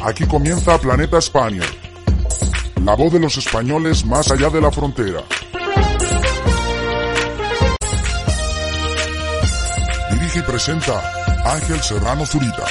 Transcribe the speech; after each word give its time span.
Aquí 0.00 0.26
comienza 0.26 0.78
Planeta 0.78 1.18
España. 1.18 1.62
La 2.84 2.94
voz 2.94 3.12
de 3.12 3.18
los 3.18 3.36
españoles 3.36 4.04
más 4.04 4.30
allá 4.30 4.48
de 4.48 4.60
la 4.60 4.70
frontera. 4.70 5.22
Dirige 10.12 10.38
y 10.38 10.42
presenta 10.42 11.02
Ángel 11.44 11.80
Serrano 11.82 12.24
Zurita. 12.24 12.64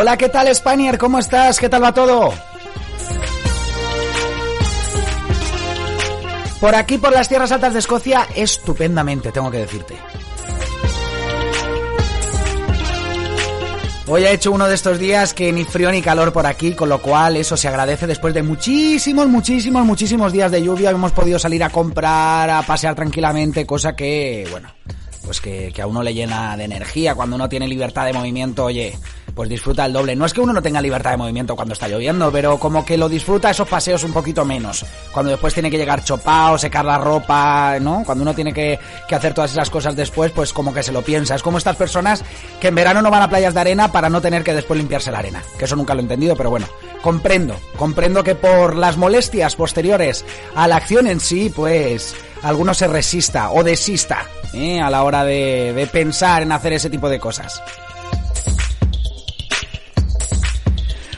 Hola, 0.00 0.16
¿qué 0.16 0.28
tal 0.28 0.54
Spanier? 0.54 0.96
¿Cómo 0.96 1.18
estás? 1.18 1.58
¿Qué 1.58 1.68
tal 1.68 1.82
va 1.82 1.92
todo? 1.92 2.32
Por 6.60 6.74
aquí, 6.76 6.98
por 6.98 7.12
las 7.12 7.28
tierras 7.28 7.50
altas 7.50 7.72
de 7.72 7.80
Escocia, 7.80 8.28
estupendamente, 8.36 9.32
tengo 9.32 9.50
que 9.50 9.58
decirte. 9.58 9.96
Hoy 14.06 14.24
ha 14.24 14.30
hecho 14.30 14.52
uno 14.52 14.68
de 14.68 14.76
estos 14.76 15.00
días 15.00 15.34
que 15.34 15.52
ni 15.52 15.64
frío 15.64 15.90
ni 15.90 16.00
calor 16.00 16.32
por 16.32 16.46
aquí, 16.46 16.74
con 16.74 16.88
lo 16.88 17.02
cual 17.02 17.36
eso 17.36 17.56
se 17.56 17.66
agradece 17.66 18.06
después 18.06 18.32
de 18.34 18.44
muchísimos, 18.44 19.26
muchísimos, 19.26 19.84
muchísimos 19.84 20.32
días 20.32 20.52
de 20.52 20.62
lluvia. 20.62 20.90
Hemos 20.90 21.10
podido 21.10 21.40
salir 21.40 21.64
a 21.64 21.70
comprar, 21.70 22.48
a 22.48 22.62
pasear 22.62 22.94
tranquilamente, 22.94 23.66
cosa 23.66 23.96
que, 23.96 24.46
bueno, 24.52 24.72
pues 25.24 25.40
que, 25.40 25.72
que 25.74 25.82
a 25.82 25.88
uno 25.88 26.04
le 26.04 26.14
llena 26.14 26.56
de 26.56 26.62
energía. 26.62 27.16
Cuando 27.16 27.34
uno 27.34 27.48
tiene 27.48 27.66
libertad 27.66 28.06
de 28.06 28.12
movimiento, 28.12 28.66
oye, 28.66 28.96
pues 29.34 29.48
disfruta 29.48 29.86
el 29.86 29.92
doble. 29.92 30.16
No 30.16 30.26
es 30.26 30.32
que 30.32 30.40
uno 30.40 30.52
no 30.52 30.62
tenga 30.62 30.80
libertad 30.80 31.12
de 31.12 31.16
movimiento 31.16 31.56
cuando 31.56 31.74
está 31.74 31.88
lloviendo, 31.88 32.30
pero 32.32 32.58
como 32.58 32.84
que 32.84 32.96
lo 32.96 33.08
disfruta 33.08 33.50
esos 33.50 33.68
paseos 33.68 34.04
un 34.04 34.12
poquito 34.12 34.44
menos. 34.44 34.84
Cuando 35.12 35.30
después 35.30 35.54
tiene 35.54 35.70
que 35.70 35.78
llegar 35.78 36.04
chopado, 36.04 36.58
secar 36.58 36.84
la 36.84 36.98
ropa, 36.98 37.78
¿no? 37.80 38.02
Cuando 38.04 38.22
uno 38.22 38.34
tiene 38.34 38.52
que, 38.52 38.78
hacer 39.10 39.34
todas 39.34 39.52
esas 39.52 39.70
cosas 39.70 39.96
después, 39.96 40.30
pues 40.32 40.52
como 40.52 40.72
que 40.72 40.82
se 40.82 40.92
lo 40.92 41.02
piensa. 41.02 41.34
Es 41.34 41.42
como 41.42 41.58
estas 41.58 41.76
personas 41.76 42.24
que 42.60 42.68
en 42.68 42.74
verano 42.74 43.02
no 43.02 43.10
van 43.10 43.22
a 43.22 43.28
playas 43.28 43.54
de 43.54 43.60
arena 43.60 43.90
para 43.90 44.08
no 44.08 44.20
tener 44.20 44.44
que 44.44 44.54
después 44.54 44.78
limpiarse 44.78 45.10
la 45.10 45.18
arena. 45.18 45.42
Que 45.58 45.64
eso 45.64 45.76
nunca 45.76 45.94
lo 45.94 46.00
he 46.00 46.02
entendido, 46.02 46.36
pero 46.36 46.50
bueno, 46.50 46.66
comprendo. 47.02 47.54
Comprendo 47.76 48.22
que 48.24 48.34
por 48.34 48.76
las 48.76 48.96
molestias 48.96 49.56
posteriores 49.56 50.24
a 50.54 50.68
la 50.68 50.76
acción 50.76 51.06
en 51.06 51.20
sí, 51.20 51.52
pues 51.54 52.14
alguno 52.42 52.74
se 52.74 52.86
resista 52.86 53.50
o 53.50 53.64
desista 53.64 54.24
¿eh? 54.52 54.80
a 54.80 54.90
la 54.90 55.02
hora 55.02 55.24
de 55.24 55.88
pensar 55.92 56.42
en 56.42 56.52
hacer 56.52 56.72
ese 56.72 56.90
tipo 56.90 57.08
de 57.08 57.18
cosas. 57.18 57.62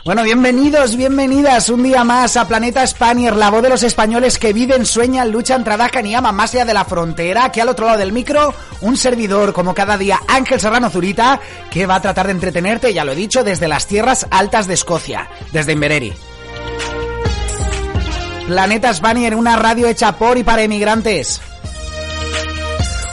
Bueno, 0.02 0.22
bienvenidos, 0.22 0.96
bienvenidas 0.96 1.68
un 1.68 1.82
día 1.82 2.04
más 2.04 2.38
a 2.38 2.48
Planeta 2.48 2.86
Spanier, 2.86 3.36
la 3.36 3.50
voz 3.50 3.62
de 3.62 3.68
los 3.68 3.82
españoles 3.82 4.38
que 4.38 4.54
viven, 4.54 4.86
sueñan, 4.86 5.30
luchan, 5.30 5.62
trabajan 5.62 6.06
y 6.06 6.14
aman 6.14 6.34
más 6.34 6.54
allá 6.54 6.64
de 6.64 6.72
la 6.72 6.86
frontera, 6.86 7.52
que 7.52 7.60
al 7.60 7.68
otro 7.68 7.84
lado 7.84 7.98
del 7.98 8.10
micro, 8.10 8.54
un 8.80 8.96
servidor, 8.96 9.52
como 9.52 9.74
cada 9.74 9.98
día, 9.98 10.18
Ángel 10.26 10.58
Serrano 10.58 10.88
Zurita, 10.88 11.38
que 11.70 11.84
va 11.84 11.96
a 11.96 12.00
tratar 12.00 12.26
de 12.26 12.32
entretenerte, 12.32 12.94
ya 12.94 13.04
lo 13.04 13.12
he 13.12 13.16
dicho, 13.16 13.44
desde 13.44 13.68
las 13.68 13.86
tierras 13.86 14.26
altas 14.30 14.66
de 14.66 14.74
Escocia, 14.74 15.28
desde 15.52 15.72
Invereri. 15.72 16.14
Planeta 18.46 18.94
Spanier, 18.94 19.34
una 19.34 19.56
radio 19.56 19.86
hecha 19.86 20.16
por 20.16 20.38
y 20.38 20.42
para 20.42 20.62
emigrantes. 20.62 21.42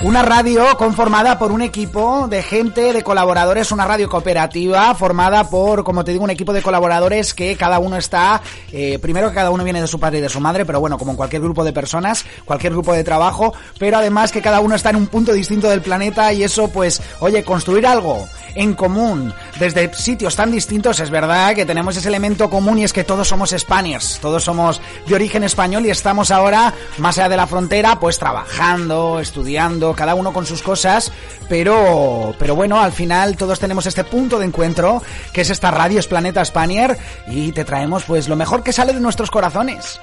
Una 0.04 0.22
radio 0.22 0.78
conformada 0.78 1.40
por 1.40 1.52
un 1.52 1.64
equipo 1.64 2.28
de 2.30 2.44
gente, 2.44 2.94
de 2.94 3.02
colaboradores, 3.02 3.72
una 3.72 3.88
radio 3.88 4.08
cooperativa 4.08 4.94
formada 4.94 5.50
por, 5.50 5.84
como 5.84 6.04
te 6.04 6.12
digo, 6.12 6.24
un 6.24 6.30
equipo 6.30 6.54
de 6.54 6.62
colaboradores 6.62 7.34
que 7.34 7.56
cada 7.58 7.80
uno 7.80 7.98
está, 7.98 8.40
eh, 8.72 9.00
primero 9.00 9.30
que 9.30 9.36
cada 9.36 9.50
uno 9.50 9.64
viene 9.64 9.82
de 9.82 9.88
su 9.88 10.00
padre 10.00 10.20
y 10.20 10.22
de 10.22 10.30
su 10.30 10.40
madre, 10.40 10.66
pero 10.66 10.80
bueno, 10.80 11.00
como 11.00 11.12
en 11.12 11.18
cualquier 11.18 11.42
grupo 11.42 11.64
de 11.64 11.74
personas, 11.74 12.26
cualquier 12.46 12.74
grupo 12.74 12.94
de 12.94 13.04
trabajo, 13.04 13.56
pero 13.80 13.98
además 13.98 14.32
que 14.32 14.40
cada 14.40 14.60
uno 14.60 14.76
está 14.76 14.92
en 14.92 14.98
un 14.98 15.08
punto 15.08 15.34
distinto 15.34 15.68
del 15.68 15.82
planeta 15.82 16.32
y 16.32 16.44
eso 16.44 16.68
pues, 16.68 17.02
oye, 17.20 17.44
construir 17.44 17.88
algo 17.88 18.28
en 18.54 18.76
común 18.76 19.34
desde 19.60 19.92
sitios 19.96 20.36
tan 20.36 20.52
distintos, 20.52 21.00
es 21.00 21.10
verdad 21.10 21.56
que 21.56 21.66
tenemos 21.66 21.98
ese 21.98 22.08
elemento 22.08 22.52
común 22.52 22.78
y 22.78 22.84
es 22.84 22.94
que 22.94 23.04
todos 23.04 23.28
somos 23.28 23.50
Spaniards, 23.50 24.20
todos 24.22 24.44
somos 24.44 24.80
de 25.08 25.16
origen 25.16 25.44
español 25.44 25.88
y 25.88 25.90
estamos 25.90 26.30
ahora 26.30 26.74
más 27.00 27.18
allá 27.18 27.30
de 27.30 27.38
la 27.38 27.48
frontera 27.48 28.00
pues 28.00 28.20
trabajando, 28.20 29.20
estudiando, 29.20 29.87
cada 29.96 30.16
uno 30.16 30.34
con 30.34 30.46
sus 30.46 30.62
cosas, 30.62 31.12
pero 31.50 32.36
pero 32.40 32.56
bueno, 32.56 32.80
al 32.80 32.92
final 32.92 33.36
todos 33.36 33.60
tenemos 33.60 33.86
este 33.86 34.04
punto 34.04 34.40
de 34.40 34.46
encuentro 34.46 35.02
que 35.34 35.42
es 35.42 35.50
esta 35.50 35.72
radio 35.72 36.00
es 36.00 36.08
Planeta 36.08 36.44
Spanier 36.44 36.98
y 37.28 37.52
te 37.52 37.66
traemos 37.66 38.04
pues 38.04 38.28
lo 38.28 38.36
mejor 38.36 38.64
que 38.64 38.74
sale 38.74 38.94
de 38.94 39.00
nuestros 39.00 39.32
corazones. 39.32 40.00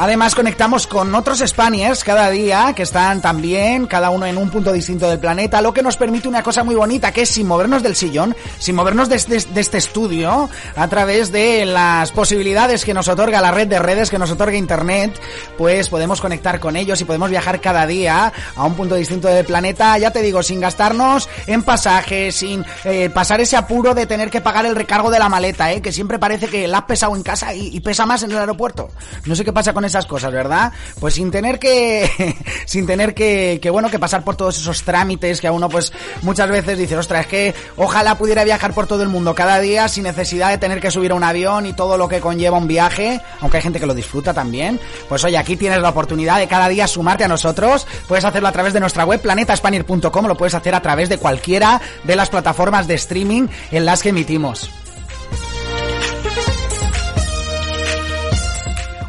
Además 0.00 0.34
conectamos 0.34 0.86
con 0.86 1.14
otros 1.14 1.44
Spaniards 1.46 2.04
cada 2.04 2.30
día 2.30 2.72
que 2.74 2.84
están 2.84 3.20
también, 3.20 3.86
cada 3.86 4.08
uno 4.08 4.24
en 4.24 4.38
un 4.38 4.48
punto 4.48 4.72
distinto 4.72 5.06
del 5.06 5.18
planeta, 5.18 5.60
lo 5.60 5.74
que 5.74 5.82
nos 5.82 5.98
permite 5.98 6.26
una 6.26 6.42
cosa 6.42 6.64
muy 6.64 6.74
bonita, 6.74 7.12
que 7.12 7.20
es 7.20 7.28
sin 7.28 7.46
movernos 7.46 7.82
del 7.82 7.94
sillón, 7.94 8.34
sin 8.58 8.76
movernos 8.76 9.10
este, 9.10 9.38
de 9.38 9.60
este 9.60 9.76
estudio, 9.76 10.48
a 10.74 10.88
través 10.88 11.30
de 11.32 11.66
las 11.66 12.12
posibilidades 12.12 12.86
que 12.86 12.94
nos 12.94 13.08
otorga 13.08 13.42
la 13.42 13.50
red 13.50 13.68
de 13.68 13.78
redes, 13.78 14.08
que 14.08 14.18
nos 14.18 14.30
otorga 14.30 14.56
Internet, 14.56 15.20
pues 15.58 15.90
podemos 15.90 16.22
conectar 16.22 16.60
con 16.60 16.76
ellos 16.76 16.98
y 17.02 17.04
podemos 17.04 17.28
viajar 17.28 17.60
cada 17.60 17.86
día 17.86 18.32
a 18.56 18.64
un 18.64 18.76
punto 18.76 18.94
distinto 18.94 19.28
del 19.28 19.44
planeta, 19.44 19.98
ya 19.98 20.10
te 20.10 20.22
digo, 20.22 20.42
sin 20.42 20.60
gastarnos 20.60 21.28
en 21.46 21.62
pasajes, 21.62 22.36
sin 22.36 22.64
eh, 22.84 23.10
pasar 23.10 23.42
ese 23.42 23.58
apuro 23.58 23.92
de 23.92 24.06
tener 24.06 24.30
que 24.30 24.40
pagar 24.40 24.64
el 24.64 24.76
recargo 24.76 25.10
de 25.10 25.18
la 25.18 25.28
maleta, 25.28 25.70
eh, 25.72 25.82
que 25.82 25.92
siempre 25.92 26.18
parece 26.18 26.48
que 26.48 26.66
la 26.66 26.78
has 26.78 26.84
pesado 26.84 27.14
en 27.14 27.22
casa 27.22 27.52
y, 27.52 27.76
y 27.76 27.80
pesa 27.80 28.06
más 28.06 28.22
en 28.22 28.30
el 28.30 28.38
aeropuerto. 28.38 28.88
No 29.26 29.36
sé 29.36 29.44
qué 29.44 29.52
pasa 29.52 29.74
con 29.74 29.89
esas 29.90 30.06
cosas, 30.06 30.32
¿verdad? 30.32 30.72
Pues 30.98 31.14
sin 31.14 31.30
tener 31.30 31.58
que, 31.58 32.36
sin 32.66 32.86
tener 32.86 33.14
que, 33.14 33.58
que, 33.60 33.70
bueno, 33.70 33.90
que 33.90 33.98
pasar 33.98 34.24
por 34.24 34.36
todos 34.36 34.58
esos 34.58 34.82
trámites 34.82 35.40
que 35.40 35.46
a 35.46 35.52
uno 35.52 35.68
pues 35.68 35.92
muchas 36.22 36.48
veces 36.50 36.78
dice, 36.78 36.96
ostras, 36.96 37.22
es 37.22 37.26
que 37.26 37.54
ojalá 37.76 38.16
pudiera 38.16 38.44
viajar 38.44 38.72
por 38.72 38.86
todo 38.86 39.02
el 39.02 39.08
mundo 39.08 39.34
cada 39.34 39.60
día 39.60 39.88
sin 39.88 40.04
necesidad 40.04 40.50
de 40.50 40.58
tener 40.58 40.80
que 40.80 40.90
subir 40.90 41.12
a 41.12 41.14
un 41.14 41.24
avión 41.24 41.66
y 41.66 41.72
todo 41.72 41.96
lo 41.98 42.08
que 42.08 42.20
conlleva 42.20 42.58
un 42.58 42.66
viaje, 42.66 43.20
aunque 43.40 43.58
hay 43.58 43.62
gente 43.62 43.80
que 43.80 43.86
lo 43.86 43.94
disfruta 43.94 44.32
también. 44.32 44.80
Pues 45.08 45.24
oye, 45.24 45.38
aquí 45.38 45.56
tienes 45.56 45.80
la 45.80 45.90
oportunidad 45.90 46.38
de 46.38 46.48
cada 46.48 46.68
día 46.68 46.86
sumarte 46.86 47.24
a 47.24 47.28
nosotros, 47.28 47.86
puedes 48.08 48.24
hacerlo 48.24 48.48
a 48.48 48.52
través 48.52 48.72
de 48.72 48.80
nuestra 48.80 49.04
web 49.04 49.20
planetaspanier.com, 49.20 50.26
lo 50.26 50.36
puedes 50.36 50.54
hacer 50.54 50.74
a 50.74 50.82
través 50.82 51.08
de 51.08 51.18
cualquiera 51.18 51.80
de 52.04 52.16
las 52.16 52.30
plataformas 52.30 52.86
de 52.86 52.94
streaming 52.94 53.48
en 53.70 53.84
las 53.84 54.02
que 54.02 54.10
emitimos. 54.10 54.79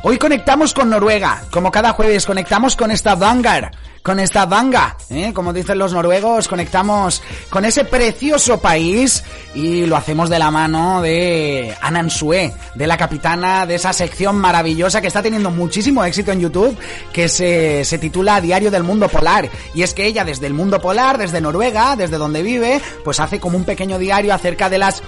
Hoy 0.03 0.17
conectamos 0.17 0.73
con 0.73 0.89
Noruega, 0.89 1.43
como 1.51 1.71
cada 1.71 1.93
jueves 1.93 2.25
conectamos 2.25 2.75
con 2.75 2.89
esta 2.89 3.13
Vanguard, 3.13 3.71
con 4.01 4.19
esta 4.19 4.47
Vanga, 4.47 4.97
¿eh? 5.11 5.31
como 5.31 5.53
dicen 5.53 5.77
los 5.77 5.93
noruegos, 5.93 6.47
conectamos 6.47 7.21
con 7.51 7.65
ese 7.65 7.85
precioso 7.85 8.59
país 8.59 9.23
y 9.53 9.85
lo 9.85 9.95
hacemos 9.95 10.27
de 10.31 10.39
la 10.39 10.49
mano 10.49 11.03
de 11.03 11.75
Anan 11.81 12.09
Sue, 12.09 12.51
de 12.73 12.87
la 12.87 12.97
capitana 12.97 13.67
de 13.67 13.75
esa 13.75 13.93
sección 13.93 14.37
maravillosa 14.37 15.01
que 15.01 15.07
está 15.07 15.21
teniendo 15.21 15.51
muchísimo 15.51 16.03
éxito 16.03 16.31
en 16.31 16.39
YouTube, 16.39 16.75
que 17.13 17.29
se, 17.29 17.85
se 17.85 17.99
titula 17.99 18.41
Diario 18.41 18.71
del 18.71 18.81
Mundo 18.81 19.07
Polar. 19.07 19.49
Y 19.75 19.83
es 19.83 19.93
que 19.93 20.07
ella 20.07 20.25
desde 20.25 20.47
el 20.47 20.55
mundo 20.55 20.81
polar, 20.81 21.19
desde 21.19 21.41
Noruega, 21.41 21.95
desde 21.95 22.17
donde 22.17 22.41
vive, 22.41 22.81
pues 23.03 23.19
hace 23.19 23.39
como 23.39 23.55
un 23.55 23.65
pequeño 23.65 23.99
diario 23.99 24.33
acerca 24.33 24.67
de 24.67 24.79
las 24.79 25.03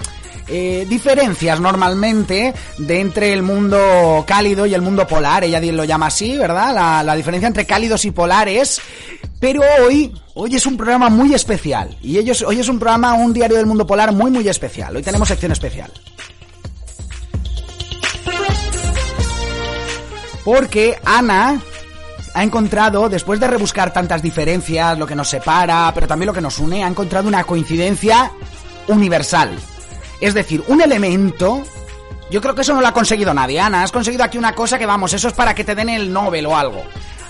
eh, 0.48 0.86
diferencias 0.88 1.60
normalmente 1.60 2.54
de 2.78 3.00
entre 3.00 3.32
el 3.32 3.42
mundo 3.42 4.24
cálido 4.26 4.66
y 4.66 4.74
el 4.74 4.82
mundo 4.82 5.06
polar. 5.06 5.44
Ella 5.44 5.60
lo 5.60 5.84
llama 5.84 6.06
así, 6.06 6.36
¿verdad? 6.36 6.74
La, 6.74 7.02
la 7.02 7.16
diferencia 7.16 7.46
entre 7.46 7.66
cálidos 7.66 8.04
y 8.04 8.10
polares. 8.10 8.80
Pero 9.40 9.62
hoy, 9.86 10.12
hoy 10.34 10.56
es 10.56 10.66
un 10.66 10.76
programa 10.76 11.10
muy 11.10 11.34
especial. 11.34 11.96
Y 12.00 12.18
ellos, 12.18 12.42
hoy 12.42 12.60
es 12.60 12.68
un 12.68 12.78
programa, 12.78 13.14
un 13.14 13.32
diario 13.32 13.56
del 13.56 13.66
mundo 13.66 13.86
polar 13.86 14.12
muy, 14.12 14.30
muy 14.30 14.48
especial. 14.48 14.96
Hoy 14.96 15.02
tenemos 15.02 15.28
sección 15.28 15.52
especial. 15.52 15.90
Porque 20.44 20.98
Ana 21.04 21.60
ha 22.34 22.42
encontrado, 22.42 23.08
después 23.08 23.40
de 23.40 23.46
rebuscar 23.46 23.92
tantas 23.92 24.20
diferencias, 24.20 24.98
lo 24.98 25.06
que 25.06 25.14
nos 25.14 25.28
separa, 25.28 25.90
pero 25.94 26.06
también 26.06 26.26
lo 26.26 26.34
que 26.34 26.40
nos 26.40 26.58
une, 26.58 26.84
ha 26.84 26.88
encontrado 26.88 27.28
una 27.28 27.44
coincidencia 27.44 28.32
universal. 28.88 29.56
Es 30.24 30.32
decir, 30.32 30.64
un 30.68 30.80
elemento... 30.80 31.62
Yo 32.30 32.40
creo 32.40 32.54
que 32.54 32.62
eso 32.62 32.72
no 32.72 32.80
lo 32.80 32.86
ha 32.86 32.94
conseguido 32.94 33.34
nadie, 33.34 33.60
Ana. 33.60 33.82
Has 33.82 33.92
conseguido 33.92 34.24
aquí 34.24 34.38
una 34.38 34.54
cosa 34.54 34.78
que, 34.78 34.86
vamos, 34.86 35.12
eso 35.12 35.28
es 35.28 35.34
para 35.34 35.54
que 35.54 35.64
te 35.64 35.74
den 35.74 35.90
el 35.90 36.10
Nobel 36.10 36.46
o 36.46 36.56
algo. 36.56 36.82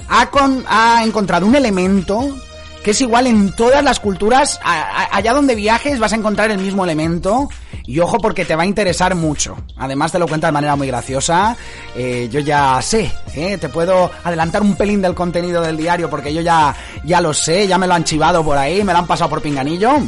Ha, 0.09 0.31
con, 0.31 0.65
ha 0.69 1.03
encontrado 1.03 1.45
un 1.45 1.57
elemento 1.57 2.37
que 2.85 2.93
es 2.93 3.01
igual 3.01 3.27
en 3.27 3.51
todas 3.57 3.83
las 3.83 3.99
culturas, 3.99 4.61
allá 4.63 5.33
donde 5.33 5.57
viajes 5.57 5.99
vas 5.99 6.13
a 6.13 6.17
encontrar 6.17 6.53
el 6.53 6.59
mismo 6.59 6.85
elemento. 6.85 7.49
Y 7.85 7.99
ojo 7.99 8.19
porque 8.19 8.45
te 8.45 8.55
va 8.55 8.63
a 8.63 8.67
interesar 8.67 9.17
mucho. 9.17 9.57
Además 9.77 10.13
te 10.13 10.21
lo 10.21 10.29
cuenta 10.29 10.47
de 10.47 10.53
manera 10.53 10.77
muy 10.77 10.87
graciosa. 10.87 11.57
Eh, 11.97 12.29
yo 12.31 12.39
ya 12.39 12.81
sé, 12.81 13.13
eh, 13.35 13.59
te 13.59 13.69
puedo 13.71 14.09
adelantar 14.23 14.63
un 14.63 14.77
pelín 14.77 15.03
del 15.03 15.15
contenido 15.17 15.63
del 15.63 15.77
diario 15.77 16.09
porque 16.09 16.33
yo 16.33 16.43
ya, 16.43 16.77
ya 17.05 17.21
lo 17.21 17.35
sé, 17.35 17.67
ya 17.67 17.77
me 17.77 17.89
lo 17.89 17.95
han 17.95 18.05
chivado 18.05 18.45
por 18.45 18.57
ahí, 18.57 18.85
me 18.85 18.93
lo 18.93 19.01
han 19.01 19.07
pasado 19.09 19.31
por 19.31 19.43
pinganillo 19.43 19.99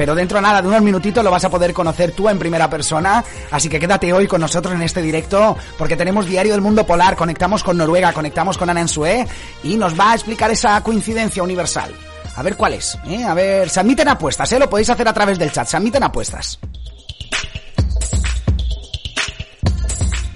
pero 0.00 0.14
dentro 0.14 0.38
de 0.38 0.42
nada 0.42 0.62
de 0.62 0.68
unos 0.68 0.80
minutitos 0.80 1.22
lo 1.22 1.30
vas 1.30 1.44
a 1.44 1.50
poder 1.50 1.74
conocer 1.74 2.12
tú 2.12 2.30
en 2.30 2.38
primera 2.38 2.70
persona, 2.70 3.22
así 3.50 3.68
que 3.68 3.78
quédate 3.78 4.14
hoy 4.14 4.26
con 4.26 4.40
nosotros 4.40 4.74
en 4.74 4.80
este 4.80 5.02
directo 5.02 5.58
porque 5.76 5.94
tenemos 5.94 6.24
Diario 6.24 6.52
del 6.52 6.62
Mundo 6.62 6.86
Polar, 6.86 7.16
conectamos 7.16 7.62
con 7.62 7.76
Noruega, 7.76 8.14
conectamos 8.14 8.56
con 8.56 8.70
Ana 8.70 8.80
Ensue 8.80 9.26
y 9.62 9.76
nos 9.76 10.00
va 10.00 10.12
a 10.12 10.14
explicar 10.14 10.50
esa 10.50 10.82
coincidencia 10.82 11.42
universal. 11.42 11.94
A 12.34 12.42
ver 12.42 12.56
cuál 12.56 12.72
es, 12.72 12.96
¿eh? 13.06 13.22
A 13.24 13.34
ver, 13.34 13.68
se 13.68 13.80
admiten 13.80 14.08
apuestas, 14.08 14.50
¿eh? 14.52 14.58
Lo 14.58 14.70
podéis 14.70 14.88
hacer 14.88 15.06
a 15.06 15.12
través 15.12 15.38
del 15.38 15.52
chat, 15.52 15.66
se 15.66 15.76
admiten 15.76 16.02
apuestas. 16.02 16.58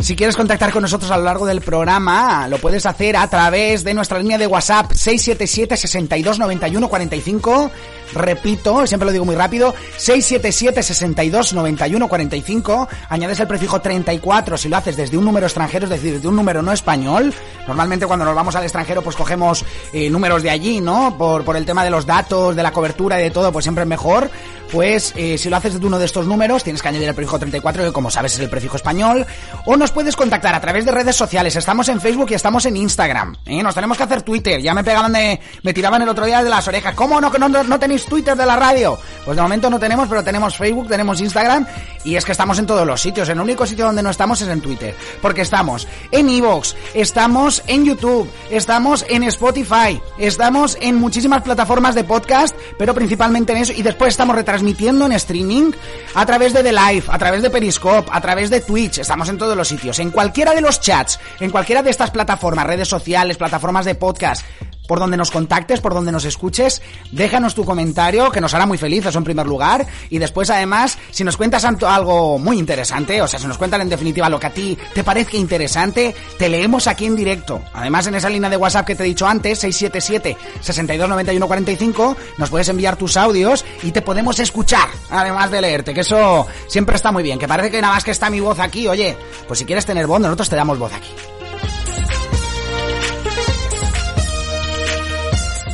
Si 0.05 0.17
quieres 0.17 0.37
contactar 0.37 0.71
con 0.71 0.83
nosotros 0.83 1.11
a 1.11 1.17
lo 1.17 1.25
largo 1.25 1.47
del 1.47 1.63
programa, 1.63 2.47
lo 2.47 2.59
puedes 2.59 2.85
hacer 2.85 3.17
a 3.17 3.27
través 3.27 3.85
de 3.85 3.95
nuestra 3.95 4.19
línea 4.19 4.37
de 4.37 4.47
WhatsApp 4.47 4.93
677 4.93 5.79
62 5.79 6.39
91 6.39 6.89
45 6.91 7.71
Repito, 8.15 8.87
siempre 8.87 9.07
lo 9.07 9.13
digo 9.13 9.25
muy 9.25 9.35
rápido, 9.35 9.75
677 9.97 10.83
62 10.83 11.53
91 11.53 12.09
45. 12.09 12.89
Añades 13.09 13.41
el 13.41 13.49
prefijo 13.49 13.81
34 13.81 14.57
si 14.57 14.69
lo 14.69 14.77
haces 14.77 14.97
desde 14.97 15.17
un 15.17 15.25
número 15.25 15.47
extranjero, 15.47 15.87
es 15.87 15.91
decir, 15.91 16.15
desde 16.15 16.29
un 16.29 16.37
número 16.37 16.63
no 16.63 16.73
español. 16.73 17.33
Normalmente 17.67 18.07
cuando 18.07 18.25
nos 18.25 18.35
vamos 18.35 18.55
al 18.55 18.63
extranjero 18.63 19.03
pues 19.03 19.17
cogemos 19.17 19.65
eh, 19.93 20.11
números 20.11 20.43
de 20.43 20.51
allí, 20.51 20.81
¿no? 20.81 21.17
Por, 21.19 21.45
por 21.45 21.57
el 21.57 21.65
tema 21.65 21.85
de 21.85 21.91
los 21.91 22.07
datos, 22.07 22.55
de 22.55 22.63
la 22.63 22.73
cobertura 22.73 23.19
y 23.19 23.25
de 23.25 23.31
todo, 23.31 23.51
pues 23.51 23.65
siempre 23.65 23.83
es 23.83 23.89
mejor. 23.89 24.31
Pues 24.71 25.13
eh, 25.17 25.39
si 25.39 25.51
lo 25.51 25.57
haces 25.57 25.75
desde 25.75 25.87
uno 25.87 25.99
de 25.99 26.07
estos 26.07 26.27
números, 26.27 26.65
tienes 26.65 26.83
que 26.83 26.89
añadir 26.89 27.09
el 27.09 27.15
prefijo 27.15 27.39
34, 27.39 27.85
que 27.85 27.93
como 27.93 28.11
sabes 28.11 28.35
es 28.35 28.41
el 28.41 28.49
prefijo 28.49 28.77
español. 28.77 29.27
O 29.67 29.77
nos 29.77 29.91
puedes 29.95 30.17
contactar 30.17 30.55
a 30.55 30.61
través 30.61 30.85
de 30.85 30.91
redes 30.91 31.15
sociales. 31.15 31.55
Estamos 31.55 31.89
en 31.89 32.01
Facebook 32.01 32.27
y 32.31 32.35
estamos 32.35 32.67
en 32.67 32.77
Instagram. 32.77 33.37
¿eh? 33.47 33.63
Nos 33.63 33.75
tenemos 33.75 33.97
que 33.97 34.03
hacer 34.03 34.23
Twitter. 34.23 34.61
Ya 34.61 34.75
me 34.75 34.83
pegaban 34.83 35.13
de... 35.13 35.41
Me 35.63 35.73
tiraban 35.73 36.03
el 36.03 36.09
otro 36.09 36.27
día 36.27 36.43
de 36.43 36.51
las 36.51 36.67
orejas. 36.67 36.95
¿Cómo 36.95 37.21
no, 37.21 37.31
no, 37.31 37.49
no 37.49 37.79
tenéis 37.79 38.05
Twitter 38.05 38.37
de 38.37 38.45
la 38.45 38.57
radio? 38.57 38.99
Pues 39.25 39.37
de 39.37 39.43
momento 39.43 39.71
no 39.71 39.79
tenemos, 39.79 40.09
pero 40.09 40.25
tenemos 40.25 40.57
Facebook, 40.57 40.89
tenemos 40.89 41.21
Instagram 41.21 41.67
y 42.05 42.17
es 42.17 42.25
que 42.25 42.33
estamos 42.33 42.59
en 42.59 42.67
todos 42.67 42.85
los 42.85 43.01
sitios. 43.01 43.29
El 43.29 43.41
único 43.41 43.67
sitio 43.67 43.87
donde 43.87 44.03
no 44.03 44.11
estamos 44.11 44.41
es 44.41 44.49
en 44.49 44.61
Twitter. 44.61 44.95
Porque 45.23 45.43
estamos 45.43 45.87
en 46.11 46.29
Evox, 46.29 46.75
estamos 46.93 47.63
en 47.69 47.85
YouTube, 47.85 48.29
estamos 48.51 49.07
en 49.09 49.23
Spotify, 49.23 50.01
estamos 50.19 50.77
en 50.81 50.97
muchísimas 50.97 51.43
plataformas 51.43 51.95
de 51.95 52.03
podcast, 52.03 52.55
pero 52.79 52.95
principalmente 52.95 53.53
en 53.53 53.59
eso. 53.59 53.73
Y 53.73 53.83
después 53.83 54.11
estamos 54.11 54.35
retransmitiendo 54.35 55.07
en 55.07 55.13
streaming 55.13 55.71
a 56.15 56.27
través 56.27 56.53
de 56.53 56.65
The 56.65 56.73
Live, 56.73 57.05
a 57.09 57.19
través 57.19 57.43
de 57.43 57.51
Periscope, 57.51 58.11
a 58.13 58.21
través 58.21 58.51
de 58.51 58.61
Twitch. 58.61 58.99
Estamos 58.99 59.29
en 59.29 59.39
todos 59.39 59.57
los 59.57 59.69
sitios. 59.69 59.84
En 59.85 60.11
cualquiera 60.11 60.55
de 60.55 60.63
los 60.63 60.81
chats, 60.81 61.21
en 61.41 61.51
cualquiera 61.51 61.83
de 61.83 61.91
estas 61.91 62.11
plataformas, 62.11 62.67
redes 62.67 62.89
sociales, 62.89 63.37
plataformas 63.37 63.85
de 63.85 63.95
podcast 63.95 64.45
por 64.87 64.99
donde 64.99 65.17
nos 65.17 65.31
contactes, 65.31 65.81
por 65.81 65.95
donde 65.95 66.13
nos 66.13 66.25
escuches, 66.25 66.83
déjanos 67.13 67.55
tu 67.55 67.65
comentario, 67.65 68.31
que 68.31 68.41
nos 68.41 68.55
hará 68.55 68.67
muy 68.67 68.79
felices 68.79 69.15
en 69.17 69.25
primer 69.25 69.47
lugar, 69.47 69.87
y 70.11 70.19
después 70.19 70.51
además, 70.51 70.99
si 71.11 71.25
nos 71.25 71.37
cuentas 71.37 71.65
algo 71.65 72.39
muy 72.39 72.59
interesante, 72.59 73.21
o 73.23 73.29
sea, 73.29 73.39
si 73.39 73.47
nos 73.47 73.59
cuentan 73.59 73.81
en 73.81 73.89
definitiva 73.89 74.29
lo 74.29 74.39
que 74.39 74.47
a 74.47 74.55
ti 74.55 74.79
te 74.95 75.05
parezca 75.05 75.37
interesante, 75.37 76.15
te 76.39 76.49
leemos 76.49 76.87
aquí 76.87 77.07
en 77.07 77.17
directo. 77.17 77.63
Además, 77.73 78.07
en 78.07 78.15
esa 78.15 78.29
línea 78.29 78.51
de 78.51 78.57
WhatsApp 78.57 78.87
que 78.87 78.95
te 78.95 79.05
he 79.05 79.07
dicho 79.07 79.27
antes, 79.27 79.59
677 79.61 80.37
629145, 80.61 82.17
nos 82.39 82.51
puedes 82.51 82.69
enviar 82.69 82.97
tus 82.97 83.17
audios 83.17 83.65
y 83.83 83.93
te 83.93 84.03
podemos 84.03 84.39
escuchar, 84.39 84.89
además 85.11 85.51
de 85.51 85.61
leerte, 85.61 85.95
que 85.95 86.01
eso 86.01 86.47
siempre 86.69 86.97
está 86.97 87.13
muy 87.13 87.23
bien, 87.23 87.39
que 87.39 87.49
parece 87.49 87.71
que 87.71 87.81
nada 87.81 87.95
más 87.95 88.05
que 88.05 88.11
está 88.11 88.31
mi 88.31 88.41
voz 88.41 88.59
aquí, 88.59 88.89
oye, 88.89 89.17
pues 89.47 89.59
si 89.59 89.65
quieres 89.65 89.87
tener 89.87 90.07
voz, 90.07 90.21
nosotros 90.21 90.49
te 90.49 90.57
damos 90.57 90.79
voz 90.79 90.93
aquí. 90.93 91.11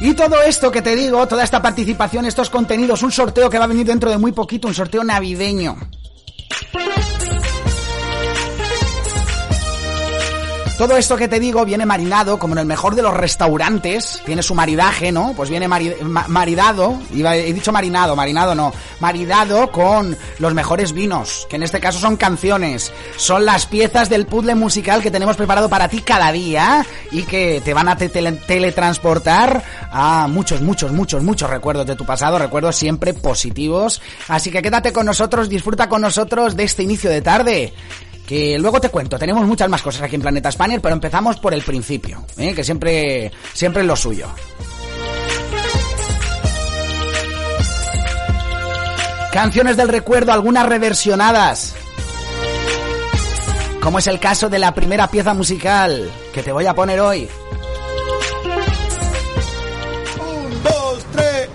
Y 0.01 0.15
todo 0.15 0.41
esto 0.43 0.73
que 0.73 0.81
te 0.81 0.97
digo, 0.97 1.29
toda 1.29 1.45
esta 1.45 1.61
participación, 1.61 2.25
estos 2.25 2.49
contenidos, 2.49 3.03
un 3.03 3.13
sorteo 3.13 3.51
que 3.51 3.59
va 3.59 3.65
a 3.65 3.69
venir 3.69 3.87
dentro 3.87 4.09
de 4.09 4.17
muy 4.17 4.33
poquito, 4.33 4.67
un 4.67 4.75
sorteo 4.75 5.05
navideño. 5.05 5.77
Todo 10.81 10.97
esto 10.97 11.19
que 11.19 11.29
te 11.29 11.39
digo 11.39 11.67
viene 11.67 11.85
marinado, 11.85 12.39
como 12.39 12.55
en 12.55 12.61
el 12.61 12.65
mejor 12.65 12.95
de 12.95 13.03
los 13.03 13.13
restaurantes, 13.13 14.23
tiene 14.25 14.43
su 14.43 14.55
maridaje, 14.55 15.13
¿no? 15.13 15.35
Pues 15.37 15.51
viene 15.51 15.69
maridado, 15.69 16.99
iba, 17.13 17.37
he 17.37 17.53
dicho 17.53 17.71
marinado, 17.71 18.17
marinado 18.17 18.55
no, 18.55 18.73
maridado 18.99 19.71
con 19.71 20.17
los 20.39 20.55
mejores 20.55 20.95
vinos, 20.95 21.47
que 21.51 21.57
en 21.57 21.65
este 21.65 21.81
caso 21.81 21.99
son 21.99 22.17
canciones, 22.17 22.95
son 23.19 23.45
las 23.45 23.67
piezas 23.67 24.09
del 24.09 24.25
puzzle 24.25 24.55
musical 24.55 25.03
que 25.03 25.11
tenemos 25.11 25.37
preparado 25.37 25.69
para 25.69 25.87
ti 25.89 26.01
cada 26.01 26.33
día 26.33 26.87
y 27.11 27.25
que 27.25 27.61
te 27.63 27.75
van 27.75 27.91
a 27.91 27.99
teletransportar 27.99 29.63
a 29.93 30.29
muchos, 30.29 30.63
muchos, 30.63 30.93
muchos, 30.93 31.23
muchos 31.23 31.51
recuerdos 31.51 31.85
de 31.85 31.97
tu 31.97 32.07
pasado, 32.07 32.39
recuerdos 32.39 32.77
siempre 32.77 33.13
positivos. 33.13 34.01
Así 34.29 34.51
que 34.51 34.63
quédate 34.63 34.95
con 34.95 35.05
nosotros, 35.05 35.51
disfruta 35.51 35.91
con 35.91 36.01
nosotros 36.01 36.57
de 36.57 36.65
este 36.65 36.85
inicio 36.85 37.11
de 37.11 37.21
tarde 37.21 37.75
que 38.31 38.57
luego 38.61 38.81
te 38.81 38.91
cuento, 38.91 39.19
tenemos 39.19 39.45
muchas 39.45 39.69
más 39.69 39.83
cosas 39.83 40.03
aquí 40.03 40.15
en 40.15 40.23
Planeta 40.23 40.53
Spanier, 40.53 40.81
pero 40.81 40.95
empezamos 40.95 41.41
por 41.41 41.53
el 41.53 41.63
principio, 41.63 42.25
¿eh? 42.39 42.55
que 42.55 42.63
siempre, 42.63 43.33
siempre 43.53 43.83
es 43.83 43.89
lo 43.89 43.97
suyo. 43.97 44.29
Canciones 49.33 49.77
del 49.77 49.89
recuerdo, 49.89 50.31
algunas 50.31 50.65
reversionadas. 50.65 51.75
Como 53.81 53.99
es 53.99 54.07
el 54.07 54.21
caso 54.21 54.49
de 54.49 54.61
la 54.61 54.75
primera 54.75 55.09
pieza 55.09 55.35
musical 55.35 56.09
que 56.33 56.45
te 56.45 56.53
voy 56.53 56.67
a 56.67 56.75
poner 56.77 57.01
hoy. 57.01 57.29
Un, 60.21 60.63
dos, 60.63 61.05
tres 61.17 61.49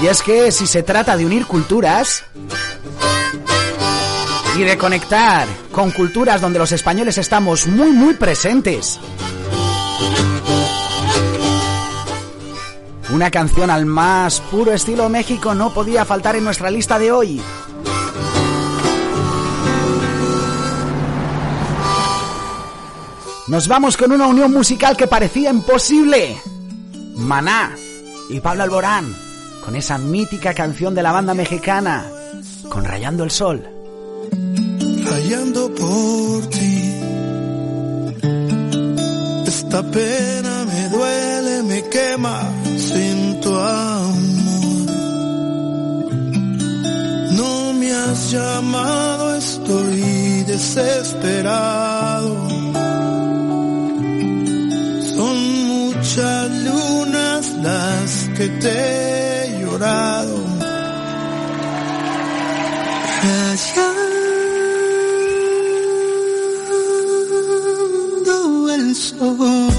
y... 0.00 0.04
y 0.04 0.06
es 0.06 0.22
que 0.22 0.52
si 0.52 0.68
se 0.68 0.84
trata 0.84 1.16
de 1.16 1.26
unir 1.26 1.44
culturas, 1.44 2.22
y 4.56 4.64
de 4.64 4.76
conectar 4.76 5.48
con 5.70 5.90
culturas 5.92 6.40
donde 6.40 6.58
los 6.58 6.72
españoles 6.72 7.16
estamos 7.16 7.66
muy 7.66 7.90
muy 7.90 8.14
presentes. 8.14 9.00
Una 13.10 13.30
canción 13.30 13.70
al 13.70 13.86
más 13.86 14.40
puro 14.40 14.72
estilo 14.72 15.08
México 15.08 15.54
no 15.54 15.72
podía 15.72 16.04
faltar 16.04 16.36
en 16.36 16.44
nuestra 16.44 16.70
lista 16.70 16.98
de 16.98 17.12
hoy. 17.12 17.40
Nos 23.48 23.68
vamos 23.68 23.96
con 23.96 24.12
una 24.12 24.26
unión 24.26 24.52
musical 24.52 24.96
que 24.96 25.06
parecía 25.06 25.50
imposible. 25.50 26.36
Maná 27.16 27.74
y 28.28 28.40
Pablo 28.40 28.62
Alborán, 28.62 29.14
con 29.64 29.76
esa 29.76 29.98
mítica 29.98 30.54
canción 30.54 30.94
de 30.94 31.02
la 31.02 31.12
banda 31.12 31.34
mexicana, 31.34 32.06
con 32.68 32.84
Rayando 32.84 33.24
el 33.24 33.30
Sol 33.30 33.81
fallando 35.12 35.62
por 35.74 36.36
ti. 36.48 36.76
Esta 39.46 39.80
pena 39.82 40.54
me 40.70 40.82
duele, 40.94 41.54
me 41.70 41.80
quema 41.94 42.38
sin 42.88 43.16
tu 43.42 43.50
amor. 43.54 44.86
No 47.40 47.52
me 47.78 47.88
has 47.92 48.20
llamado, 48.34 49.24
estoy 49.36 50.44
desesperado. 50.52 52.30
Son 55.14 55.36
muchas 55.72 56.44
lunas 56.68 57.42
las 57.68 58.08
que 58.36 58.46
te 58.62 58.74
he 59.44 59.60
llorado. 59.60 60.36
Oh. 63.24 64.31
Te 69.10 69.71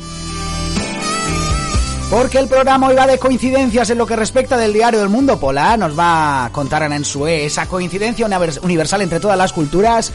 Porque 2.09 2.37
el 2.37 2.47
programa 2.47 2.87
hoy 2.87 2.95
va 2.95 3.07
de 3.07 3.17
coincidencias 3.17 3.89
en 3.89 3.97
lo 3.97 4.05
que 4.05 4.15
respecta 4.15 4.55
del 4.55 4.71
diario 4.71 4.99
del 4.99 5.09
Mundo 5.09 5.39
Polar. 5.39 5.79
Nos 5.79 5.97
va 5.97 6.45
a 6.45 6.51
contar 6.51 6.83
Ana 6.83 6.95
Ensue 6.95 7.45
esa 7.45 7.65
coincidencia 7.65 8.27
univers- 8.27 8.59
universal 8.61 9.01
entre 9.01 9.19
todas 9.19 9.37
las 9.37 9.51
culturas. 9.51 10.11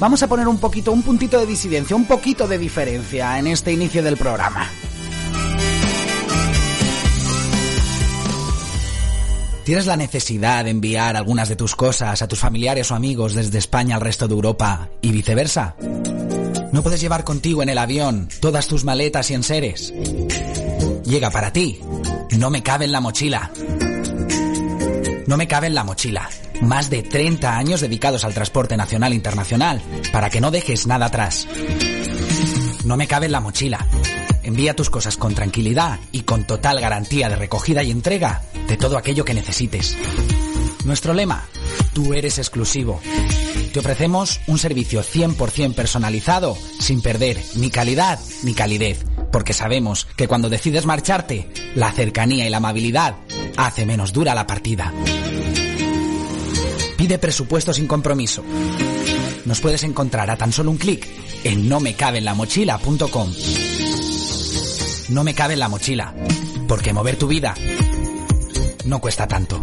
Vamos 0.00 0.22
a 0.22 0.26
poner 0.26 0.48
un 0.48 0.58
poquito, 0.58 0.90
un 0.90 1.02
puntito 1.02 1.38
de 1.38 1.46
disidencia, 1.46 1.94
un 1.94 2.06
poquito 2.06 2.48
de 2.48 2.58
diferencia 2.58 3.38
en 3.38 3.46
este 3.46 3.72
inicio 3.72 4.02
del 4.02 4.16
programa. 4.16 4.68
¿Tienes 9.64 9.86
la 9.86 9.96
necesidad 9.96 10.64
de 10.64 10.70
enviar 10.70 11.16
algunas 11.16 11.48
de 11.48 11.56
tus 11.56 11.74
cosas 11.74 12.22
a 12.22 12.28
tus 12.28 12.38
familiares 12.38 12.90
o 12.90 12.94
amigos 12.94 13.34
desde 13.34 13.58
España 13.58 13.96
al 13.96 14.00
resto 14.00 14.26
de 14.28 14.34
Europa 14.34 14.88
y 15.00 15.10
viceversa? 15.12 15.76
¿No 16.72 16.82
puedes 16.82 17.00
llevar 17.00 17.24
contigo 17.24 17.62
en 17.62 17.68
el 17.68 17.78
avión 17.78 18.28
todas 18.40 18.66
tus 18.66 18.84
maletas 18.84 19.30
y 19.30 19.34
enseres? 19.34 19.92
Llega 21.06 21.30
para 21.30 21.52
ti. 21.52 21.80
No 22.36 22.50
me 22.50 22.64
cabe 22.64 22.84
en 22.84 22.92
la 22.92 23.00
mochila. 23.00 23.52
No 25.26 25.36
me 25.36 25.46
cabe 25.46 25.68
en 25.68 25.74
la 25.74 25.84
mochila. 25.84 26.28
Más 26.62 26.90
de 26.90 27.04
30 27.04 27.56
años 27.56 27.80
dedicados 27.80 28.24
al 28.24 28.34
transporte 28.34 28.76
nacional 28.76 29.12
e 29.12 29.16
internacional, 29.16 29.80
para 30.12 30.30
que 30.30 30.40
no 30.40 30.50
dejes 30.50 30.86
nada 30.86 31.06
atrás. 31.06 31.46
No 32.84 32.96
me 32.96 33.06
cabe 33.06 33.26
en 33.26 33.32
la 33.32 33.40
mochila. 33.40 33.86
Envía 34.42 34.74
tus 34.74 34.90
cosas 34.90 35.16
con 35.16 35.34
tranquilidad 35.34 36.00
y 36.10 36.22
con 36.22 36.44
total 36.44 36.80
garantía 36.80 37.28
de 37.28 37.36
recogida 37.36 37.84
y 37.84 37.92
entrega 37.92 38.42
de 38.66 38.76
todo 38.76 38.98
aquello 38.98 39.24
que 39.24 39.34
necesites. 39.34 39.96
Nuestro 40.84 41.14
lema, 41.14 41.44
tú 41.92 42.14
eres 42.14 42.38
exclusivo. 42.38 43.00
Te 43.72 43.78
ofrecemos 43.78 44.40
un 44.46 44.58
servicio 44.58 45.02
100% 45.02 45.74
personalizado, 45.74 46.56
sin 46.80 47.00
perder 47.00 47.40
ni 47.54 47.70
calidad 47.70 48.18
ni 48.42 48.54
calidez, 48.54 49.04
porque 49.36 49.52
sabemos 49.52 50.06
que 50.16 50.28
cuando 50.28 50.48
decides 50.48 50.86
marcharte, 50.86 51.46
la 51.74 51.92
cercanía 51.92 52.46
y 52.46 52.48
la 52.48 52.56
amabilidad 52.56 53.16
hace 53.58 53.84
menos 53.84 54.10
dura 54.10 54.34
la 54.34 54.46
partida. 54.46 54.90
Pide 56.96 57.18
presupuesto 57.18 57.74
sin 57.74 57.86
compromiso. 57.86 58.42
Nos 59.44 59.60
puedes 59.60 59.82
encontrar 59.82 60.30
a 60.30 60.38
tan 60.38 60.52
solo 60.52 60.70
un 60.70 60.78
clic 60.78 61.06
en 61.44 61.68
nomecabenlamochila.com. 61.68 63.34
No 65.10 65.22
me 65.22 65.34
cabe 65.34 65.52
en 65.52 65.60
la 65.60 65.68
mochila, 65.68 66.14
porque 66.66 66.94
mover 66.94 67.16
tu 67.16 67.26
vida 67.26 67.54
no 68.86 69.02
cuesta 69.02 69.28
tanto. 69.28 69.62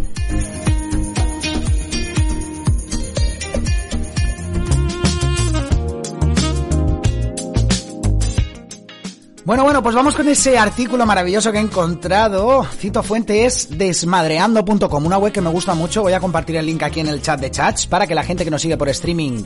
Bueno, 9.45 9.65
bueno, 9.65 9.83
pues 9.83 9.93
vamos 9.93 10.15
con 10.15 10.29
ese 10.29 10.57
artículo 10.57 11.05
maravilloso 11.05 11.51
que 11.51 11.57
he 11.57 11.62
encontrado. 11.62 12.63
Cito 12.63 13.03
fuente 13.03 13.43
es 13.43 13.77
desmadreando.com, 13.77 15.05
una 15.05 15.17
web 15.17 15.33
que 15.33 15.41
me 15.41 15.50
gusta 15.50 15.73
mucho. 15.73 16.01
Voy 16.01 16.13
a 16.13 16.21
compartir 16.21 16.55
el 16.55 16.65
link 16.65 16.81
aquí 16.81 17.01
en 17.01 17.07
el 17.07 17.21
chat 17.21 17.41
de 17.41 17.51
chats 17.51 17.85
para 17.85 18.07
que 18.07 18.15
la 18.15 18.23
gente 18.23 18.45
que 18.45 18.51
nos 18.51 18.62
sigue 18.62 18.77
por 18.77 18.88
streaming 18.88 19.43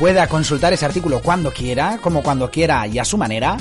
pueda 0.00 0.26
consultar 0.26 0.72
ese 0.72 0.84
artículo 0.84 1.20
cuando 1.22 1.52
quiera, 1.52 1.98
como 2.02 2.24
cuando 2.24 2.50
quiera 2.50 2.88
y 2.88 2.98
a 2.98 3.04
su 3.04 3.16
manera. 3.16 3.56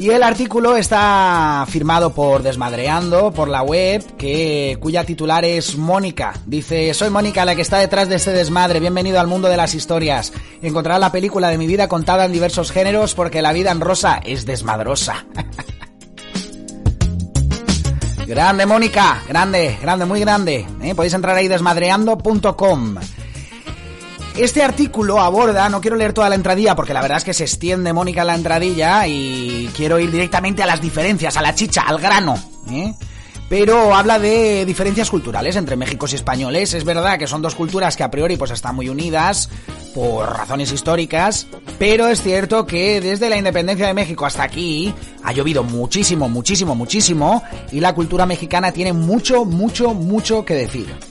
Y 0.00 0.08
el 0.08 0.22
artículo 0.22 0.78
está 0.78 1.66
firmado 1.68 2.14
por 2.14 2.42
Desmadreando, 2.42 3.32
por 3.32 3.48
la 3.48 3.62
web, 3.62 4.02
que, 4.16 4.78
cuya 4.80 5.04
titular 5.04 5.44
es 5.44 5.76
Mónica. 5.76 6.32
Dice, 6.46 6.94
soy 6.94 7.10
Mónica 7.10 7.44
la 7.44 7.54
que 7.54 7.60
está 7.60 7.76
detrás 7.76 8.08
de 8.08 8.16
este 8.16 8.30
desmadre, 8.30 8.80
bienvenido 8.80 9.20
al 9.20 9.26
mundo 9.26 9.48
de 9.48 9.58
las 9.58 9.74
historias. 9.74 10.32
Encontrará 10.62 10.98
la 10.98 11.12
película 11.12 11.48
de 11.48 11.58
mi 11.58 11.66
vida 11.66 11.86
contada 11.86 12.24
en 12.24 12.32
diversos 12.32 12.72
géneros 12.72 13.14
porque 13.14 13.42
la 13.42 13.52
vida 13.52 13.72
en 13.72 13.82
rosa 13.82 14.22
es 14.24 14.46
desmadrosa. 14.46 15.26
grande 18.26 18.64
Mónica, 18.64 19.22
grande, 19.28 19.76
grande, 19.82 20.06
muy 20.06 20.20
grande. 20.20 20.66
¿eh? 20.82 20.94
Podéis 20.94 21.12
entrar 21.12 21.36
ahí 21.36 21.46
desmadreando.com. 21.46 22.96
Este 24.40 24.62
artículo 24.62 25.20
aborda, 25.20 25.68
no 25.68 25.82
quiero 25.82 25.98
leer 25.98 26.14
toda 26.14 26.30
la 26.30 26.34
entradilla 26.34 26.74
porque 26.74 26.94
la 26.94 27.02
verdad 27.02 27.18
es 27.18 27.24
que 27.24 27.34
se 27.34 27.44
extiende 27.44 27.92
Mónica 27.92 28.24
la 28.24 28.34
entradilla 28.34 29.06
y 29.06 29.68
quiero 29.76 29.98
ir 29.98 30.10
directamente 30.10 30.62
a 30.62 30.66
las 30.66 30.80
diferencias, 30.80 31.36
a 31.36 31.42
la 31.42 31.54
chicha, 31.54 31.82
al 31.82 31.98
grano. 31.98 32.42
¿eh? 32.70 32.94
Pero 33.50 33.94
habla 33.94 34.18
de 34.18 34.64
diferencias 34.64 35.10
culturales 35.10 35.56
entre 35.56 35.76
México 35.76 36.06
y 36.10 36.14
españoles. 36.14 36.72
Es 36.72 36.84
verdad 36.84 37.18
que 37.18 37.26
son 37.26 37.42
dos 37.42 37.54
culturas 37.54 37.98
que 37.98 38.02
a 38.02 38.10
priori 38.10 38.38
pues 38.38 38.50
están 38.50 38.76
muy 38.76 38.88
unidas 38.88 39.50
por 39.94 40.26
razones 40.34 40.72
históricas, 40.72 41.46
pero 41.78 42.08
es 42.08 42.22
cierto 42.22 42.64
que 42.64 43.02
desde 43.02 43.28
la 43.28 43.36
independencia 43.36 43.88
de 43.88 43.94
México 43.94 44.24
hasta 44.24 44.44
aquí 44.44 44.94
ha 45.22 45.32
llovido 45.32 45.64
muchísimo, 45.64 46.30
muchísimo, 46.30 46.74
muchísimo 46.74 47.42
y 47.72 47.80
la 47.80 47.94
cultura 47.94 48.24
mexicana 48.24 48.72
tiene 48.72 48.94
mucho, 48.94 49.44
mucho, 49.44 49.92
mucho 49.92 50.46
que 50.46 50.54
decir. 50.54 51.09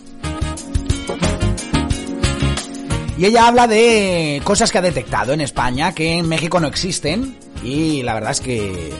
Y 3.19 3.25
ella 3.25 3.47
habla 3.47 3.67
de 3.67 4.41
cosas 4.45 4.71
que 4.71 4.77
ha 4.77 4.81
detectado 4.81 5.33
en 5.33 5.41
España 5.41 5.93
que 5.93 6.13
en 6.13 6.29
México 6.29 6.61
no 6.61 6.67
existen. 6.67 7.37
Y 7.61 8.01
la 8.01 8.13
verdad 8.13 8.31
es 8.31 8.39
que 8.39 8.93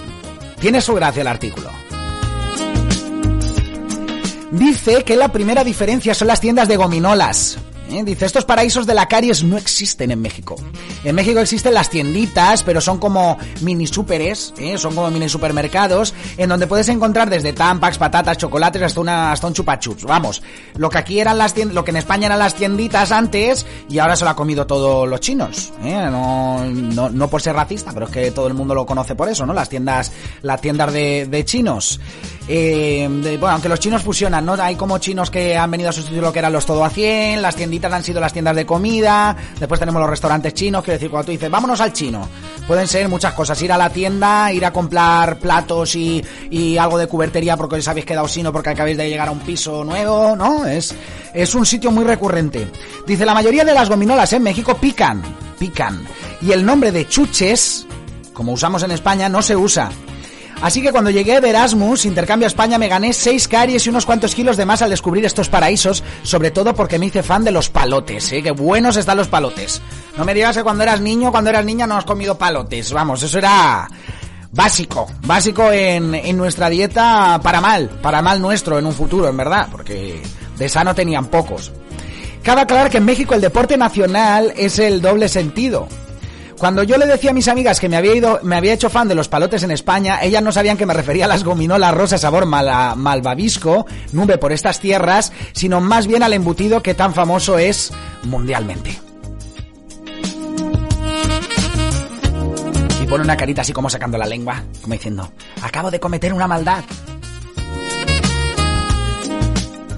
tiene 0.60 0.82
su 0.82 0.94
gracia 0.94 1.22
el 1.22 1.28
artículo. 1.28 1.70
Dice 4.52 5.06
que 5.06 5.16
la 5.16 5.32
primera 5.32 5.64
diferencia 5.64 6.14
son 6.14 6.28
las 6.28 6.42
tiendas 6.42 6.68
de 6.68 6.76
gominolas. 6.76 7.58
¿Eh? 7.90 8.04
Dice, 8.04 8.26
estos 8.26 8.46
paraísos 8.46 8.86
de 8.86 8.94
la 8.94 9.08
caries 9.08 9.44
no 9.44 9.58
existen 9.58 10.12
en 10.12 10.22
México. 10.22 10.56
En 11.04 11.16
México 11.16 11.40
existen 11.40 11.74
las 11.74 11.90
tienditas, 11.90 12.64
pero 12.64 12.82
son 12.82 13.00
como 13.00 13.38
mini 13.62 13.88
superes, 13.88 14.54
¿eh? 14.58 14.78
son 14.78 14.96
como 14.96 15.10
mini 15.12 15.30
supermercados, 15.30 16.14
en 16.38 16.50
donde 16.50 16.68
puedes 16.68 16.90
encontrar 16.90 17.30
desde 17.30 17.54
tampax, 17.54 17.98
patatas, 17.98 18.38
chocolates, 18.38 18.82
hasta, 18.82 19.00
una, 19.00 19.34
un 19.42 19.54
chupachups. 19.54 20.04
Vamos, 20.04 20.42
lo 20.76 20.90
que 20.90 20.98
aquí 20.98 21.20
eran 21.20 21.38
las 21.38 21.54
tiendas, 21.54 21.76
lo 21.76 21.84
que 21.84 21.92
en 21.92 21.98
España 21.98 22.28
eran 22.28 22.40
las 22.40 22.56
tienditas 22.56 23.12
antes, 23.12 23.66
y 23.90 24.00
ahora 24.00 24.16
se 24.16 24.24
lo 24.24 24.32
ha 24.32 24.36
comido 24.36 24.66
todo 24.68 25.06
los 25.06 25.20
chinos. 25.20 25.72
¿eh? 25.84 26.08
No, 26.10 26.66
no, 26.66 27.10
no, 27.10 27.30
por 27.30 27.42
ser 27.42 27.56
racista, 27.56 27.92
pero 27.94 28.06
es 28.06 28.12
que 28.12 28.32
todo 28.32 28.48
el 28.48 28.54
mundo 28.54 28.76
lo 28.76 28.86
conoce 28.86 29.16
por 29.16 29.30
eso, 29.30 29.46
¿no? 29.46 29.54
Las 29.54 29.70
tiendas, 29.70 30.12
las 30.42 30.62
tiendas 30.62 30.94
de 30.94 31.44
chinos. 31.46 32.00
Eh, 32.52 33.08
bueno, 33.40 33.50
aunque 33.50 33.70
los 33.70 33.80
chinos 33.80 34.02
fusionan, 34.02 34.44
¿no? 34.44 34.54
Hay 34.54 34.76
como 34.76 34.98
chinos 34.98 35.30
que 35.30 35.56
han 35.56 35.70
venido 35.70 35.92
a 35.92 35.94
sustituir 35.94 36.24
lo 36.24 36.34
que 36.34 36.40
eran 36.40 36.52
los 36.52 36.66
todo 36.66 36.84
a 36.84 36.90
100, 36.90 37.44
las 37.44 37.56
tienditas 37.56 37.94
han 37.94 38.04
sido 38.04 38.20
las 38.20 38.34
tiendas 38.34 38.56
de 38.56 38.66
comida, 38.66 39.38
después 39.60 39.80
tenemos 39.80 40.02
los 40.02 40.10
restaurantes 40.10 40.56
chinos, 40.56 40.84
quiero 40.84 40.96
decir, 40.96 41.12
cuando 41.12 41.28
tú 41.28 41.32
dices, 41.32 41.52
vámonos 41.52 41.80
al 41.80 41.94
chino, 41.94 42.28
pueden 42.68 42.88
ser 42.88 43.08
muchas 43.08 43.36
cosas, 43.36 43.62
ir 43.62 43.72
a 43.72 43.78
la 43.78 43.92
tienda, 43.92 44.52
ir 44.52 44.66
a 44.66 44.74
comprar 44.74 45.38
platos 45.38 45.96
y, 45.96 46.26
y 46.50 46.76
algo 46.76 46.98
de 46.98 47.06
cubertería 47.06 47.56
porque 47.56 47.76
os 47.76 47.88
habéis 47.88 48.08
quedado 48.08 48.28
sino 48.28 48.52
porque 48.52 48.72
acabáis 48.72 48.98
de 48.98 49.08
llegar 49.08 49.28
a 49.28 49.32
un 49.32 49.42
piso 49.42 49.84
nuevo, 49.84 50.36
¿no? 50.36 50.66
Es, 50.66 50.96
es 51.36 51.54
un 51.54 51.68
sitio 51.68 51.92
muy 51.92 52.04
recurrente. 52.04 52.68
Dice, 53.06 53.28
la 53.28 53.36
mayoría 53.36 53.64
de 53.64 53.76
las 53.76 53.90
gominolas 53.90 54.34
en 54.34 54.42
México 54.42 54.76
pican, 54.76 55.22
pican, 55.60 56.04
y 56.42 56.52
el 56.52 56.66
nombre 56.66 56.92
de 56.92 57.08
chuches, 57.08 57.86
como 58.34 58.54
usamos 58.54 58.82
en 58.82 58.90
España, 58.90 59.30
no 59.30 59.44
se 59.44 59.56
usa. 59.56 59.92
Así 60.62 60.82
que 60.82 60.92
cuando 60.92 61.10
llegué 61.10 61.40
de 61.40 61.50
Erasmus, 61.50 62.06
intercambio 62.06 62.46
a 62.46 62.50
España, 62.50 62.78
me 62.78 62.90
gané 62.90 63.14
6 63.14 63.48
caries 63.48 63.86
y 63.86 63.90
unos 63.90 64.06
cuantos 64.06 64.36
kilos 64.36 64.58
de 64.58 64.66
más 64.66 64.82
al 64.82 64.90
descubrir 64.90 65.24
estos 65.24 65.48
paraísos, 65.48 66.04
sobre 66.24 66.52
todo 66.52 66.76
porque 66.76 67.00
me 67.00 67.06
hice 67.06 67.24
fan 67.24 67.46
de 67.46 67.52
los 67.52 67.70
palotes, 67.70 68.32
¿eh? 68.34 68.44
Qué 68.44 68.52
buenos 68.52 68.98
están 68.98 69.18
los 69.18 69.30
palotes. 69.30 69.82
No 70.18 70.26
me 70.26 70.34
digas 70.34 70.58
que 70.58 70.64
cuando 70.64 70.84
eras 70.84 71.00
niño, 71.00 71.32
cuando 71.32 71.50
eras 71.50 71.64
niña 71.64 71.88
no 71.88 71.96
has 71.96 72.04
comido 72.04 72.38
palotes. 72.38 72.92
Vamos, 72.92 73.24
eso 73.24 73.38
era 73.38 73.90
básico, 74.52 75.08
básico 75.26 75.72
en, 75.72 76.14
en 76.14 76.36
nuestra 76.36 76.70
dieta 76.70 77.40
para 77.42 77.62
mal, 77.62 77.88
para 78.02 78.22
mal 78.22 78.42
nuestro 78.42 78.78
en 78.78 78.86
un 78.86 78.94
futuro, 78.94 79.30
en 79.30 79.38
verdad, 79.38 79.70
porque 79.72 80.22
de 80.58 80.70
sano 80.70 80.94
tenían 80.94 81.28
pocos. 81.28 81.72
Cabe 82.44 82.62
aclarar 82.62 82.90
que 82.90 82.98
en 82.98 83.06
México 83.06 83.34
el 83.34 83.42
deporte 83.42 83.78
nacional 83.78 84.54
es 84.58 84.80
el 84.80 85.02
doble 85.02 85.30
sentido. 85.30 85.88
Cuando 86.60 86.84
yo 86.84 86.98
le 86.98 87.06
decía 87.06 87.32
a 87.32 87.34
mis 87.34 87.48
amigas 87.48 87.80
que 87.80 87.88
me 87.88 87.96
había 87.96 88.14
ido, 88.14 88.42
me 88.44 88.58
había 88.58 88.74
hecho 88.74 88.90
fan 88.90 89.08
de 89.08 89.16
los 89.16 89.30
palotes 89.30 89.64
en 89.64 89.72
España, 89.72 90.20
ellas 90.22 90.44
no 90.44 90.52
sabían 90.52 90.76
que 90.76 90.86
me 90.86 90.94
refería 90.94 91.24
a 91.24 91.28
las 91.30 91.46
gominolas 91.46 91.94
rosa 91.94 92.18
sabor 92.18 92.46
mala, 92.46 92.96
malvavisco, 92.98 93.86
nube 94.12 94.38
por 94.38 94.52
estas 94.52 94.82
tierras, 94.82 95.32
sino 95.54 95.80
más 95.80 96.06
bien 96.06 96.22
al 96.22 96.34
embutido 96.34 96.84
que 96.84 96.94
tan 96.94 97.14
famoso 97.14 97.58
es 97.58 97.94
mundialmente. 98.24 99.00
Y 103.02 103.06
pone 103.06 103.24
una 103.24 103.38
carita 103.38 103.62
así 103.62 103.72
como 103.72 103.90
sacando 103.90 104.18
la 104.18 104.26
lengua, 104.26 104.62
como 104.82 104.94
diciendo, 104.94 105.32
acabo 105.62 105.90
de 105.90 106.02
cometer 106.02 106.34
una 106.34 106.48
maldad. 106.48 106.84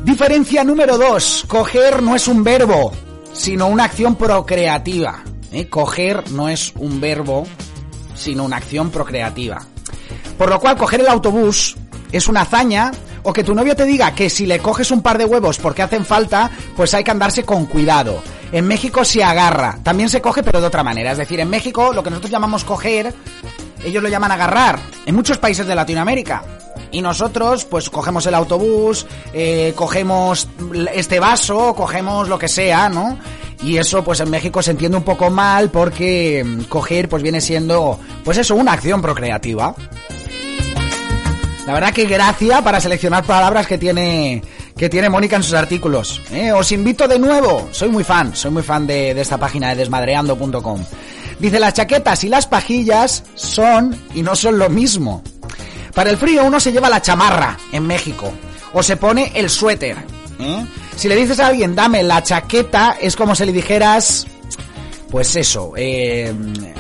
Diferencia 0.03 0.63
número 0.63 0.99
2. 0.99 1.45
Coger 1.47 2.03
no 2.03 2.15
es 2.15 2.27
un 2.27 2.43
verbo, 2.43 2.91
sino 3.33 3.65
una 3.67 3.85
acción 3.85 4.15
procreativa. 4.15 5.23
¿Eh? 5.51 5.67
Coger 5.67 6.31
no 6.31 6.49
es 6.49 6.73
un 6.75 7.01
verbo, 7.01 7.45
sino 8.15 8.43
una 8.43 8.57
acción 8.57 8.89
procreativa. 8.89 9.65
Por 10.37 10.49
lo 10.49 10.59
cual, 10.59 10.77
coger 10.77 11.01
el 11.01 11.07
autobús 11.07 11.75
es 12.11 12.27
una 12.27 12.41
hazaña, 12.41 12.91
o 13.23 13.33
que 13.33 13.43
tu 13.43 13.53
novio 13.53 13.75
te 13.75 13.85
diga 13.85 14.13
que 14.15 14.29
si 14.29 14.45
le 14.45 14.59
coges 14.59 14.91
un 14.91 15.01
par 15.01 15.17
de 15.17 15.25
huevos 15.25 15.59
porque 15.59 15.81
hacen 15.81 16.05
falta, 16.05 16.49
pues 16.75 16.93
hay 16.93 17.03
que 17.03 17.11
andarse 17.11 17.43
con 17.43 17.65
cuidado. 17.65 18.21
En 18.51 18.67
México 18.67 19.05
se 19.05 19.23
agarra, 19.23 19.79
también 19.83 20.09
se 20.09 20.21
coge 20.21 20.43
pero 20.43 20.59
de 20.59 20.67
otra 20.67 20.83
manera. 20.83 21.11
Es 21.11 21.17
decir, 21.17 21.39
en 21.39 21.49
México 21.49 21.93
lo 21.93 22.03
que 22.03 22.09
nosotros 22.09 22.31
llamamos 22.31 22.63
coger, 22.63 23.13
ellos 23.83 24.03
lo 24.03 24.09
llaman 24.09 24.31
agarrar. 24.31 24.79
En 25.05 25.15
muchos 25.15 25.37
países 25.37 25.67
de 25.67 25.75
Latinoamérica. 25.75 26.43
Y 26.93 27.01
nosotros, 27.01 27.63
pues 27.63 27.89
cogemos 27.89 28.25
el 28.25 28.33
autobús, 28.33 29.05
eh, 29.31 29.73
cogemos 29.75 30.49
este 30.93 31.21
vaso, 31.21 31.73
cogemos 31.73 32.27
lo 32.27 32.37
que 32.37 32.49
sea, 32.49 32.89
¿no? 32.89 33.17
Y 33.63 33.77
eso, 33.77 34.03
pues 34.03 34.19
en 34.19 34.29
México 34.29 34.61
se 34.61 34.71
entiende 34.71 34.97
un 34.97 35.03
poco 35.03 35.29
mal 35.29 35.69
porque 35.69 36.43
mm, 36.43 36.63
coger, 36.63 37.07
pues 37.07 37.21
viene 37.21 37.41
siendo, 37.41 37.99
pues 38.23 38.37
eso, 38.37 38.55
una 38.55 38.73
acción 38.73 39.01
procreativa. 39.01 39.75
La 41.67 41.73
verdad 41.73 41.93
que 41.93 42.05
gracia 42.05 42.63
para 42.63 42.81
seleccionar 42.81 43.23
palabras 43.23 43.67
que 43.67 43.77
tiene 43.77 44.41
que 44.75 44.89
tiene 44.89 45.09
Mónica 45.09 45.35
en 45.35 45.43
sus 45.43 45.53
artículos. 45.53 46.21
¿eh? 46.31 46.51
Os 46.51 46.71
invito 46.71 47.07
de 47.07 47.19
nuevo, 47.19 47.69
soy 47.71 47.89
muy 47.89 48.03
fan, 48.03 48.35
soy 48.35 48.49
muy 48.49 48.63
fan 48.63 48.87
de, 48.87 49.13
de 49.13 49.21
esta 49.21 49.37
página 49.37 49.69
de 49.69 49.75
desmadreando.com. 49.75 50.83
Dice, 51.39 51.59
las 51.59 51.75
chaquetas 51.75 52.23
y 52.23 52.29
las 52.29 52.47
pajillas 52.47 53.23
son 53.35 53.95
y 54.15 54.23
no 54.23 54.35
son 54.35 54.57
lo 54.57 54.69
mismo. 54.69 55.21
Para 55.93 56.09
el 56.09 56.17
frío 56.17 56.45
uno 56.45 56.59
se 56.59 56.71
lleva 56.71 56.89
la 56.89 57.01
chamarra 57.01 57.57
en 57.71 57.85
México 57.85 58.31
o 58.73 58.81
se 58.81 58.97
pone 58.97 59.31
el 59.35 59.49
suéter. 59.49 59.97
¿eh? 60.39 60.65
Si 60.95 61.07
le 61.07 61.15
dices 61.15 61.39
a 61.39 61.47
alguien 61.47 61.75
dame 61.75 62.03
la 62.03 62.21
chaqueta 62.21 62.97
es 62.99 63.15
como 63.15 63.35
si 63.35 63.45
le 63.45 63.53
dijeras 63.53 64.27
pues 65.11 65.35
eso, 65.35 65.73
eh, 65.75 66.33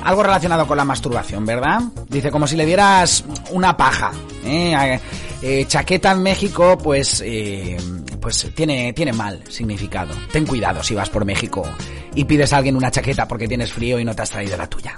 algo 0.03 0.23
relacionado 0.23 0.65
con 0.65 0.77
la 0.77 0.85
masturbación, 0.85 1.45
¿verdad? 1.45 1.81
Dice 2.07 2.31
como 2.31 2.47
si 2.47 2.55
le 2.55 2.65
dieras 2.65 3.25
una 3.51 3.75
paja. 3.75 4.13
¿eh? 4.45 4.99
Eh, 5.41 5.65
chaqueta 5.67 6.11
en 6.11 6.23
México, 6.23 6.77
pues, 6.81 7.21
eh, 7.25 7.75
pues 8.21 8.49
tiene, 8.55 8.93
tiene 8.93 9.11
mal 9.11 9.43
significado. 9.49 10.13
Ten 10.31 10.45
cuidado 10.45 10.81
si 10.81 10.95
vas 10.95 11.09
por 11.09 11.25
México 11.25 11.63
y 12.15 12.23
pides 12.23 12.53
a 12.53 12.57
alguien 12.57 12.77
una 12.77 12.89
chaqueta 12.89 13.27
porque 13.27 13.49
tienes 13.49 13.73
frío 13.73 13.99
y 13.99 14.05
no 14.05 14.15
te 14.15 14.21
has 14.21 14.29
traído 14.29 14.55
la 14.55 14.67
tuya. 14.67 14.95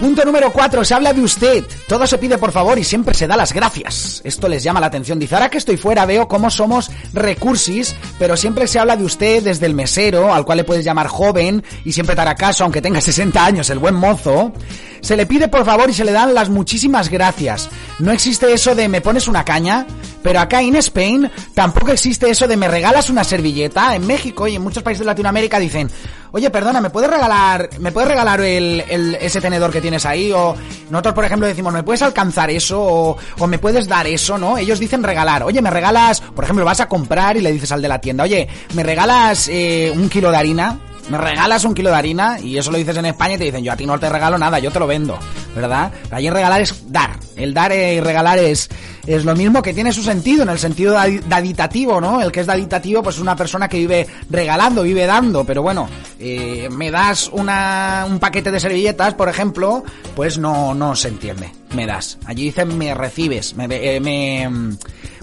Punto 0.00 0.26
número 0.26 0.52
4, 0.52 0.84
se 0.84 0.92
habla 0.92 1.14
de 1.14 1.22
usted. 1.22 1.64
Todo 1.88 2.06
se 2.06 2.18
pide 2.18 2.36
por 2.36 2.52
favor 2.52 2.78
y 2.78 2.84
siempre 2.84 3.14
se 3.14 3.26
da 3.26 3.34
las 3.34 3.54
gracias. 3.54 4.20
Esto 4.24 4.46
les 4.46 4.62
llama 4.62 4.78
la 4.78 4.88
atención. 4.88 5.18
Dice, 5.18 5.34
ahora 5.34 5.48
que 5.48 5.56
estoy 5.56 5.78
fuera 5.78 6.04
veo 6.04 6.28
cómo 6.28 6.50
somos 6.50 6.90
recursis, 7.14 7.94
pero 8.18 8.36
siempre 8.36 8.66
se 8.66 8.78
habla 8.78 8.96
de 8.96 9.04
usted 9.04 9.42
desde 9.42 9.64
el 9.64 9.74
mesero, 9.74 10.34
al 10.34 10.44
cual 10.44 10.58
le 10.58 10.64
puedes 10.64 10.84
llamar 10.84 11.06
joven 11.08 11.64
y 11.84 11.92
siempre 11.92 12.14
te 12.14 12.20
hará 12.20 12.34
caso, 12.34 12.64
aunque 12.64 12.82
tenga 12.82 13.00
60 13.06 13.42
años, 13.44 13.70
el 13.70 13.78
buen 13.78 13.94
mozo. 13.94 14.52
Se 15.00 15.16
le 15.16 15.24
pide 15.24 15.48
por 15.48 15.64
favor 15.64 15.88
y 15.88 15.94
se 15.94 16.04
le 16.04 16.12
dan 16.12 16.34
las 16.34 16.50
muchísimas 16.50 17.08
gracias. 17.08 17.70
No 17.98 18.12
existe 18.12 18.52
eso 18.52 18.74
de 18.74 18.88
me 18.88 19.00
pones 19.00 19.28
una 19.28 19.44
caña, 19.44 19.86
pero 20.26 20.40
acá 20.40 20.60
en 20.60 20.74
Spain 20.74 21.30
tampoco 21.54 21.92
existe 21.92 22.28
eso 22.28 22.48
de 22.48 22.56
me 22.56 22.66
regalas 22.66 23.10
una 23.10 23.22
servilleta. 23.22 23.94
En 23.94 24.04
México 24.08 24.48
y 24.48 24.56
en 24.56 24.62
muchos 24.62 24.82
países 24.82 24.98
de 24.98 25.06
Latinoamérica 25.06 25.60
dicen, 25.60 25.88
oye, 26.32 26.50
perdona, 26.50 26.80
¿me 26.80 26.90
puedes 26.90 27.08
regalar, 27.08 27.70
me 27.78 27.92
puedes 27.92 28.08
regalar 28.08 28.40
el, 28.40 28.80
ese 29.20 29.40
tenedor 29.40 29.70
que 29.70 29.80
tienes 29.80 30.04
ahí? 30.04 30.32
O 30.32 30.56
nosotros, 30.90 31.14
por 31.14 31.24
ejemplo, 31.26 31.46
decimos, 31.46 31.72
¿me 31.72 31.84
puedes 31.84 32.02
alcanzar 32.02 32.50
eso? 32.50 32.82
O, 32.82 33.16
o 33.38 33.46
me 33.46 33.60
puedes 33.60 33.86
dar 33.86 34.08
eso, 34.08 34.36
¿no? 34.36 34.58
Ellos 34.58 34.80
dicen 34.80 35.04
regalar. 35.04 35.44
Oye, 35.44 35.62
me 35.62 35.70
regalas, 35.70 36.20
por 36.20 36.42
ejemplo, 36.42 36.64
vas 36.64 36.80
a 36.80 36.88
comprar 36.88 37.36
y 37.36 37.40
le 37.40 37.52
dices 37.52 37.70
al 37.70 37.80
de 37.80 37.86
la 37.86 38.00
tienda, 38.00 38.24
oye, 38.24 38.48
¿me 38.74 38.82
regalas 38.82 39.46
eh, 39.46 39.92
un 39.94 40.08
kilo 40.08 40.32
de 40.32 40.38
harina? 40.38 40.76
Me 41.08 41.18
regalas 41.18 41.64
un 41.64 41.74
kilo 41.74 41.90
de 41.90 41.96
harina 41.96 42.40
y 42.40 42.58
eso 42.58 42.70
lo 42.70 42.78
dices 42.78 42.96
en 42.96 43.06
España 43.06 43.34
y 43.34 43.38
te 43.38 43.44
dicen, 43.44 43.62
yo 43.62 43.72
a 43.72 43.76
ti 43.76 43.86
no 43.86 43.98
te 43.98 44.08
regalo 44.08 44.38
nada, 44.38 44.58
yo 44.58 44.70
te 44.70 44.78
lo 44.78 44.86
vendo, 44.86 45.18
¿verdad? 45.54 45.92
Allí 46.10 46.30
regalar 46.30 46.60
es 46.60 46.90
dar. 46.90 47.18
El 47.36 47.54
dar 47.54 47.72
y 47.72 48.00
regalar 48.00 48.38
es, 48.38 48.68
es 49.06 49.24
lo 49.24 49.36
mismo 49.36 49.62
que 49.62 49.74
tiene 49.74 49.92
su 49.92 50.02
sentido, 50.02 50.42
en 50.42 50.48
el 50.48 50.58
sentido 50.58 50.94
daditativo, 50.94 52.00
¿no? 52.00 52.20
El 52.22 52.32
que 52.32 52.40
es 52.40 52.46
daditativo, 52.46 53.02
pues 53.02 53.16
es 53.16 53.22
una 53.22 53.36
persona 53.36 53.68
que 53.68 53.78
vive 53.78 54.06
regalando, 54.30 54.82
vive 54.82 55.06
dando, 55.06 55.44
pero 55.44 55.62
bueno, 55.62 55.88
eh, 56.18 56.68
me 56.70 56.90
das 56.90 57.28
una, 57.32 58.06
un 58.08 58.18
paquete 58.18 58.50
de 58.50 58.58
servilletas, 58.58 59.14
por 59.14 59.28
ejemplo, 59.28 59.84
pues 60.14 60.38
no, 60.38 60.74
no 60.74 60.96
se 60.96 61.08
entiende. 61.08 61.52
Me 61.74 61.86
das. 61.86 62.18
Allí 62.24 62.44
dicen 62.44 62.76
me 62.78 62.94
recibes, 62.94 63.54
me, 63.54 63.66
eh, 63.70 64.00
me, 64.00 64.76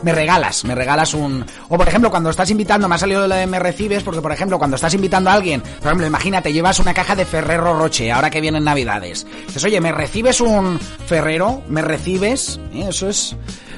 me 0.04 0.14
regalas, 0.14 0.64
me 0.66 0.76
regalas 0.76 1.14
un... 1.14 1.46
O 1.70 1.78
por 1.78 1.88
ejemplo, 1.88 2.12
cuando 2.12 2.30
estás 2.30 2.50
invitando, 2.52 2.88
me 2.88 2.96
ha 2.96 2.98
salido 2.98 3.28
lo 3.28 3.34
de 3.36 3.48
me 3.48 3.60
recibes, 3.60 4.04
porque 4.04 4.22
por 4.22 4.32
ejemplo, 4.32 4.58
cuando 4.58 4.76
estás 4.76 4.94
invitando 4.94 5.30
a 5.30 5.34
alguien, 5.34 5.62
por 5.62 5.88
ejemplo, 5.88 6.06
imagínate, 6.08 6.54
llevas 6.54 6.80
una 6.80 6.94
caja 6.94 7.16
de 7.16 7.26
Ferrero 7.26 7.74
Roche, 7.78 8.12
ahora 8.12 8.30
que 8.30 8.42
vienen 8.42 8.64
Navidades. 8.64 9.26
Dices, 9.48 9.64
oye, 9.64 9.80
¿me 9.82 9.92
recibes 9.92 10.42
un 10.42 10.80
Ferrero? 11.08 11.62
¿Me 11.68 11.82
recibes? 11.82 12.60
Eh, 12.74 12.86
Eso 12.90 13.10
es 13.10 13.36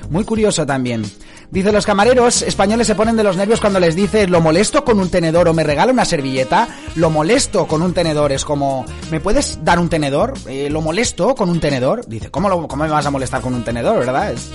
muy 0.09 0.23
curioso 0.23 0.65
también. 0.65 1.03
Dice, 1.51 1.71
los 1.71 1.85
camareros 1.85 2.41
españoles 2.41 2.87
se 2.87 2.95
ponen 2.95 3.15
de 3.15 3.23
los 3.23 3.37
nervios 3.37 3.61
cuando 3.61 3.79
les 3.79 3.95
dices, 3.95 4.29
lo 4.29 4.41
molesto 4.41 4.83
con 4.83 4.99
un 4.99 5.09
tenedor 5.09 5.47
o 5.47 5.53
me 5.53 5.63
regala 5.63 5.91
una 5.91 6.03
servilleta. 6.03 6.67
Lo 6.95 7.09
molesto 7.11 7.67
con 7.67 7.81
un 7.81 7.93
tenedor. 7.93 8.31
Es 8.31 8.43
como, 8.43 8.83
¿me 9.11 9.19
puedes 9.19 9.63
dar 9.63 9.79
un 9.79 9.87
tenedor? 9.87 10.33
Eh, 10.47 10.69
lo 10.69 10.81
molesto 10.81 11.35
con 11.35 11.49
un 11.49 11.59
tenedor. 11.59 12.05
Dice, 12.07 12.31
¿cómo, 12.31 12.49
lo, 12.49 12.67
¿cómo 12.67 12.83
me 12.83 12.89
vas 12.89 13.05
a 13.05 13.11
molestar 13.11 13.41
con 13.41 13.53
un 13.53 13.63
tenedor, 13.63 13.99
verdad? 13.99 14.33
Es, 14.33 14.49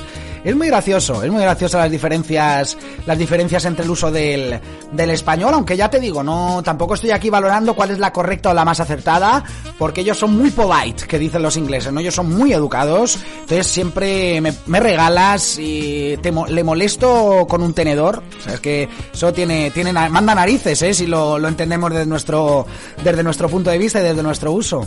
Es 0.45 0.57
muy 0.57 0.69
gracioso, 0.69 1.23
es 1.23 1.31
muy 1.31 1.43
gracioso 1.43 1.79
las 1.79 1.91
diferencias, 1.91 2.77
las 3.07 3.19
diferencias 3.19 3.65
entre 3.67 3.85
el 3.85 3.91
uso 3.91 4.11
del, 4.11 4.59
del 4.93 5.11
español, 5.11 5.53
aunque 5.53 5.77
ya 5.77 5.91
te 5.91 6.01
digo, 6.01 6.23
no, 6.23 6.63
tampoco 6.65 6.95
estoy 6.95 7.11
aquí 7.11 7.29
valorando 7.29 7.75
cuál 7.75 7.91
es 7.91 7.99
la 7.99 8.13
correcta 8.13 8.51
o 8.51 8.55
la 8.55 8.65
más 8.65 8.81
acertada, 8.81 9.45
porque 9.79 10.01
ellos 10.01 10.19
son 10.19 10.37
muy 10.37 10.51
polite, 10.51 11.07
que 11.07 11.19
dicen 11.19 11.43
los 11.43 11.57
ingleses, 11.57 11.93
¿no? 11.93 12.01
Ellos 12.01 12.15
son 12.15 12.35
muy 12.35 12.53
educados, 12.53 13.19
entonces 13.41 13.67
siempre 13.67 14.41
me, 14.41 14.81
regalas 14.81 15.59
y 15.59 16.17
te, 16.23 16.33
le 16.33 16.65
molesto 16.65 17.47
con 17.49 17.63
un 17.63 17.75
tenedor, 17.75 18.23
o 18.39 18.43
sea, 18.43 18.55
es 18.55 18.61
que 18.61 18.89
eso 19.13 19.33
tiene, 19.33 19.71
tiene, 19.71 19.93
manda 19.93 20.35
narices, 20.35 20.81
¿eh? 20.83 20.95
Si 20.95 21.07
lo, 21.07 21.39
lo 21.39 21.49
entendemos 21.49 21.91
desde 21.91 22.07
nuestro, 22.07 22.67
desde 23.05 23.23
nuestro 23.23 23.49
punto 23.49 23.71
de 23.71 23.79
vista 23.79 24.01
y 24.01 24.05
desde 24.05 24.23
nuestro 24.23 24.53
uso. 24.53 24.87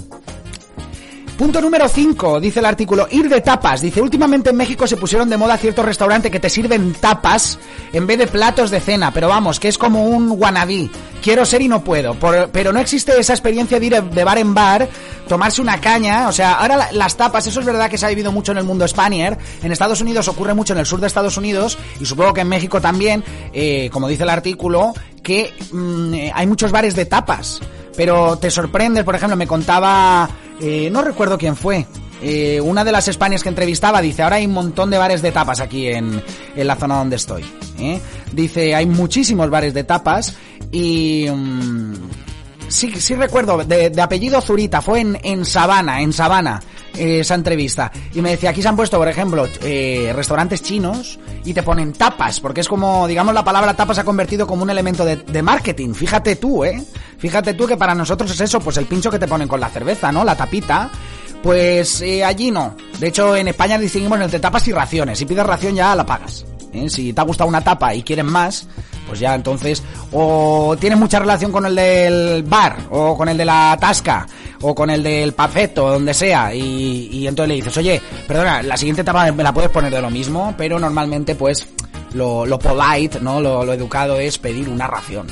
Punto 1.38 1.60
número 1.62 1.88
5, 1.90 2.40
dice 2.40 2.60
el 2.60 2.66
artículo, 2.66 3.08
ir 3.10 3.28
de 3.28 3.42
tapas. 3.42 3.82
Dice, 3.82 4.02
últimamente 4.02 4.52
en 4.52 4.56
México 4.56 4.86
se 4.86 4.98
pusieron 4.98 5.30
de 5.30 5.38
moda 5.38 5.58
ciertos 5.58 5.84
restaurantes 5.84 6.32
que 6.32 6.40
te 6.40 6.50
sirven 6.50 6.94
tapas 6.94 7.58
en 7.92 8.06
vez 8.06 8.20
de 8.20 8.28
platos 8.28 8.70
de 8.70 8.80
cena, 8.80 9.12
pero 9.12 9.30
vamos, 9.30 9.60
que 9.60 9.68
es 9.68 9.80
como 9.80 10.06
un 10.06 10.36
wannabe. 10.38 10.92
Quiero 11.24 11.44
ser 11.46 11.64
y 11.64 11.68
no 11.68 11.84
puedo. 11.84 12.16
pero 12.52 12.72
no 12.72 12.80
existe 12.80 13.20
esa 13.20 13.34
experiencia 13.34 13.80
de 13.80 13.86
ir 13.86 14.04
de 14.04 14.24
bar 14.24 14.38
en 14.38 14.54
bar, 14.54 14.88
tomarse 15.28 15.62
una 15.62 15.82
caña. 15.82 16.28
O 16.28 16.32
sea, 16.32 16.54
ahora 16.54 16.90
las 16.92 17.18
tapas, 17.18 17.48
eso 17.48 17.62
es 17.62 17.66
verdad 17.66 17.90
que 17.90 17.98
se 17.98 18.06
ha 18.06 18.10
vivido 18.10 18.32
mucho 18.32 18.52
en 18.52 18.60
el 18.60 18.64
mundo 18.64 18.88
spanier. 18.88 19.36
En 19.64 19.72
Estados 19.72 20.02
Unidos 20.02 20.28
ocurre 20.28 20.54
mucho 20.54 20.74
en 20.74 20.80
el 20.80 20.86
sur 20.86 21.00
de 21.00 21.08
Estados 21.08 21.38
Unidos 21.38 21.80
y 22.00 22.06
supongo 22.06 22.34
que 22.34 22.42
en 22.42 22.50
México 22.50 22.80
también, 22.80 23.24
eh, 23.54 23.90
como 23.92 24.08
dice 24.08 24.24
el 24.24 24.30
artículo, 24.30 24.94
que 25.24 25.52
mm, 25.72 26.14
eh, 26.14 26.32
hay 26.34 26.46
muchos 26.46 26.72
bares 26.72 26.96
de 26.96 27.06
tapas. 27.06 27.60
Pero 27.96 28.38
te 28.38 28.52
sorprende, 28.52 29.04
por 29.04 29.16
ejemplo, 29.16 29.36
me 29.36 29.48
contaba 29.48 30.30
eh, 30.62 30.90
no 30.92 31.02
recuerdo 31.02 31.38
quién 31.38 31.56
fue. 31.56 31.86
Eh, 32.22 32.62
una 32.62 32.86
de 32.86 32.94
las 32.94 33.10
Españas 33.10 33.44
que 33.44 33.50
entrevistaba 33.50 34.02
dice, 34.02 34.24
ahora 34.24 34.38
hay 34.38 34.46
un 34.46 34.54
montón 34.54 34.90
de 34.90 34.98
bares 34.98 35.22
de 35.22 35.32
tapas 35.32 35.60
aquí 35.60 35.88
en, 35.88 36.24
la 36.56 36.76
zona 36.76 36.98
donde 36.98 37.18
estoy. 37.18 37.44
¿eh? 37.80 38.00
Dice, 38.32 38.76
hay 38.76 38.86
muchísimos 38.86 39.50
bares 39.50 39.74
de 39.74 39.84
tapas 39.84 40.36
y... 40.72 41.28
Sí, 42.74 42.92
sí 43.00 43.14
recuerdo, 43.14 43.64
de, 43.64 44.02
apellido 44.02 44.42
Zurita, 44.42 44.82
fue 44.82 45.02
en, 45.02 45.20
en 45.22 45.46
Sabana, 45.46 46.02
en 46.02 46.12
Sabana 46.12 46.60
esa 46.98 47.36
entrevista. 47.36 47.92
Y 48.14 48.22
me 48.22 48.32
decía, 48.32 48.50
aquí 48.50 48.62
se 48.62 48.68
han 48.68 48.76
puesto, 48.76 48.98
por 48.98 49.08
ejemplo, 49.08 49.48
restaurantes 50.14 50.64
chinos 50.64 51.20
y 51.46 51.54
te 51.54 51.62
ponen 51.62 51.94
tapas, 51.94 52.40
porque 52.40 52.62
es 52.62 52.68
como, 52.68 53.08
digamos, 53.08 53.34
la 53.34 53.44
palabra 53.44 53.76
tapas 53.76 54.00
ha 54.00 54.04
convertido 54.04 54.48
como 54.48 54.64
un 54.64 54.72
elemento 54.72 55.06
de, 55.06 55.18
de 55.18 55.42
marketing. 55.44 55.94
Fíjate 55.94 56.36
tú, 56.36 56.66
¿eh? 56.66 56.84
Fíjate 57.20 57.54
tú 57.54 57.68
que 57.68 57.78
para 57.78 57.94
nosotros 57.94 58.32
es 58.32 58.42
eso, 58.42 58.60
pues 58.60 58.78
el 58.78 58.86
pincho 58.86 59.12
que 59.12 59.20
te 59.20 59.28
ponen 59.28 59.48
con 59.48 59.60
la 59.60 59.70
cerveza, 59.70 60.12
¿no? 60.12 60.24
La 60.24 60.36
tapita. 60.36 60.90
Pues 61.44 62.02
eh, 62.02 62.24
allí 62.24 62.52
no. 62.52 62.76
De 63.00 63.08
hecho, 63.08 63.36
en 63.36 63.50
España 63.50 63.78
distinguimos 63.78 64.20
entre 64.20 64.40
tapas 64.40 64.68
y 64.68 64.72
raciones. 64.72 65.20
Si 65.20 65.26
pides 65.26 65.46
ración 65.46 65.76
ya 65.76 65.94
la 65.94 66.06
pagas. 66.06 66.46
¿eh? 66.72 66.90
Si 66.90 67.12
te 67.12 67.22
ha 67.22 67.26
gustado 67.26 67.50
una 67.50 67.62
tapa 67.62 67.94
y 67.94 68.02
quieren 68.02 68.28
más, 68.28 68.66
pues 69.08 69.20
ya 69.20 69.36
entonces 69.36 69.84
o 70.12 70.76
tienes 70.80 71.00
mucha 71.00 71.20
relación 71.20 71.52
con 71.52 71.66
el 71.66 71.76
del 71.76 72.44
bar 72.44 72.78
o 72.90 73.18
con 73.18 73.30
el 73.30 73.38
de 73.38 73.46
la 73.46 73.78
tasca 73.80 74.26
o 74.62 74.74
con 74.74 74.90
el 74.90 75.04
del 75.04 75.34
pafeto 75.34 75.86
o 75.86 75.92
donde 75.92 76.14
sea 76.14 76.54
y, 76.54 77.28
entonces 77.28 77.50
le 77.50 77.56
dices, 77.56 77.78
oye, 77.78 78.02
perdona, 78.28 78.62
la 78.64 78.78
siguiente 78.78 79.04
tapa 79.04 79.32
me 79.32 79.44
la 79.44 79.54
puedes 79.54 79.70
poner 79.70 79.94
de 79.94 80.02
lo 80.02 80.10
mismo, 80.10 80.54
pero 80.58 80.80
normalmente 80.80 81.36
pues 81.36 81.68
lo, 82.14 82.60
polite, 82.60 83.20
¿no? 83.20 83.42
Lo, 83.42 83.72
educado 83.74 84.20
es 84.20 84.38
pedir 84.38 84.70
una 84.70 84.88
ración. 84.88 85.28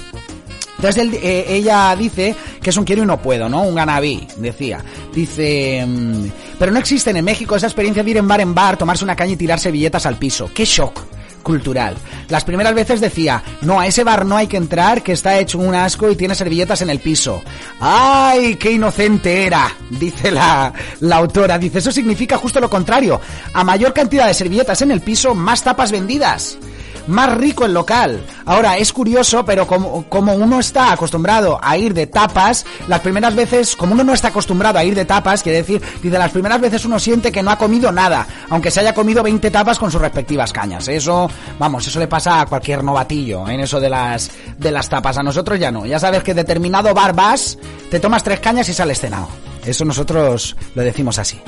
Entonces 0.78 1.10
eh, 1.22 1.46
ella 1.48 1.96
dice 1.96 2.36
que 2.62 2.72
es 2.72 2.78
un 2.78 2.86
quiero 2.86 3.04
y 3.04 3.06
no 3.06 3.22
puedo, 3.22 3.48
¿no? 3.48 3.62
Un 3.62 3.76
ganabí, 3.76 4.28
decía. 4.38 4.84
Dice, 5.14 5.86
mm, 5.86 6.26
pero 6.58 6.72
no 6.72 6.80
existe 6.80 7.12
en 7.12 7.24
México 7.24 7.56
esa 7.56 7.68
experiencia 7.68 8.04
de 8.04 8.10
ir 8.10 8.18
en 8.18 8.28
bar 8.28 8.42
en 8.42 8.56
bar, 8.56 8.78
tomarse 8.78 9.04
una 9.04 9.16
caña 9.16 9.34
y 9.34 9.38
tirarse 9.38 9.70
billetas 9.70 10.06
al 10.08 10.18
piso. 10.18 10.50
¡Qué 10.54 10.66
shock! 10.66 11.00
Cultural. 11.42 11.96
Las 12.30 12.44
primeras 12.44 12.74
veces 12.74 13.02
decía, 13.02 13.44
no, 13.62 13.80
a 13.80 13.88
ese 13.88 14.04
bar 14.04 14.26
no 14.26 14.38
hay 14.38 14.48
que 14.48 14.58
entrar, 14.58 15.04
que 15.04 15.14
está 15.14 15.40
hecho 15.40 15.60
un 15.60 15.76
asco 15.76 16.10
y 16.10 16.16
tiene 16.16 16.36
servilletas 16.36 16.82
en 16.82 16.90
el 16.90 17.00
piso. 17.00 17.42
¡Ay, 17.80 18.56
qué 18.56 18.72
inocente 18.72 19.46
era! 19.46 19.76
Dice 19.90 20.32
la, 20.32 20.74
la 21.02 21.18
autora. 21.18 21.58
Dice, 21.58 21.80
eso 21.80 21.92
significa 21.92 22.38
justo 22.38 22.60
lo 22.60 22.70
contrario. 22.70 23.20
A 23.54 23.64
mayor 23.64 23.94
cantidad 23.94 24.28
de 24.28 24.34
servilletas 24.34 24.82
en 24.82 24.92
el 24.92 25.02
piso, 25.02 25.36
más 25.36 25.64
tapas 25.64 25.92
vendidas 25.92 26.58
más 27.08 27.34
rico 27.36 27.66
el 27.66 27.74
local. 27.74 28.24
Ahora, 28.46 28.78
es 28.78 28.92
curioso, 28.94 29.46
pero 29.46 29.68
como, 29.68 30.04
como 30.10 30.34
uno 30.34 30.60
está 30.60 30.92
acostumbrado 30.92 31.60
a 31.62 31.78
ir 31.78 31.94
de 31.94 32.08
tapas, 32.08 32.66
las 32.88 33.02
primeras 33.02 33.36
veces, 33.36 33.76
como 33.76 33.94
uno 33.94 34.04
no 34.04 34.14
está 34.14 34.30
acostumbrado 34.30 34.80
a 34.80 34.84
ir 34.84 34.96
de 34.96 35.06
tapas, 35.06 35.44
quiere 35.44 35.60
decir, 35.60 35.82
dice, 36.02 36.18
las 36.18 36.32
primeras 36.32 36.60
veces 36.62 36.86
uno 36.86 37.00
siente 37.00 37.32
que 37.32 37.44
no 37.44 37.52
ha 37.52 37.58
comido 37.58 37.92
nada, 37.92 38.28
aunque 38.50 38.72
se 38.72 38.80
haya 38.80 38.94
comido 38.94 39.24
20 39.24 39.52
tapas 39.52 39.80
con 39.80 39.92
sus 39.92 40.02
respectivas 40.02 40.54
cañas. 40.54 40.88
Eso, 40.88 41.30
vamos, 41.60 41.88
eso 41.88 42.00
le 42.00 42.08
pasa 42.08 42.42
a 42.42 42.46
cualquier 42.46 42.84
novatillo 42.84 43.48
en 43.48 43.62
eso 43.62 43.80
de 43.80 43.90
las, 43.90 44.32
de 44.58 44.72
las 44.72 44.90
tapas. 44.90 45.18
A 45.18 45.24
nosotros 45.24 45.60
ya 45.60 45.72
no. 45.72 45.86
Ya 45.86 46.00
sabes 46.00 46.24
que 46.24 46.34
determinado 46.34 46.94
bar 46.94 47.14
vas, 47.14 47.58
te 47.90 48.00
tomas 48.00 48.24
tres 48.24 48.40
cañas 48.40 48.70
y 48.70 48.74
sales 48.74 49.00
cenado. 49.00 49.28
Eso 49.66 49.86
nosotros 49.86 50.56
lo 50.74 50.82
decimos 50.82 51.20
así. 51.20 51.40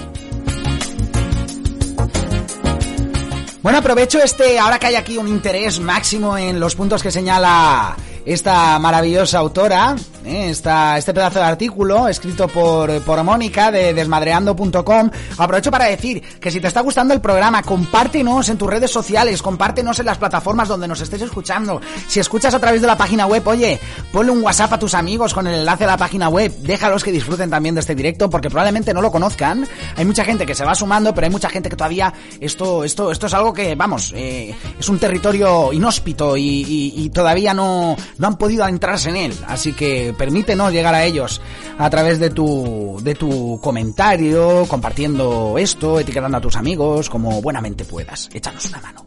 Bueno, 3.63 3.77
aprovecho 3.77 4.21
este, 4.21 4.59
ahora 4.59 4.77
que 4.77 4.87
hay 4.87 4.95
aquí 4.95 5.17
un 5.17 5.29
interés 5.29 5.79
máximo 5.79 6.37
en 6.37 6.59
los 6.59 6.75
puntos 6.75 7.01
que 7.01 7.11
señala 7.11 7.95
esta 8.25 8.77
maravillosa 8.77 9.39
autora, 9.39 9.95
¿eh? 10.25 10.49
esta, 10.49 10.97
este 10.97 11.13
pedazo 11.13 11.39
de 11.39 11.45
artículo 11.45 12.07
escrito 12.07 12.47
por, 12.47 13.01
por 13.01 13.23
Mónica 13.23 13.71
de 13.71 13.93
desmadreando.com. 13.93 15.09
Aprovecho 15.37 15.71
para 15.71 15.85
decir 15.85 16.21
que 16.39 16.51
si 16.51 16.59
te 16.59 16.67
está 16.67 16.81
gustando 16.81 17.13
el 17.13 17.21
programa, 17.21 17.61
compártenos 17.63 18.49
en 18.49 18.57
tus 18.57 18.69
redes 18.69 18.91
sociales, 18.91 19.41
compártenos 19.41 19.99
en 19.99 20.05
las 20.05 20.17
plataformas 20.17 20.67
donde 20.67 20.87
nos 20.87 21.01
estés 21.01 21.21
escuchando. 21.21 21.81
Si 22.07 22.19
escuchas 22.19 22.53
a 22.53 22.59
través 22.59 22.81
de 22.81 22.87
la 22.87 22.97
página 22.97 23.25
web, 23.25 23.47
oye, 23.47 23.79
ponle 24.11 24.31
un 24.31 24.43
WhatsApp 24.43 24.73
a 24.73 24.79
tus 24.79 24.93
amigos 24.93 25.33
con 25.33 25.47
el 25.47 25.55
enlace 25.55 25.83
a 25.83 25.87
la 25.87 25.97
página 25.97 26.29
web, 26.29 26.53
déjalos 26.59 27.03
que 27.03 27.11
disfruten 27.11 27.49
también 27.49 27.75
de 27.75 27.81
este 27.81 27.95
directo 27.95 28.29
porque 28.29 28.49
probablemente 28.49 28.93
no 28.93 29.01
lo 29.01 29.11
conozcan. 29.11 29.67
Hay 29.95 30.05
mucha 30.05 30.23
gente 30.23 30.45
que 30.45 30.55
se 30.55 30.65
va 30.65 30.75
sumando, 30.75 31.13
pero 31.13 31.25
hay 31.25 31.31
mucha 31.31 31.49
gente 31.49 31.69
que 31.69 31.75
todavía 31.75 32.13
esto, 32.39 32.83
esto, 32.83 33.11
esto 33.11 33.27
es 33.27 33.33
algo 33.33 33.53
que, 33.53 33.75
vamos, 33.75 34.13
eh, 34.15 34.55
es 34.79 34.89
un 34.89 34.99
territorio 34.99 35.71
inhóspito 35.73 36.35
y 36.37 37.11
todavía 37.13 37.53
no, 37.53 37.95
no 38.17 38.27
han 38.27 38.37
podido 38.37 38.63
adentrarse 38.63 39.09
en 39.09 39.17
él. 39.17 39.33
Así 39.47 39.73
que 39.73 40.12
permítenos 40.17 40.71
llegar 40.71 40.95
a 40.95 41.05
ellos 41.05 41.41
a 41.77 41.89
través 41.89 42.19
de 42.19 42.29
tu, 42.29 42.99
de 43.01 43.15
tu 43.15 43.59
comentario, 43.61 44.65
compartiendo 44.67 45.55
esto, 45.57 45.99
etiquetando 45.99 46.37
a 46.37 46.41
tus 46.41 46.55
amigos, 46.55 47.09
como 47.09 47.41
buenamente 47.41 47.85
puedas. 47.85 48.29
Échanos 48.33 48.65
una 48.65 48.81
mano. 48.81 49.05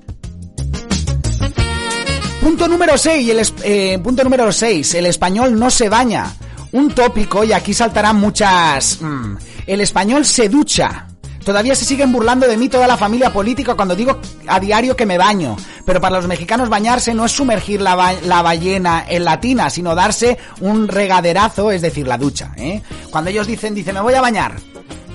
Punto 2.40 2.68
número 2.68 2.96
6, 2.96 3.28
el, 3.28 3.46
eh, 3.64 3.98
punto 3.98 4.22
número 4.22 4.52
6, 4.52 4.94
el 4.94 5.06
español 5.06 5.58
no 5.58 5.68
se 5.68 5.88
baña. 5.88 6.32
Un 6.72 6.90
tópico, 6.92 7.42
y 7.42 7.52
aquí 7.52 7.74
saltarán 7.74 8.16
muchas... 8.16 8.98
Mm, 9.00 9.36
el 9.66 9.80
español 9.80 10.24
se 10.24 10.48
ducha. 10.48 11.08
Todavía 11.46 11.76
se 11.76 11.84
siguen 11.84 12.10
burlando 12.10 12.48
de 12.48 12.56
mí 12.56 12.68
toda 12.68 12.88
la 12.88 12.96
familia 12.96 13.32
política 13.32 13.76
cuando 13.76 13.94
digo 13.94 14.18
a 14.48 14.58
diario 14.58 14.96
que 14.96 15.06
me 15.06 15.16
baño. 15.16 15.54
Pero 15.84 16.00
para 16.00 16.16
los 16.16 16.26
mexicanos 16.26 16.68
bañarse 16.68 17.14
no 17.14 17.24
es 17.24 17.30
sumergir 17.30 17.80
la, 17.80 17.94
ballena 17.94 19.04
en 19.08 19.24
la 19.24 19.38
tina, 19.38 19.70
sino 19.70 19.94
darse 19.94 20.38
un 20.60 20.88
regaderazo, 20.88 21.70
es 21.70 21.82
decir, 21.82 22.08
la 22.08 22.18
ducha. 22.18 22.50
¿eh? 22.56 22.82
Cuando 23.12 23.30
ellos 23.30 23.46
dicen, 23.46 23.76
dice, 23.76 23.92
me 23.92 24.00
voy 24.00 24.14
a 24.14 24.20
bañar. 24.20 24.56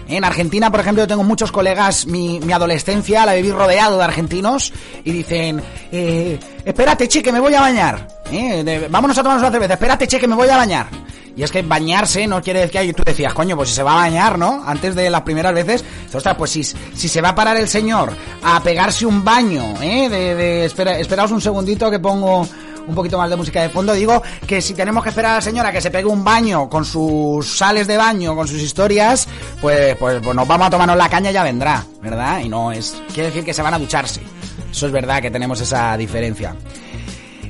En 0.07 0.23
Argentina, 0.23 0.71
por 0.71 0.79
ejemplo, 0.79 1.03
yo 1.03 1.07
tengo 1.07 1.23
muchos 1.25 1.51
colegas, 1.51 2.07
mi, 2.07 2.39
adolescencia 2.49 3.25
la 3.25 3.33
viví 3.33 3.51
rodeado 3.51 3.97
de 3.97 4.03
argentinos 4.05 4.71
y 5.03 5.11
dicen, 5.11 5.61
eh, 5.91 6.39
espérate, 6.63 7.09
che, 7.09 7.21
que 7.21 7.33
me 7.33 7.41
voy 7.41 7.55
a 7.55 7.59
bañar. 7.59 8.07
¿eh? 8.31 8.87
vámonos 8.89 9.17
a 9.17 9.21
tomarnos 9.21 9.43
una 9.43 9.51
cerveza, 9.51 9.73
espérate, 9.73 10.07
che, 10.07 10.17
que 10.17 10.29
me 10.29 10.35
voy 10.35 10.47
a 10.47 10.55
bañar. 10.55 11.00
Y 11.35 11.43
es 11.43 11.51
que 11.51 11.61
bañarse 11.61 12.27
no 12.27 12.41
quiere 12.41 12.61
decir 12.61 12.81
que 12.81 12.93
tú 12.93 13.03
decías, 13.05 13.33
coño, 13.33 13.55
pues 13.55 13.69
si 13.69 13.75
se 13.75 13.83
va 13.83 13.93
a 13.93 13.95
bañar, 13.95 14.37
¿no? 14.37 14.63
Antes 14.65 14.95
de 14.95 15.09
las 15.09 15.21
primeras 15.21 15.53
veces, 15.53 15.83
ostras, 16.13 16.35
pues 16.37 16.51
si, 16.51 16.63
si 16.63 17.07
se 17.07 17.21
va 17.21 17.29
a 17.29 17.35
parar 17.35 17.57
el 17.57 17.67
señor 17.67 18.11
a 18.43 18.61
pegarse 18.61 19.05
un 19.05 19.23
baño, 19.23 19.75
¿eh? 19.81 20.09
De, 20.09 20.35
de 20.35 20.65
espera, 20.65 20.99
esperaos 20.99 21.31
un 21.31 21.41
segundito 21.41 21.89
que 21.89 21.99
pongo 21.99 22.47
un 22.87 22.95
poquito 22.95 23.17
más 23.17 23.29
de 23.29 23.35
música 23.35 23.61
de 23.61 23.69
fondo, 23.69 23.93
digo 23.93 24.21
que 24.47 24.61
si 24.61 24.73
tenemos 24.73 25.03
que 25.03 25.09
esperar 25.09 25.33
a 25.33 25.35
la 25.35 25.41
señora 25.41 25.71
que 25.71 25.81
se 25.81 25.91
pegue 25.91 26.07
un 26.07 26.23
baño 26.23 26.69
con 26.69 26.83
sus 26.85 27.57
sales 27.57 27.87
de 27.87 27.97
baño, 27.97 28.35
con 28.35 28.47
sus 28.47 28.61
historias, 28.61 29.27
pues, 29.61 29.95
pues, 29.97 30.19
pues 30.21 30.35
nos 30.35 30.47
vamos 30.47 30.67
a 30.67 30.69
tomarnos 30.69 30.97
la 30.97 31.09
caña 31.09 31.31
y 31.31 31.33
ya 31.33 31.43
vendrá, 31.43 31.85
¿verdad? 32.01 32.39
Y 32.39 32.49
no 32.49 32.71
es, 32.71 32.95
quiere 33.13 33.29
decir 33.29 33.43
que 33.43 33.53
se 33.53 33.61
van 33.61 33.73
a 33.73 33.79
ducharse. 33.79 34.21
Eso 34.71 34.85
es 34.87 34.91
verdad 34.91 35.21
que 35.21 35.29
tenemos 35.31 35.59
esa 35.61 35.97
diferencia. 35.97 36.55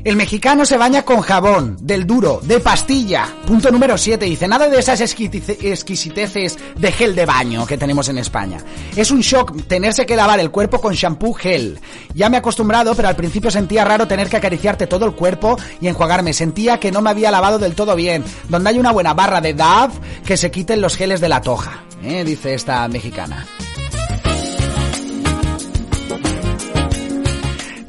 El 0.03 0.15
mexicano 0.15 0.65
se 0.65 0.77
baña 0.77 1.03
con 1.03 1.21
jabón, 1.21 1.77
del 1.79 2.07
duro, 2.07 2.39
de 2.41 2.59
pastilla. 2.59 3.27
Punto 3.45 3.69
número 3.69 3.99
7. 3.99 4.25
Dice, 4.25 4.47
nada 4.47 4.67
de 4.67 4.79
esas 4.79 4.99
exquisiteces 4.99 6.57
de 6.75 6.91
gel 6.91 7.13
de 7.13 7.25
baño 7.27 7.67
que 7.67 7.77
tenemos 7.77 8.09
en 8.09 8.17
España. 8.17 8.57
Es 8.95 9.11
un 9.11 9.19
shock 9.21 9.67
tenerse 9.67 10.07
que 10.07 10.15
lavar 10.15 10.39
el 10.39 10.49
cuerpo 10.49 10.81
con 10.81 10.95
shampoo 10.95 11.33
gel. 11.33 11.79
Ya 12.15 12.29
me 12.29 12.37
he 12.37 12.39
acostumbrado, 12.39 12.95
pero 12.95 13.09
al 13.09 13.15
principio 13.15 13.51
sentía 13.51 13.85
raro 13.85 14.07
tener 14.07 14.27
que 14.27 14.37
acariciarte 14.37 14.87
todo 14.87 15.05
el 15.05 15.13
cuerpo 15.13 15.59
y 15.79 15.87
enjuagarme. 15.87 16.33
Sentía 16.33 16.79
que 16.79 16.91
no 16.91 17.03
me 17.03 17.11
había 17.11 17.29
lavado 17.29 17.59
del 17.59 17.75
todo 17.75 17.95
bien. 17.95 18.23
Donde 18.49 18.71
hay 18.71 18.79
una 18.79 18.91
buena 18.91 19.13
barra 19.13 19.39
de 19.39 19.53
DAV, 19.53 19.91
que 20.25 20.35
se 20.35 20.49
quiten 20.49 20.81
los 20.81 20.97
geles 20.97 21.21
de 21.21 21.29
la 21.29 21.41
toja. 21.41 21.83
¿eh? 22.03 22.23
Dice 22.23 22.55
esta 22.55 22.87
mexicana. 22.87 23.45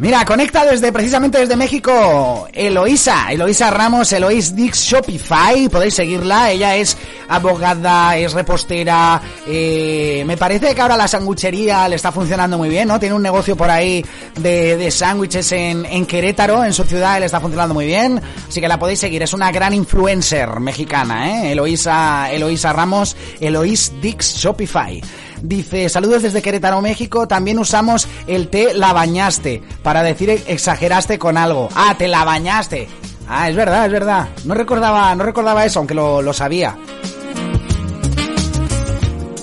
Mira, 0.02 0.24
conecta 0.24 0.64
desde 0.64 0.90
precisamente 0.90 1.38
desde 1.38 1.54
México 1.54 2.48
Eloisa, 2.52 3.28
Eloisa 3.30 3.70
Ramos, 3.70 4.12
Elois 4.12 4.56
Dix 4.56 4.80
Shopify, 4.80 5.68
podéis 5.68 5.94
seguirla, 5.94 6.50
ella 6.50 6.74
es 6.74 6.98
abogada, 7.28 8.16
es 8.16 8.32
repostera, 8.32 9.22
eh, 9.46 10.24
me 10.26 10.36
parece 10.36 10.74
que 10.74 10.80
ahora 10.80 10.96
la 10.96 11.06
sanguchería 11.06 11.88
le 11.88 11.94
está 11.94 12.10
funcionando 12.10 12.58
muy 12.58 12.68
bien, 12.68 12.88
¿no? 12.88 12.98
Tiene 12.98 13.14
un 13.14 13.22
negocio 13.22 13.56
por 13.56 13.70
ahí 13.70 14.04
de, 14.40 14.76
de 14.76 14.90
sándwiches 14.90 15.52
en, 15.52 15.86
en 15.86 16.04
Querétaro, 16.04 16.64
en 16.64 16.72
su 16.72 16.82
ciudad, 16.82 17.20
le 17.20 17.26
está 17.26 17.38
funcionando 17.38 17.72
muy 17.72 17.86
bien, 17.86 18.20
así 18.48 18.60
que 18.60 18.66
la 18.66 18.80
podéis 18.80 18.98
seguir, 18.98 19.22
es 19.22 19.32
una 19.32 19.52
gran 19.52 19.72
influencer 19.72 20.58
mexicana, 20.58 21.30
¿eh? 21.30 21.52
Eloisa, 21.52 22.28
Eloisa 22.28 22.72
Ramos, 22.72 23.16
Elois 23.38 23.92
Dix 24.00 24.34
Shopify. 24.34 25.00
Dice, 25.42 25.88
saludos 25.88 26.22
desde 26.22 26.40
Querétaro, 26.40 26.80
México. 26.80 27.26
También 27.26 27.58
usamos 27.58 28.06
el 28.28 28.48
te 28.48 28.74
la 28.74 28.92
bañaste 28.92 29.60
para 29.82 30.04
decir 30.04 30.30
exageraste 30.30 31.18
con 31.18 31.36
algo. 31.36 31.68
Ah, 31.74 31.96
te 31.98 32.06
la 32.06 32.24
bañaste. 32.24 32.88
Ah, 33.28 33.50
es 33.50 33.56
verdad, 33.56 33.86
es 33.86 33.92
verdad. 33.92 34.28
No 34.44 34.54
recordaba, 34.54 35.14
no 35.16 35.24
recordaba 35.24 35.64
eso, 35.64 35.80
aunque 35.80 35.94
lo, 35.94 36.22
lo 36.22 36.32
sabía. 36.32 36.76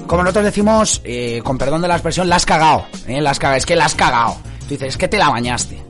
Como 0.08 0.24
nosotros 0.24 0.46
decimos, 0.46 1.02
eh, 1.04 1.42
con 1.44 1.58
perdón 1.58 1.82
de 1.82 1.90
la 1.90 1.96
expresión, 1.96 2.30
la 2.30 2.38
has 2.38 2.46
cagado. 2.46 2.86
¿eh? 3.06 3.20
La 3.22 3.32
has. 3.32 3.58
Es 3.58 3.66
que 3.66 3.76
la 3.76 3.86
has 3.86 3.96
cagado. 3.96 4.38
Tú 4.62 4.70
dices, 4.70 4.90
es 4.90 4.98
que 4.98 5.08
te 5.08 5.18
la 5.18 5.30
bañaste. 5.30 5.84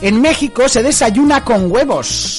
En 0.00 0.20
México 0.20 0.68
se 0.68 0.82
desayuna 0.82 1.44
con 1.44 1.70
huevos. 1.72 2.37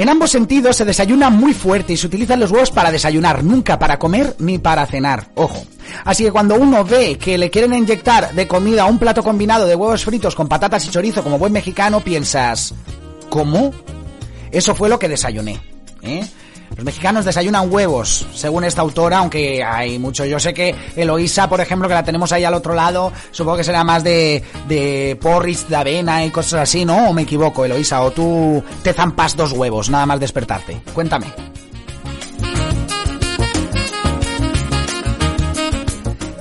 En 0.00 0.08
ambos 0.08 0.30
sentidos 0.30 0.76
se 0.76 0.86
desayuna 0.86 1.28
muy 1.28 1.52
fuerte 1.52 1.92
y 1.92 1.96
se 1.98 2.06
utilizan 2.06 2.40
los 2.40 2.50
huevos 2.50 2.70
para 2.70 2.90
desayunar, 2.90 3.44
nunca 3.44 3.78
para 3.78 3.98
comer 3.98 4.34
ni 4.38 4.56
para 4.56 4.86
cenar. 4.86 5.28
Ojo. 5.34 5.62
Así 6.06 6.24
que 6.24 6.32
cuando 6.32 6.54
uno 6.54 6.86
ve 6.86 7.18
que 7.18 7.36
le 7.36 7.50
quieren 7.50 7.74
inyectar 7.74 8.32
de 8.32 8.48
comida 8.48 8.86
un 8.86 8.98
plato 8.98 9.22
combinado 9.22 9.66
de 9.66 9.74
huevos 9.74 10.02
fritos 10.02 10.34
con 10.34 10.48
patatas 10.48 10.86
y 10.86 10.88
chorizo 10.88 11.22
como 11.22 11.38
buen 11.38 11.52
mexicano, 11.52 12.00
piensas, 12.00 12.72
¿cómo? 13.28 13.74
Eso 14.50 14.74
fue 14.74 14.88
lo 14.88 14.98
que 14.98 15.06
desayuné. 15.06 15.60
¿eh? 16.00 16.26
Los 16.76 16.84
mexicanos 16.84 17.24
desayunan 17.24 17.72
huevos, 17.72 18.26
según 18.34 18.64
esta 18.64 18.80
autora, 18.80 19.18
aunque 19.18 19.62
hay 19.62 19.98
mucho. 19.98 20.24
Yo 20.24 20.38
sé 20.38 20.54
que 20.54 20.74
Eloísa, 20.96 21.48
por 21.48 21.60
ejemplo, 21.60 21.88
que 21.88 21.94
la 21.94 22.04
tenemos 22.04 22.32
ahí 22.32 22.44
al 22.44 22.54
otro 22.54 22.74
lado, 22.74 23.12
supongo 23.32 23.58
que 23.58 23.64
será 23.64 23.84
más 23.84 24.04
de, 24.04 24.42
de 24.68 25.18
porris, 25.20 25.68
de 25.68 25.76
avena 25.76 26.24
y 26.24 26.30
cosas 26.30 26.60
así, 26.60 26.84
¿no? 26.84 27.10
¿O 27.10 27.12
me 27.12 27.22
equivoco, 27.22 27.64
Eloísa? 27.64 28.02
¿O 28.02 28.12
tú 28.12 28.62
te 28.82 28.92
zampas 28.92 29.36
dos 29.36 29.52
huevos, 29.52 29.90
nada 29.90 30.06
más 30.06 30.20
despertarte? 30.20 30.80
Cuéntame. 30.94 31.26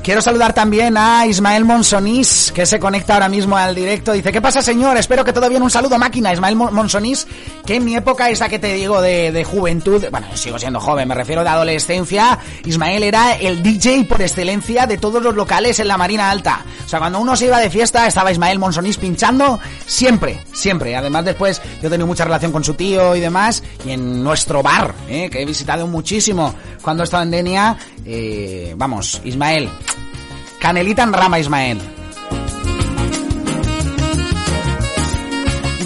Quiero 0.09 0.23
saludar 0.23 0.53
también 0.53 0.97
a 0.97 1.27
Ismael 1.27 1.65
Monsonís, 1.65 2.51
que 2.51 2.65
se 2.65 2.79
conecta 2.79 3.13
ahora 3.13 3.29
mismo 3.29 3.55
al 3.55 3.75
directo. 3.75 4.11
Dice, 4.11 4.31
¿qué 4.31 4.41
pasa, 4.41 4.63
señor? 4.63 4.97
Espero 4.97 5.23
que 5.23 5.31
todo 5.31 5.47
bien. 5.47 5.61
Un 5.61 5.69
saludo, 5.69 5.99
máquina. 5.99 6.33
Ismael 6.33 6.55
Monsonís, 6.55 7.27
que 7.63 7.75
en 7.75 7.85
mi 7.85 7.95
época, 7.95 8.27
esa 8.31 8.49
que 8.49 8.57
te 8.57 8.73
digo 8.73 9.01
de, 9.01 9.43
juventud, 9.43 10.03
bueno, 10.09 10.25
sigo 10.33 10.57
siendo 10.57 10.79
joven, 10.79 11.07
me 11.07 11.13
refiero 11.13 11.43
de 11.43 11.49
adolescencia, 11.49 12.39
Ismael 12.65 13.03
era 13.03 13.35
el 13.35 13.61
DJ 13.61 14.05
por 14.05 14.19
excelencia 14.23 14.87
de 14.87 14.97
todos 14.97 15.21
los 15.21 15.35
locales 15.35 15.79
en 15.79 15.87
la 15.87 15.95
Marina 15.95 16.31
Alta. 16.31 16.65
O 16.83 16.89
sea, 16.89 16.97
cuando 16.97 17.19
uno 17.19 17.35
se 17.35 17.45
iba 17.45 17.59
de 17.59 17.69
fiesta, 17.69 18.07
estaba 18.07 18.31
Ismael 18.31 18.57
Monsonís 18.57 18.97
pinchando 18.97 19.59
siempre, 19.85 20.41
siempre. 20.51 20.95
Además, 20.95 21.23
después 21.25 21.61
yo 21.83 21.87
he 21.87 21.91
tenido 21.91 22.07
mucha 22.07 22.23
relación 22.23 22.51
con 22.51 22.63
su 22.63 22.73
tío 22.73 23.15
y 23.15 23.19
demás, 23.19 23.61
y 23.85 23.91
en 23.91 24.23
nuestro 24.23 24.63
bar, 24.63 24.95
¿eh? 25.07 25.29
que 25.29 25.43
he 25.43 25.45
visitado 25.45 25.85
muchísimo 25.85 26.55
cuando 26.81 27.03
he 27.03 27.05
estado 27.05 27.21
en 27.21 27.29
Denia, 27.29 27.77
eh, 28.05 28.73
vamos, 28.75 29.21
Ismael, 29.23 29.69
Canelita 30.59 31.03
en 31.03 31.13
rama, 31.13 31.39
Ismael. 31.39 31.79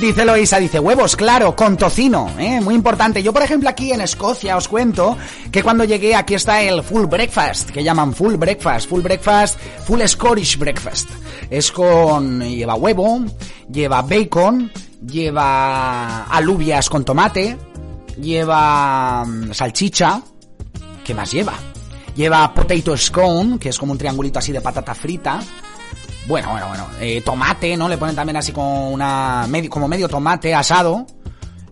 Dice 0.03 0.25
Loisa, 0.25 0.59
dice 0.59 0.79
huevos, 0.81 1.15
claro, 1.15 1.55
con 1.55 1.77
tocino, 1.77 2.29
¿eh? 2.37 2.59
muy 2.59 2.75
importante. 2.75 3.23
Yo, 3.23 3.31
por 3.31 3.41
ejemplo, 3.41 3.69
aquí 3.69 3.93
en 3.93 4.01
Escocia 4.01 4.57
os 4.57 4.67
cuento 4.67 5.17
que 5.49 5.63
cuando 5.63 5.85
llegué 5.85 6.13
aquí 6.13 6.33
está 6.33 6.61
el 6.61 6.83
full 6.83 7.05
breakfast, 7.05 7.69
que 7.69 7.85
llaman 7.85 8.13
full 8.13 8.35
breakfast, 8.35 8.89
full 8.89 8.99
breakfast, 8.99 9.57
full 9.85 10.01
Scottish 10.01 10.57
breakfast. 10.57 11.09
Es 11.49 11.71
con, 11.71 12.41
lleva 12.41 12.75
huevo, 12.75 13.23
lleva 13.71 14.01
bacon, 14.01 14.69
lleva 15.07 16.25
alubias 16.25 16.89
con 16.89 17.05
tomate, 17.05 17.57
lleva 18.19 19.23
mm, 19.25 19.53
salchicha, 19.53 20.21
¿qué 21.05 21.13
más 21.13 21.31
lleva? 21.31 21.53
Lleva 22.15 22.53
potato 22.53 22.95
scone, 22.95 23.57
que 23.57 23.69
es 23.69 23.77
como 23.77 23.91
un 23.91 23.97
triangulito 23.97 24.39
así 24.39 24.51
de 24.51 24.61
patata 24.61 24.93
frita. 24.93 25.39
Bueno, 26.27 26.51
bueno, 26.51 26.67
bueno. 26.67 26.87
Eh, 26.99 27.21
tomate, 27.21 27.75
¿no? 27.75 27.89
Le 27.89 27.97
ponen 27.97 28.15
también 28.15 28.37
así 28.37 28.51
como 28.51 28.91
una 28.91 29.45
medio, 29.49 29.69
como 29.69 29.87
medio 29.87 30.07
tomate 30.07 30.53
asado. 30.53 31.05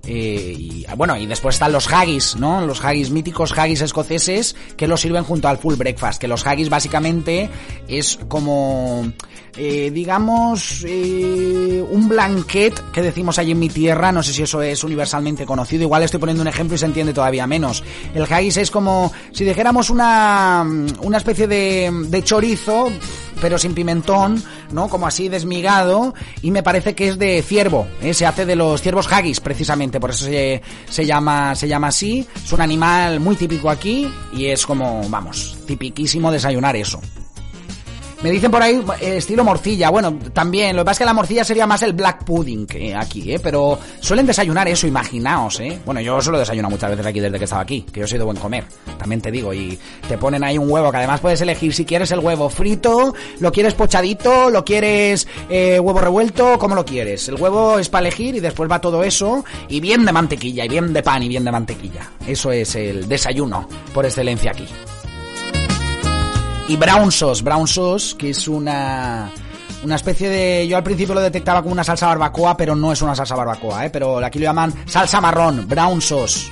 Eh, 0.06 0.56
y 0.58 0.86
bueno, 0.97 1.15
y 1.15 1.25
después 1.25 1.56
están 1.56 1.71
los 1.71 1.91
haggis, 1.91 2.36
¿no? 2.36 2.65
Los 2.65 2.84
haggis 2.84 3.12
míticos, 3.12 3.58
haggis 3.58 3.82
escoceses, 3.82 4.56
que 4.75 4.88
los 4.88 4.99
sirven 4.99 5.23
junto 5.23 5.47
al 5.47 5.58
full 5.58 5.75
breakfast. 5.75 6.19
Que 6.19 6.27
los 6.27 6.45
haggis 6.45 6.69
básicamente 6.69 7.49
es 7.88 8.19
como, 8.27 9.12
eh, 9.58 9.92
digamos, 9.92 10.84
eh, 10.88 11.84
un 11.90 12.08
blanquet 12.08 12.92
que 12.92 13.02
decimos 13.02 13.38
allí 13.40 13.52
en 13.52 13.60
mi 13.60 13.70
tierra. 13.70 14.12
No 14.12 14.24
sé 14.24 14.34
si 14.34 14.44
eso 14.44 14.62
es 14.62 14.84
universalmente 14.84 15.46
conocido. 15.46 15.84
Igual 15.84 16.04
estoy 16.04 16.20
poniendo 16.20 16.42
un 16.42 16.48
ejemplo 16.48 16.76
y 16.76 16.78
se 16.78 16.86
entiende 16.86 17.14
todavía 17.14 17.48
menos. 17.48 17.84
El 18.14 18.24
haggis 18.24 18.58
es 18.58 18.72
como 18.72 19.12
si 19.32 19.44
dijéramos 19.44 19.90
una, 19.90 20.66
una 21.02 21.18
especie 21.18 21.48
de, 21.48 21.92
de 22.08 22.24
chorizo 22.24 22.92
pero 23.42 23.58
sin 23.58 23.74
pimentón, 23.74 24.42
¿no? 24.72 24.88
Como 24.88 25.08
así 25.08 25.28
desmigado, 25.28 26.14
y 26.44 26.52
me 26.52 26.62
parece 26.62 26.94
que 26.94 27.10
es 27.10 27.18
de 27.18 27.42
ciervo, 27.42 27.88
¿eh? 28.02 28.14
se 28.14 28.28
hace 28.28 28.46
de 28.46 28.56
los 28.56 28.82
ciervos 28.82 29.12
haggis, 29.12 29.40
precisamente, 29.40 30.00
por 30.00 30.12
eso 30.12 30.26
se, 30.26 30.62
se, 30.88 31.06
llama, 31.08 31.56
se 31.56 31.68
llama 31.68 31.88
así, 31.88 32.28
es 32.36 32.54
un 32.54 32.62
animal 32.62 33.20
muy 33.20 33.36
típico 33.36 33.72
aquí, 33.72 34.08
y 34.32 34.46
es 34.46 34.64
como, 34.66 35.02
vamos, 35.10 35.58
tipiquísimo 35.66 36.32
desayunar 36.32 36.76
eso. 36.76 37.02
Me 38.24 38.30
dicen 38.30 38.52
por 38.52 38.62
ahí 38.62 38.84
eh, 39.00 39.18
estilo 39.18 39.44
morcilla. 39.44 39.90
Bueno, 39.90 40.20
también. 40.32 40.76
Lo 40.76 40.84
que 40.84 40.86
pasa 40.86 40.92
es 40.92 41.00
que 41.00 41.06
la 41.06 41.14
morcilla 41.14 41.44
sería 41.44 41.66
más 41.66 41.82
el 41.82 41.94
black 41.94 42.24
pudding 42.24 42.68
que 42.68 42.94
aquí, 42.94 43.34
¿eh? 43.34 43.40
Pero 43.40 43.80
suelen 44.00 44.28
desayunar 44.28 44.68
eso, 44.68 44.86
imaginaos, 44.86 45.60
¿eh? 45.60 45.80
Bueno, 45.84 46.02
yo 46.02 46.22
solo 46.22 46.38
desayuno 46.38 46.70
muchas 46.70 46.92
veces 46.92 47.06
aquí 47.06 47.20
desde 47.20 47.40
que 47.40 47.46
estaba 47.46 47.64
aquí, 47.64 47.82
que 47.82 48.02
yo 48.02 48.08
soy 48.08 48.20
de 48.20 48.24
buen 48.24 48.38
comer. 48.38 48.64
También 49.00 49.22
te 49.22 49.32
digo. 49.32 49.52
Y 49.56 49.78
te 50.08 50.20
ponen 50.20 50.44
ahí 50.44 50.60
un 50.60 50.70
huevo 50.70 50.92
que 50.92 50.98
además 50.98 51.20
puedes 51.20 51.42
elegir 51.42 51.74
si 51.74 51.84
quieres 51.84 52.12
el 52.12 52.20
huevo 52.20 52.48
frito, 52.48 53.16
lo 53.40 53.52
quieres 53.52 53.74
pochadito, 53.74 54.52
lo 54.52 54.64
quieres 54.64 55.28
eh, 55.50 55.80
huevo 55.80 56.00
revuelto, 56.00 56.60
como 56.60 56.76
lo 56.76 56.86
quieres. 56.86 57.28
El 57.28 57.42
huevo 57.42 57.80
es 57.80 57.90
para 57.90 58.08
elegir 58.08 58.36
y 58.36 58.40
después 58.40 58.70
va 58.70 58.80
todo 58.80 59.04
eso. 59.04 59.44
Y 59.68 59.80
bien 59.80 60.06
de 60.06 60.12
mantequilla, 60.12 60.66
y 60.66 60.70
bien 60.70 60.94
de 60.94 61.02
pan, 61.02 61.24
y 61.24 61.28
bien 61.28 61.44
de 61.44 61.52
mantequilla. 61.52 62.12
Eso 62.28 62.52
es 62.52 62.76
el 62.76 63.08
desayuno 63.08 63.68
por 63.96 64.06
excelencia 64.06 64.52
aquí 64.52 64.68
y 66.67 66.78
brown 66.78 67.12
sauce, 67.12 67.43
brown 67.43 67.67
sauce, 67.67 68.15
que 68.17 68.30
es 68.30 68.47
una 68.47 69.32
una 69.84 69.95
especie 69.95 70.30
de 70.30 70.67
yo 70.67 70.78
al 70.78 70.84
principio 70.84 71.15
lo 71.15 71.21
detectaba 71.21 71.62
como 71.62 71.74
una 71.74 71.84
salsa 71.84 72.08
barbacoa, 72.08 72.56
pero 72.56 72.76
no 72.76 72.91
es 72.91 73.02
una 73.02 73.15
salsa 73.15 73.36
barbacoa, 73.36 73.86
¿eh? 73.86 73.89
pero 73.89 74.17
aquí 74.19 74.39
lo 74.39 74.43
llaman 74.43 74.74
salsa 74.86 75.19
marrón, 75.19 75.67
brown 75.67 76.02
sauce. 76.02 76.52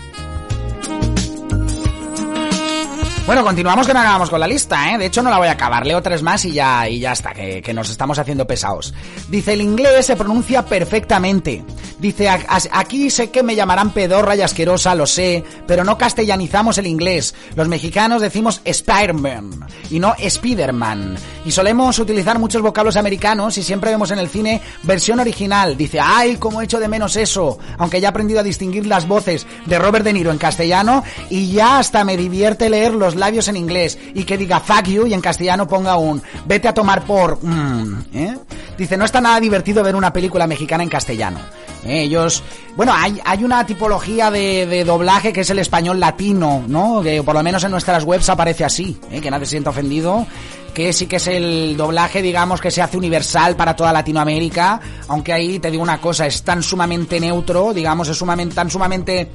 Bueno, 3.30 3.44
continuamos 3.44 3.86
que 3.86 3.94
no 3.94 4.00
acabamos 4.00 4.32
con 4.32 4.40
la 4.40 4.48
lista, 4.48 4.92
¿eh? 4.92 4.98
De 4.98 5.06
hecho, 5.06 5.22
no 5.22 5.30
la 5.30 5.38
voy 5.38 5.50
a 5.50 5.52
acabar. 5.52 5.86
Leo 5.86 6.02
tres 6.02 6.24
más 6.24 6.44
y 6.46 6.54
ya, 6.54 6.90
y 6.90 7.02
ya 7.02 7.12
está, 7.12 7.32
que, 7.32 7.72
nos 7.76 7.92
estamos 7.92 8.18
haciendo 8.18 8.48
pesados. 8.48 8.92
Dice, 9.28 9.54
el 9.54 9.62
inglés 9.62 10.08
se 10.08 10.16
pronuncia 10.16 10.66
perfectamente. 10.66 11.64
Dice, 12.00 12.28
aquí 12.28 13.12
sé 13.12 13.30
que 13.30 13.44
me 13.44 13.54
llamarán 13.54 13.92
pedorra 13.92 14.36
y 14.36 14.42
asquerosa, 14.42 14.96
lo 14.96 15.06
sé, 15.06 15.44
pero 15.68 15.84
no 15.84 15.96
castellanizamos 15.96 16.80
el 16.80 16.88
inglés. 16.88 17.36
Los 17.54 17.68
mexicanos 17.68 18.24
decimos 18.24 18.62
Spider-Man 18.66 19.68
y 19.92 20.00
no 20.00 20.16
Spiderman. 20.28 21.16
Y 21.46 21.52
solemos 21.52 22.00
utilizar 22.00 22.40
muchos 22.40 22.64
vocablos 22.64 22.96
americanos 22.96 23.60
y 23.60 23.64
siempre 23.64 23.92
vemos 23.92 24.10
en 24.10 24.18
el 24.18 24.30
cine 24.30 24.60
versión 24.82 25.20
original. 25.20 25.78
Dice, 25.78 26.00
ay, 26.02 26.38
cómo 26.38 26.64
echo 26.64 26.80
de 26.80 26.88
menos 26.88 27.16
eso. 27.16 27.60
Aunque 27.78 28.02
ya 28.02 28.08
he 28.08 28.10
aprendido 28.10 28.40
a 28.40 28.44
distinguir 28.44 28.88
las 28.88 29.08
voces 29.08 29.46
de 29.68 29.78
Robert 29.78 30.04
De 30.04 30.14
Niro 30.14 30.32
en 30.32 30.40
castellano 30.40 31.04
y 31.30 31.52
ya 31.52 31.78
hasta 31.78 32.04
me 32.04 32.18
divierte 32.18 32.72
leer 32.72 32.94
los 32.94 33.19
labios 33.20 33.48
en 33.48 33.58
inglés 33.58 33.98
y 34.14 34.24
que 34.24 34.38
diga 34.38 34.60
fuck 34.60 34.86
you 34.86 35.06
y 35.06 35.14
en 35.14 35.22
castellano 35.22 35.68
ponga 35.68 35.98
un 35.98 36.22
vete 36.46 36.68
a 36.68 36.74
tomar 36.74 37.04
por... 37.04 37.44
Mm, 37.44 38.06
¿eh? 38.14 38.38
Dice, 38.78 38.96
no 38.96 39.06
está 39.06 39.20
nada 39.20 39.40
divertido 39.40 39.84
ver 39.84 39.96
una 39.96 40.14
película 40.14 40.48
mexicana 40.48 40.84
en 40.84 40.90
castellano. 40.90 41.40
¿eh? 41.86 42.04
Ellos, 42.04 42.44
bueno, 42.76 42.94
hay, 42.96 43.20
hay 43.26 43.44
una 43.44 43.66
tipología 43.66 44.32
de, 44.32 44.84
doblaje 44.86 45.34
que 45.34 45.42
es 45.42 45.50
el 45.50 45.60
español 45.60 46.00
latino, 46.00 46.64
¿no? 46.68 47.02
Que 47.02 47.22
por 47.24 47.36
lo 47.36 47.44
menos 47.44 47.64
en 47.64 47.72
nuestras 47.72 48.04
webs 48.04 48.30
aparece 48.30 48.64
así, 48.64 48.98
¿eh? 49.12 49.20
que 49.20 49.30
nadie 49.30 49.46
se 49.46 49.52
sienta 49.52 49.72
ofendido 49.72 50.26
que 50.74 50.94
sí 50.94 51.08
que 51.08 51.18
es 51.18 51.28
el 51.28 51.76
doblaje, 51.76 52.22
digamos, 52.22 52.62
que 52.62 52.72
se 52.72 52.82
hace 52.82 52.96
universal 52.96 53.56
para 53.56 53.76
toda 53.76 53.92
Latinoamérica, 53.92 54.80
aunque 55.08 55.34
ahí 55.34 55.60
te 55.60 55.72
digo 55.72 55.84
una 55.84 56.00
cosa, 56.00 56.26
es 56.28 56.44
tan 56.44 56.64
sumamente 56.64 57.20
neutro, 57.20 57.74
digamos, 57.74 58.08
es 58.08 58.18
sumamente, 58.18 58.56
tan 58.56 58.70
sumamente 58.70 59.30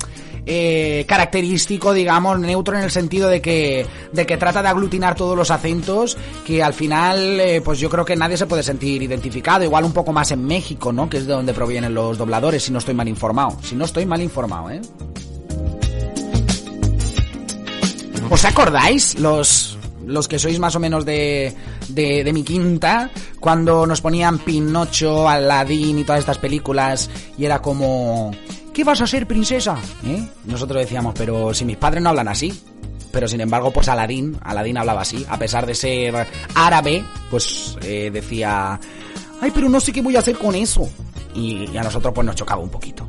eh, 0.46 1.04
característico, 1.08 1.92
digamos, 1.92 2.38
neutro 2.38 2.76
en 2.76 2.84
el 2.84 2.90
sentido 2.90 3.28
de 3.28 3.40
que, 3.40 3.86
de 4.12 4.26
que 4.26 4.36
trata 4.36 4.62
de 4.62 4.68
aglutinar 4.68 5.14
todos 5.14 5.36
los 5.36 5.50
acentos, 5.50 6.16
que 6.44 6.62
al 6.62 6.74
final, 6.74 7.40
eh, 7.40 7.62
pues 7.64 7.78
yo 7.78 7.88
creo 7.88 8.04
que 8.04 8.16
nadie 8.16 8.36
se 8.36 8.46
puede 8.46 8.62
sentir 8.62 9.02
identificado, 9.02 9.64
igual 9.64 9.84
un 9.84 9.92
poco 9.92 10.12
más 10.12 10.30
en 10.32 10.44
México, 10.44 10.92
¿no? 10.92 11.08
Que 11.08 11.18
es 11.18 11.26
de 11.26 11.32
donde 11.32 11.54
provienen 11.54 11.94
los 11.94 12.18
dobladores, 12.18 12.62
si 12.62 12.72
no 12.72 12.78
estoy 12.78 12.94
mal 12.94 13.08
informado. 13.08 13.56
Si 13.62 13.74
no 13.74 13.84
estoy 13.84 14.06
mal 14.06 14.20
informado, 14.20 14.70
¿eh? 14.70 14.80
¿Os 18.30 18.44
acordáis 18.44 19.18
los 19.18 19.78
los 20.06 20.28
que 20.28 20.38
sois 20.38 20.58
más 20.58 20.76
o 20.76 20.80
menos 20.80 21.04
de, 21.04 21.54
de, 21.88 22.24
de, 22.24 22.32
mi 22.32 22.42
quinta, 22.42 23.10
cuando 23.40 23.86
nos 23.86 24.02
ponían 24.02 24.38
Pinocho, 24.38 25.28
Aladdin 25.28 25.98
y 25.98 26.04
todas 26.04 26.20
estas 26.20 26.38
películas, 26.38 27.08
y 27.38 27.44
era 27.44 27.60
como, 27.60 28.32
¿qué 28.74 28.84
vas 28.84 29.00
a 29.00 29.06
ser, 29.06 29.26
princesa? 29.26 29.78
¿Eh? 30.04 30.28
Nosotros 30.44 30.82
decíamos, 30.82 31.14
pero 31.16 31.54
si 31.54 31.64
mis 31.64 31.78
padres 31.78 32.02
no 32.02 32.10
hablan 32.10 32.28
así. 32.28 32.52
Pero 33.10 33.28
sin 33.28 33.40
embargo, 33.40 33.70
pues 33.70 33.88
Aladdin, 33.88 34.36
Aladdin 34.42 34.76
hablaba 34.76 35.02
así, 35.02 35.24
a 35.28 35.38
pesar 35.38 35.64
de 35.66 35.76
ser 35.76 36.26
árabe, 36.56 37.04
pues 37.30 37.78
eh, 37.82 38.10
decía, 38.12 38.78
ay, 39.40 39.52
pero 39.54 39.68
no 39.68 39.78
sé 39.78 39.92
qué 39.92 40.02
voy 40.02 40.16
a 40.16 40.18
hacer 40.18 40.36
con 40.36 40.56
eso. 40.56 40.88
Y, 41.32 41.70
y 41.70 41.76
a 41.76 41.84
nosotros 41.84 42.12
pues 42.12 42.26
nos 42.26 42.34
chocaba 42.34 42.60
un 42.60 42.70
poquito. 42.70 43.08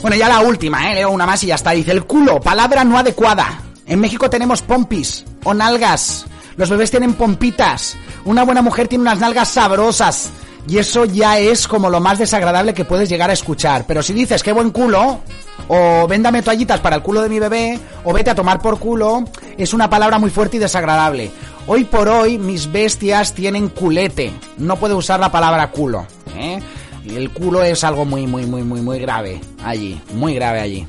Bueno, 0.00 0.16
ya 0.16 0.28
la 0.28 0.40
última, 0.40 0.90
¿eh? 0.90 0.94
Leo 0.94 1.10
una 1.10 1.26
más 1.26 1.44
y 1.44 1.48
ya 1.48 1.56
está. 1.56 1.72
Dice, 1.72 1.92
el 1.92 2.06
culo, 2.06 2.40
palabra 2.40 2.84
no 2.84 2.96
adecuada. 2.96 3.60
En 3.86 4.00
México 4.00 4.30
tenemos 4.30 4.62
pompis 4.62 5.26
o 5.44 5.52
nalgas. 5.52 6.24
Los 6.56 6.70
bebés 6.70 6.90
tienen 6.90 7.14
pompitas. 7.14 7.98
Una 8.24 8.44
buena 8.44 8.62
mujer 8.62 8.88
tiene 8.88 9.02
unas 9.02 9.20
nalgas 9.20 9.48
sabrosas. 9.48 10.30
Y 10.68 10.78
eso 10.78 11.04
ya 11.04 11.38
es 11.38 11.66
como 11.66 11.90
lo 11.90 12.00
más 12.00 12.18
desagradable 12.18 12.74
que 12.74 12.84
puedes 12.84 13.08
llegar 13.08 13.30
a 13.30 13.34
escuchar. 13.34 13.84
Pero 13.86 14.02
si 14.02 14.12
dices, 14.12 14.42
qué 14.42 14.52
buen 14.52 14.70
culo, 14.70 15.20
o 15.68 16.06
véndame 16.06 16.42
toallitas 16.42 16.80
para 16.80 16.96
el 16.96 17.02
culo 17.02 17.22
de 17.22 17.28
mi 17.28 17.38
bebé, 17.38 17.78
o 18.04 18.12
vete 18.12 18.30
a 18.30 18.34
tomar 18.34 18.60
por 18.60 18.78
culo, 18.78 19.24
es 19.56 19.72
una 19.72 19.88
palabra 19.90 20.18
muy 20.18 20.30
fuerte 20.30 20.56
y 20.56 20.60
desagradable. 20.60 21.30
Hoy 21.66 21.84
por 21.84 22.08
hoy, 22.08 22.38
mis 22.38 22.70
bestias 22.70 23.34
tienen 23.34 23.68
culete. 23.68 24.32
No 24.58 24.76
puedo 24.76 24.96
usar 24.96 25.20
la 25.20 25.32
palabra 25.32 25.70
culo. 25.70 26.06
¿eh? 26.36 26.60
Y 27.04 27.16
el 27.16 27.30
culo 27.30 27.62
es 27.62 27.84
algo 27.84 28.04
muy, 28.04 28.26
muy, 28.26 28.46
muy, 28.46 28.62
muy, 28.62 28.80
muy 28.80 28.98
grave 28.98 29.40
allí. 29.64 30.00
Muy 30.14 30.34
grave 30.34 30.60
allí. 30.60 30.86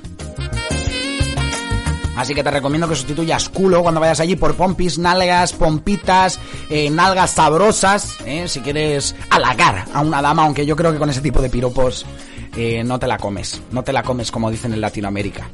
Así 2.16 2.36
que 2.36 2.44
te 2.44 2.52
recomiendo 2.52 2.88
que 2.88 2.96
sustituyas 2.96 3.50
culo 3.50 3.82
cuando 3.82 4.02
vayas 4.02 4.20
allí 4.20 4.36
por 4.36 4.56
pompis, 4.56 4.98
nalgas, 4.98 5.54
pompitas, 5.54 6.40
eh, 6.70 6.90
nalgas 6.90 7.32
sabrosas, 7.32 8.18
eh, 8.26 8.48
si 8.48 8.60
quieres 8.60 9.16
halagar 9.30 9.86
a 9.94 10.02
una 10.02 10.22
dama, 10.22 10.44
aunque 10.44 10.66
yo 10.66 10.76
creo 10.76 10.92
que 10.92 11.00
con 11.00 11.10
ese 11.10 11.22
tipo 11.22 11.42
de 11.42 11.50
piropos 11.50 12.06
eh, 12.56 12.84
no 12.84 13.00
te 13.00 13.08
la 13.08 13.18
comes. 13.18 13.62
No 13.72 13.84
te 13.84 13.94
la 13.94 14.04
comes 14.04 14.32
como 14.32 14.52
dicen 14.52 14.74
en 14.74 14.82
Latinoamérica. 14.82 15.50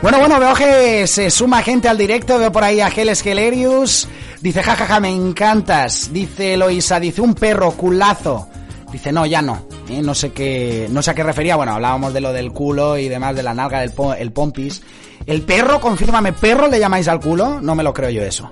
Bueno, 0.00 0.20
bueno, 0.20 0.38
veo 0.38 0.54
que 0.54 1.06
se 1.06 1.30
suma 1.30 1.62
gente 1.62 1.88
al 1.88 1.98
directo. 1.98 2.38
Veo 2.38 2.52
por 2.52 2.64
ahí 2.64 2.80
a 2.80 2.90
Geles 2.90 3.20
Gelerius. 3.20 4.08
Dice, 4.40 4.62
jajaja, 4.62 4.86
ja, 4.86 4.94
ja, 4.94 5.00
me 5.00 5.10
encantas. 5.10 6.12
Dice 6.12 6.54
Eloisa, 6.54 7.00
dice 7.00 7.20
un 7.20 7.34
perro, 7.34 7.72
culazo. 7.72 8.48
Dice, 8.92 9.10
no, 9.10 9.26
ya 9.26 9.42
no. 9.42 9.67
¿Eh? 9.90 10.02
No 10.02 10.14
sé 10.14 10.32
qué, 10.32 10.86
no 10.90 11.02
sé 11.02 11.10
a 11.10 11.14
qué 11.14 11.22
refería. 11.22 11.56
Bueno, 11.56 11.72
hablábamos 11.72 12.12
de 12.12 12.20
lo 12.20 12.32
del 12.32 12.52
culo 12.52 12.98
y 12.98 13.08
demás, 13.08 13.34
de 13.36 13.42
la 13.42 13.54
nalga 13.54 13.80
del 13.80 13.92
el 14.18 14.32
pompis. 14.32 14.82
El 15.26 15.42
perro, 15.42 15.80
confírmame, 15.80 16.32
¿perro 16.32 16.68
le 16.68 16.78
llamáis 16.78 17.08
al 17.08 17.20
culo? 17.20 17.60
No 17.60 17.74
me 17.74 17.82
lo 17.82 17.92
creo 17.92 18.10
yo 18.10 18.22
eso. 18.22 18.50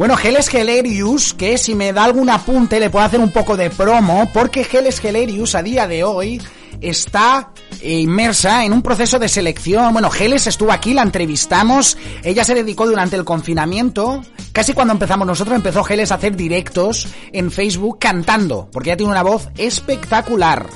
Bueno, 0.00 0.16
Geles 0.16 0.48
Gelerius, 0.48 1.34
que 1.34 1.58
si 1.58 1.74
me 1.74 1.92
da 1.92 2.04
algún 2.04 2.30
apunte 2.30 2.80
le 2.80 2.88
puedo 2.88 3.04
hacer 3.04 3.20
un 3.20 3.30
poco 3.30 3.58
de 3.58 3.68
promo, 3.68 4.30
porque 4.32 4.64
Geles 4.64 4.98
Gelerius 4.98 5.54
a 5.54 5.62
día 5.62 5.86
de 5.86 6.04
hoy 6.04 6.40
está 6.80 7.52
inmersa 7.82 8.64
en 8.64 8.72
un 8.72 8.82
proceso 8.82 9.18
de 9.18 9.28
selección. 9.28 9.92
Bueno, 9.92 10.10
Geles 10.10 10.46
estuvo 10.46 10.72
aquí, 10.72 10.94
la 10.94 11.02
entrevistamos. 11.02 11.96
Ella 12.22 12.44
se 12.44 12.54
dedicó 12.54 12.86
durante 12.86 13.16
el 13.16 13.24
confinamiento. 13.24 14.22
Casi 14.52 14.72
cuando 14.72 14.92
empezamos 14.92 15.26
nosotros, 15.26 15.56
empezó 15.56 15.84
Geles 15.84 16.12
a 16.12 16.16
hacer 16.16 16.36
directos 16.36 17.08
en 17.32 17.50
Facebook 17.50 17.98
cantando, 17.98 18.68
porque 18.72 18.90
ella 18.90 18.96
tiene 18.96 19.12
una 19.12 19.22
voz 19.22 19.48
espectacular. 19.56 20.66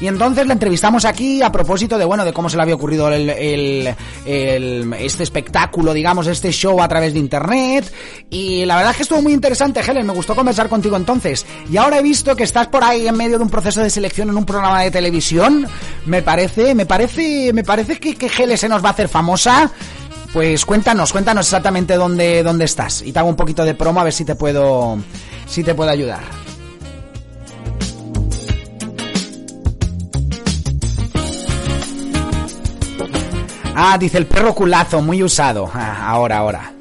Y 0.00 0.06
entonces 0.08 0.46
la 0.46 0.52
entrevistamos 0.52 1.04
aquí 1.04 1.42
a 1.42 1.50
propósito 1.50 1.96
de, 1.96 2.04
bueno, 2.04 2.24
de 2.24 2.32
cómo 2.32 2.50
se 2.50 2.56
le 2.56 2.62
había 2.62 2.74
ocurrido 2.74 3.08
el, 3.10 3.30
el, 3.30 3.94
el, 4.26 4.92
este 4.98 5.22
espectáculo, 5.22 5.94
digamos, 5.94 6.26
este 6.26 6.52
show 6.52 6.82
a 6.82 6.88
través 6.88 7.14
de 7.14 7.18
internet. 7.18 7.90
Y 8.28 8.64
la 8.66 8.76
verdad 8.76 8.90
es 8.90 8.96
que 8.98 9.02
estuvo 9.04 9.22
muy 9.22 9.32
interesante, 9.32 9.80
Helen, 9.80 10.06
me 10.06 10.12
gustó 10.12 10.34
conversar 10.34 10.68
contigo 10.68 10.96
entonces. 10.96 11.46
Y 11.70 11.76
ahora 11.76 11.98
he 11.98 12.02
visto 12.02 12.36
que 12.36 12.44
estás 12.44 12.66
por 12.66 12.84
ahí 12.84 13.08
en 13.08 13.16
medio 13.16 13.38
de 13.38 13.44
un 13.44 13.50
proceso 13.50 13.82
de 13.82 13.90
selección 13.90 14.28
en 14.28 14.36
un 14.36 14.44
programa 14.44 14.82
de 14.82 14.90
televisión. 14.90 15.66
Me 16.04 16.22
parece, 16.22 16.74
me 16.74 16.84
parece, 16.84 17.52
me 17.52 17.64
parece 17.64 17.98
que, 17.98 18.16
que 18.16 18.26
Helen 18.26 18.58
se 18.58 18.68
nos 18.68 18.84
va 18.84 18.88
a 18.88 18.92
hacer 18.92 19.08
famosa. 19.08 19.70
Pues 20.32 20.66
cuéntanos, 20.66 21.12
cuéntanos 21.12 21.46
exactamente 21.46 21.94
dónde, 21.94 22.42
dónde 22.42 22.66
estás. 22.66 23.00
Y 23.00 23.12
te 23.12 23.18
hago 23.18 23.30
un 23.30 23.36
poquito 23.36 23.64
de 23.64 23.74
promo 23.74 24.00
a 24.00 24.04
ver 24.04 24.12
si 24.12 24.26
te 24.26 24.34
puedo, 24.34 24.98
si 25.46 25.64
te 25.64 25.74
puedo 25.74 25.90
ayudar. 25.90 26.45
Ah, 33.78 33.98
dice 33.98 34.16
el 34.16 34.26
perro 34.26 34.54
culazo, 34.54 35.02
muy 35.02 35.22
usado. 35.22 35.70
Ah, 35.74 36.08
ahora, 36.08 36.38
ahora. 36.38 36.72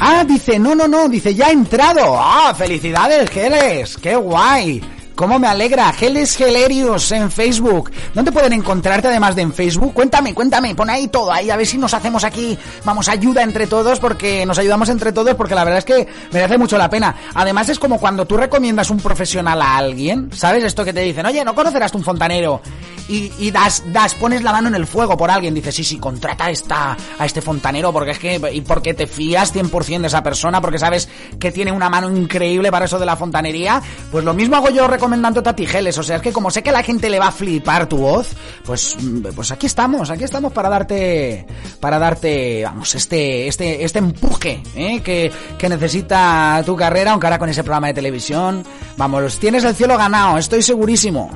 Ah, 0.00 0.24
dice, 0.24 0.58
no, 0.58 0.74
no, 0.74 0.88
no, 0.88 1.08
dice, 1.08 1.32
ya 1.32 1.46
ha 1.46 1.52
entrado. 1.52 2.16
Ah, 2.18 2.52
felicidades, 2.52 3.30
Geles, 3.30 3.96
qué 3.96 4.16
guay. 4.16 4.82
¿Cómo 5.16 5.38
me 5.38 5.48
alegra? 5.48 5.90
Geles 5.94 6.36
Gelerius 6.36 7.10
en 7.10 7.30
Facebook. 7.30 7.90
¿Dónde 8.12 8.32
pueden 8.32 8.52
encontrarte 8.52 9.08
además 9.08 9.34
de 9.34 9.40
en 9.40 9.54
Facebook? 9.54 9.94
Cuéntame, 9.94 10.34
cuéntame, 10.34 10.74
pon 10.74 10.90
ahí 10.90 11.08
todo, 11.08 11.32
ahí 11.32 11.48
a 11.48 11.56
ver 11.56 11.66
si 11.66 11.78
nos 11.78 11.94
hacemos 11.94 12.22
aquí, 12.22 12.56
vamos, 12.84 13.08
ayuda 13.08 13.42
entre 13.42 13.66
todos, 13.66 13.98
porque 13.98 14.44
nos 14.44 14.58
ayudamos 14.58 14.90
entre 14.90 15.12
todos, 15.12 15.34
porque 15.34 15.54
la 15.54 15.64
verdad 15.64 15.78
es 15.78 15.86
que 15.86 16.06
merece 16.32 16.58
mucho 16.58 16.76
la 16.76 16.90
pena. 16.90 17.16
Además 17.32 17.70
es 17.70 17.78
como 17.78 17.98
cuando 17.98 18.26
tú 18.26 18.36
recomiendas 18.36 18.90
un 18.90 18.98
profesional 18.98 19.62
a 19.62 19.78
alguien, 19.78 20.30
¿sabes? 20.34 20.62
Esto 20.64 20.84
que 20.84 20.92
te 20.92 21.00
dicen, 21.00 21.24
oye, 21.24 21.42
¿no 21.46 21.54
conocerás 21.54 21.90
tú 21.90 21.96
un 21.96 22.04
fontanero? 22.04 22.60
Y, 23.08 23.32
y, 23.38 23.50
das, 23.52 23.84
das, 23.92 24.14
pones 24.14 24.42
la 24.42 24.52
mano 24.52 24.68
en 24.68 24.74
el 24.74 24.86
fuego 24.86 25.16
por 25.16 25.30
alguien, 25.30 25.54
dices, 25.54 25.76
sí, 25.76 25.84
sí, 25.84 25.96
contrata 25.96 26.46
a, 26.46 26.50
esta, 26.50 26.96
a 27.18 27.24
este 27.24 27.40
fontanero, 27.40 27.90
porque 27.92 28.10
es 28.10 28.18
que, 28.18 28.40
y 28.52 28.60
porque 28.62 28.94
te 28.94 29.06
fías 29.06 29.54
100% 29.54 30.00
de 30.00 30.08
esa 30.08 30.24
persona, 30.24 30.60
porque 30.60 30.78
sabes 30.78 31.08
que 31.38 31.52
tiene 31.52 31.70
una 31.70 31.88
mano 31.88 32.10
increíble 32.10 32.70
para 32.70 32.84
eso 32.84 32.98
de 32.98 33.06
la 33.06 33.16
fontanería, 33.16 33.80
pues 34.10 34.24
lo 34.24 34.34
mismo 34.34 34.56
hago 34.56 34.70
yo 34.70 34.88
recomendando 34.88 35.05
Tatigeles, 35.42 35.98
o 35.98 36.02
sea, 36.02 36.16
es 36.16 36.22
que 36.22 36.32
como 36.32 36.50
sé 36.50 36.62
que 36.62 36.70
a 36.70 36.72
la 36.72 36.82
gente 36.82 37.08
le 37.08 37.18
va 37.18 37.28
a 37.28 37.32
flipar 37.32 37.88
tu 37.88 37.98
voz, 37.98 38.28
pues, 38.64 38.96
pues 39.34 39.50
aquí 39.52 39.66
estamos, 39.66 40.10
aquí 40.10 40.24
estamos 40.24 40.52
para 40.52 40.68
darte, 40.68 41.46
para 41.80 41.98
darte, 41.98 42.62
vamos, 42.64 42.94
este, 42.94 43.46
este, 43.48 43.84
este 43.84 43.98
empuje, 43.98 44.62
¿eh? 44.74 45.00
que, 45.02 45.30
que 45.58 45.68
necesita 45.68 46.62
tu 46.64 46.76
carrera, 46.76 47.12
aunque 47.12 47.26
ahora 47.26 47.38
con 47.38 47.48
ese 47.48 47.62
programa 47.62 47.88
de 47.88 47.94
televisión, 47.94 48.64
vamos, 48.96 49.38
tienes 49.38 49.64
el 49.64 49.74
cielo 49.74 49.96
ganado, 49.96 50.38
estoy 50.38 50.62
segurísimo. 50.62 51.30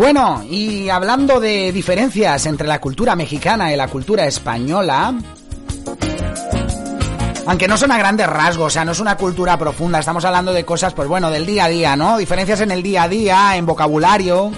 Bueno, 0.00 0.42
y 0.48 0.88
hablando 0.88 1.40
de 1.40 1.72
diferencias 1.72 2.46
entre 2.46 2.66
la 2.66 2.80
cultura 2.80 3.14
mexicana 3.14 3.70
y 3.70 3.76
la 3.76 3.86
cultura 3.86 4.24
española, 4.24 5.14
aunque 7.46 7.68
no 7.68 7.76
son 7.76 7.90
a 7.90 7.98
grandes 7.98 8.26
rasgos, 8.26 8.66
o 8.66 8.70
sea, 8.70 8.84
no 8.84 8.92
es 8.92 9.00
una 9.00 9.16
cultura 9.16 9.58
profunda, 9.58 9.98
estamos 9.98 10.24
hablando 10.24 10.52
de 10.52 10.64
cosas, 10.64 10.94
pues 10.94 11.08
bueno, 11.08 11.30
del 11.30 11.46
día 11.46 11.64
a 11.64 11.68
día, 11.68 11.96
¿no? 11.96 12.18
Diferencias 12.18 12.60
en 12.60 12.70
el 12.70 12.82
día 12.82 13.04
a 13.04 13.08
día, 13.08 13.56
en 13.56 13.66
vocabulario. 13.66 14.50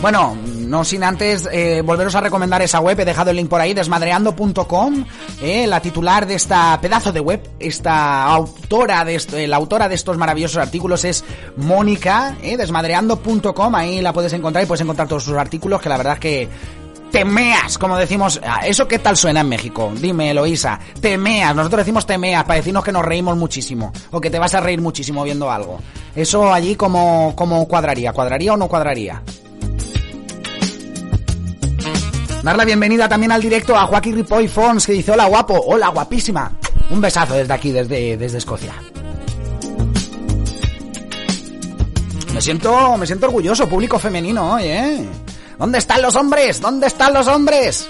Bueno, 0.00 0.34
no 0.70 0.84
sin 0.84 1.02
antes 1.02 1.48
eh, 1.52 1.82
volveros 1.84 2.14
a 2.14 2.20
recomendar 2.20 2.62
esa 2.62 2.80
web, 2.80 2.98
he 3.00 3.04
dejado 3.04 3.30
el 3.30 3.36
link 3.36 3.48
por 3.48 3.60
ahí, 3.60 3.74
desmadreando.com, 3.74 5.04
eh, 5.42 5.66
la 5.66 5.80
titular 5.80 6.26
de 6.26 6.34
esta 6.36 6.78
pedazo 6.80 7.12
de 7.12 7.20
web, 7.20 7.42
esta 7.58 8.24
autora 8.24 9.04
de 9.04 9.16
esto, 9.16 9.36
eh, 9.36 9.46
la 9.46 9.56
autora 9.56 9.88
de 9.88 9.96
estos 9.96 10.16
maravillosos 10.16 10.56
artículos 10.56 11.04
es 11.04 11.24
Mónica, 11.56 12.36
eh, 12.42 12.56
desmadreando.com, 12.56 13.74
ahí 13.74 14.00
la 14.00 14.12
puedes 14.12 14.32
encontrar 14.32 14.64
y 14.64 14.66
puedes 14.66 14.80
encontrar 14.80 15.08
todos 15.08 15.24
sus 15.24 15.36
artículos, 15.36 15.82
que 15.82 15.88
la 15.88 15.96
verdad 15.98 16.14
es 16.14 16.20
que 16.20 16.48
temeas, 17.10 17.78
como 17.78 17.96
decimos, 17.96 18.40
¿eso 18.64 18.86
qué 18.88 18.98
tal 18.98 19.16
suena 19.16 19.40
en 19.40 19.48
México? 19.48 19.92
Dime, 19.94 20.30
Eloisa, 20.30 20.78
temeas, 21.00 21.54
nosotros 21.54 21.80
decimos 21.80 22.06
temeas 22.06 22.44
para 22.44 22.56
decirnos 22.56 22.84
que 22.84 22.92
nos 22.92 23.04
reímos 23.04 23.36
muchísimo, 23.36 23.92
o 24.10 24.20
que 24.20 24.30
te 24.30 24.38
vas 24.38 24.54
a 24.54 24.60
reír 24.60 24.80
muchísimo 24.80 25.24
viendo 25.24 25.50
algo. 25.50 25.80
Eso 26.14 26.52
allí 26.52 26.76
como, 26.76 27.34
como 27.36 27.66
cuadraría, 27.66 28.12
¿cuadraría 28.12 28.54
o 28.54 28.56
no 28.56 28.68
cuadraría? 28.68 29.22
Dar 32.42 32.56
la 32.56 32.64
bienvenida 32.64 33.08
también 33.08 33.32
al 33.32 33.42
directo 33.42 33.76
a 33.76 33.86
Joaquín 33.86 34.14
Ripoll 34.14 34.48
Fons, 34.48 34.86
que 34.86 34.92
dice, 34.92 35.12
hola 35.12 35.26
guapo, 35.26 35.60
hola 35.66 35.88
guapísima. 35.88 36.52
Un 36.88 37.00
besazo 37.00 37.34
desde 37.34 37.52
aquí, 37.52 37.70
desde, 37.70 38.16
desde 38.16 38.38
Escocia. 38.38 38.74
me 42.40 42.44
siento, 42.44 42.96
me 42.96 43.06
siento 43.06 43.26
orgulloso, 43.26 43.68
público 43.68 43.98
femenino 43.98 44.54
hoy, 44.54 44.62
¿eh? 44.64 45.04
¿Dónde 45.60 45.76
están 45.76 46.00
los 46.00 46.16
hombres? 46.16 46.58
¿Dónde 46.58 46.86
están 46.86 47.12
los 47.12 47.28
hombres? 47.28 47.86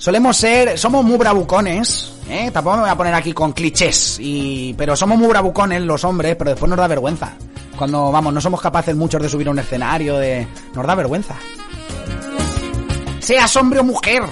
Solemos 0.00 0.36
ser, 0.36 0.76
somos 0.76 1.04
muy 1.04 1.16
bravucones, 1.16 2.14
¿eh? 2.28 2.50
Tampoco 2.52 2.78
me 2.78 2.82
voy 2.82 2.90
a 2.90 2.96
poner 2.96 3.14
aquí 3.14 3.32
con 3.32 3.52
clichés, 3.52 4.18
y, 4.20 4.74
pero 4.76 4.96
somos 4.96 5.16
muy 5.16 5.28
bravucones 5.28 5.80
los 5.82 6.02
hombres, 6.02 6.34
pero 6.34 6.50
después 6.50 6.68
nos 6.68 6.76
da 6.76 6.88
vergüenza. 6.88 7.34
Cuando, 7.78 8.10
vamos, 8.10 8.34
no 8.34 8.40
somos 8.40 8.60
capaces 8.60 8.96
muchos 8.96 9.22
de 9.22 9.28
subir 9.28 9.46
a 9.46 9.52
un 9.52 9.60
escenario, 9.60 10.18
de... 10.18 10.48
nos 10.74 10.84
da 10.84 10.96
vergüenza. 10.96 11.36
Seas 13.20 13.54
hombre 13.54 13.78
o 13.78 13.84
mujer, 13.84 14.24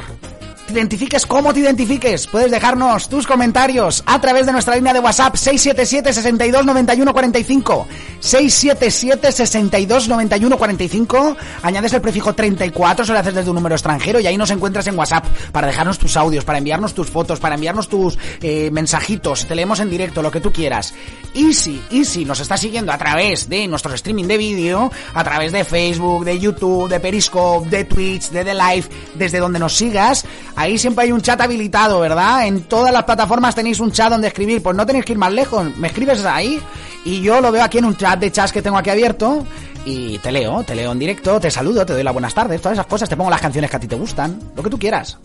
identifiques 0.73 1.27
como 1.27 1.55
te 1.55 1.61
identifiques, 1.61 2.27
puedes 2.27 2.51
dejarnos 2.51 3.09
tus 3.09 3.27
comentarios 3.27 4.03
a 4.07 4.21
través 4.21 4.47
de 4.47 4.53
nuestra 4.53 4.75
línea 4.75 4.93
de 4.93 5.01
WhatsApp 5.01 5.37
677 5.37 6.13
62 6.13 6.67
91 6.67 7.13
45 7.13 7.87
677 8.21 9.33
62 9.33 10.09
91 10.09 10.57
45 10.57 11.37
añades 11.63 11.93
el 11.93 12.01
prefijo 12.01 12.35
34 12.35 13.05
se 13.05 13.13
lo 13.13 13.19
haces 13.19 13.35
desde 13.35 13.51
un 13.51 13.57
número 13.57 13.75
extranjero 13.75 14.21
y 14.21 14.27
ahí 14.27 14.37
nos 14.37 14.51
encuentras 14.51 14.87
en 14.87 14.99
WhatsApp 14.99 15.27
para 15.53 15.67
dejarnos 15.67 15.99
tus 15.99 16.17
audios, 16.17 16.45
para 16.45 16.59
enviarnos 16.59 16.95
tus 16.95 17.09
fotos, 17.09 17.41
para 17.41 17.55
enviarnos 17.55 17.89
tus 17.89 18.19
eh, 18.41 18.71
mensajitos, 18.73 19.47
te 19.47 19.55
leemos 19.55 19.81
en 19.81 19.91
directo, 19.91 20.23
lo 20.23 20.31
que 20.31 20.41
tú 20.41 20.53
quieras. 20.53 20.95
Y 21.35 21.55
si, 21.55 21.83
y 21.91 22.05
si 22.05 22.25
nos 22.25 22.41
estás 22.41 22.61
siguiendo 22.61 22.93
a 22.93 22.99
través 22.99 23.49
de 23.49 23.67
nuestros 23.69 23.95
streaming 23.95 24.25
de 24.25 24.37
vídeo, 24.37 24.93
a 25.15 25.25
través 25.25 25.53
de 25.53 25.65
Facebook, 25.65 26.25
de 26.25 26.39
YouTube, 26.39 26.89
de 26.89 27.01
Periscope, 27.01 27.69
de 27.69 27.85
Twitch, 27.85 28.31
de 28.31 28.45
The 28.45 28.55
Live, 28.55 28.85
desde 29.15 29.39
donde 29.39 29.59
nos 29.59 29.75
sigas, 29.75 30.25
Ahí 30.63 30.79
siempre 30.79 31.07
hay 31.07 31.11
un 31.11 31.21
chat 31.21 31.41
habilitado, 31.41 31.99
¿verdad? 31.99 32.47
En 32.47 32.63
todas 32.63 32.93
las 32.93 33.03
plataformas 33.03 33.53
tenéis 33.53 33.81
un 33.81 33.91
chat 33.91 34.09
donde 34.09 34.29
escribir. 34.29 34.63
Pues 34.63 34.77
no 34.77 34.87
tenéis 34.87 35.05
que 35.05 35.11
ir 35.11 35.19
más 35.19 35.33
lejos. 35.33 35.77
Me 35.77 35.89
escribes 35.89 36.25
ahí 36.25 36.63
y 37.05 37.21
yo 37.21 37.41
lo 37.41 37.51
veo 37.51 37.65
aquí 37.65 37.79
en 37.79 37.87
un 37.87 37.97
chat 37.97 38.21
de 38.21 38.31
chats 38.31 38.53
que 38.53 38.63
tengo 38.63 38.79
aquí 38.79 38.89
abierto. 38.89 39.45
Y 39.85 40.19
te 40.19 40.31
leo, 40.31 40.63
te 40.63 40.77
leo 40.77 40.93
en 40.93 41.01
directo, 41.01 41.41
te 41.41 41.51
saludo, 41.51 41.85
te 41.85 41.95
doy 41.95 42.05
las 42.05 42.13
buenas 42.13 42.33
tardes, 42.33 42.63
todas 42.63 42.79
esas 42.79 42.87
cosas. 42.87 43.09
Te 43.09 43.17
pongo 43.17 43.29
las 43.29 43.41
canciones 43.41 43.69
que 43.69 43.77
a 43.77 43.81
ti 43.81 43.89
te 43.89 43.97
gustan. 43.97 44.39
Lo 44.55 44.63
que 44.63 44.71
tú 44.71 44.79
quieras. 44.79 45.19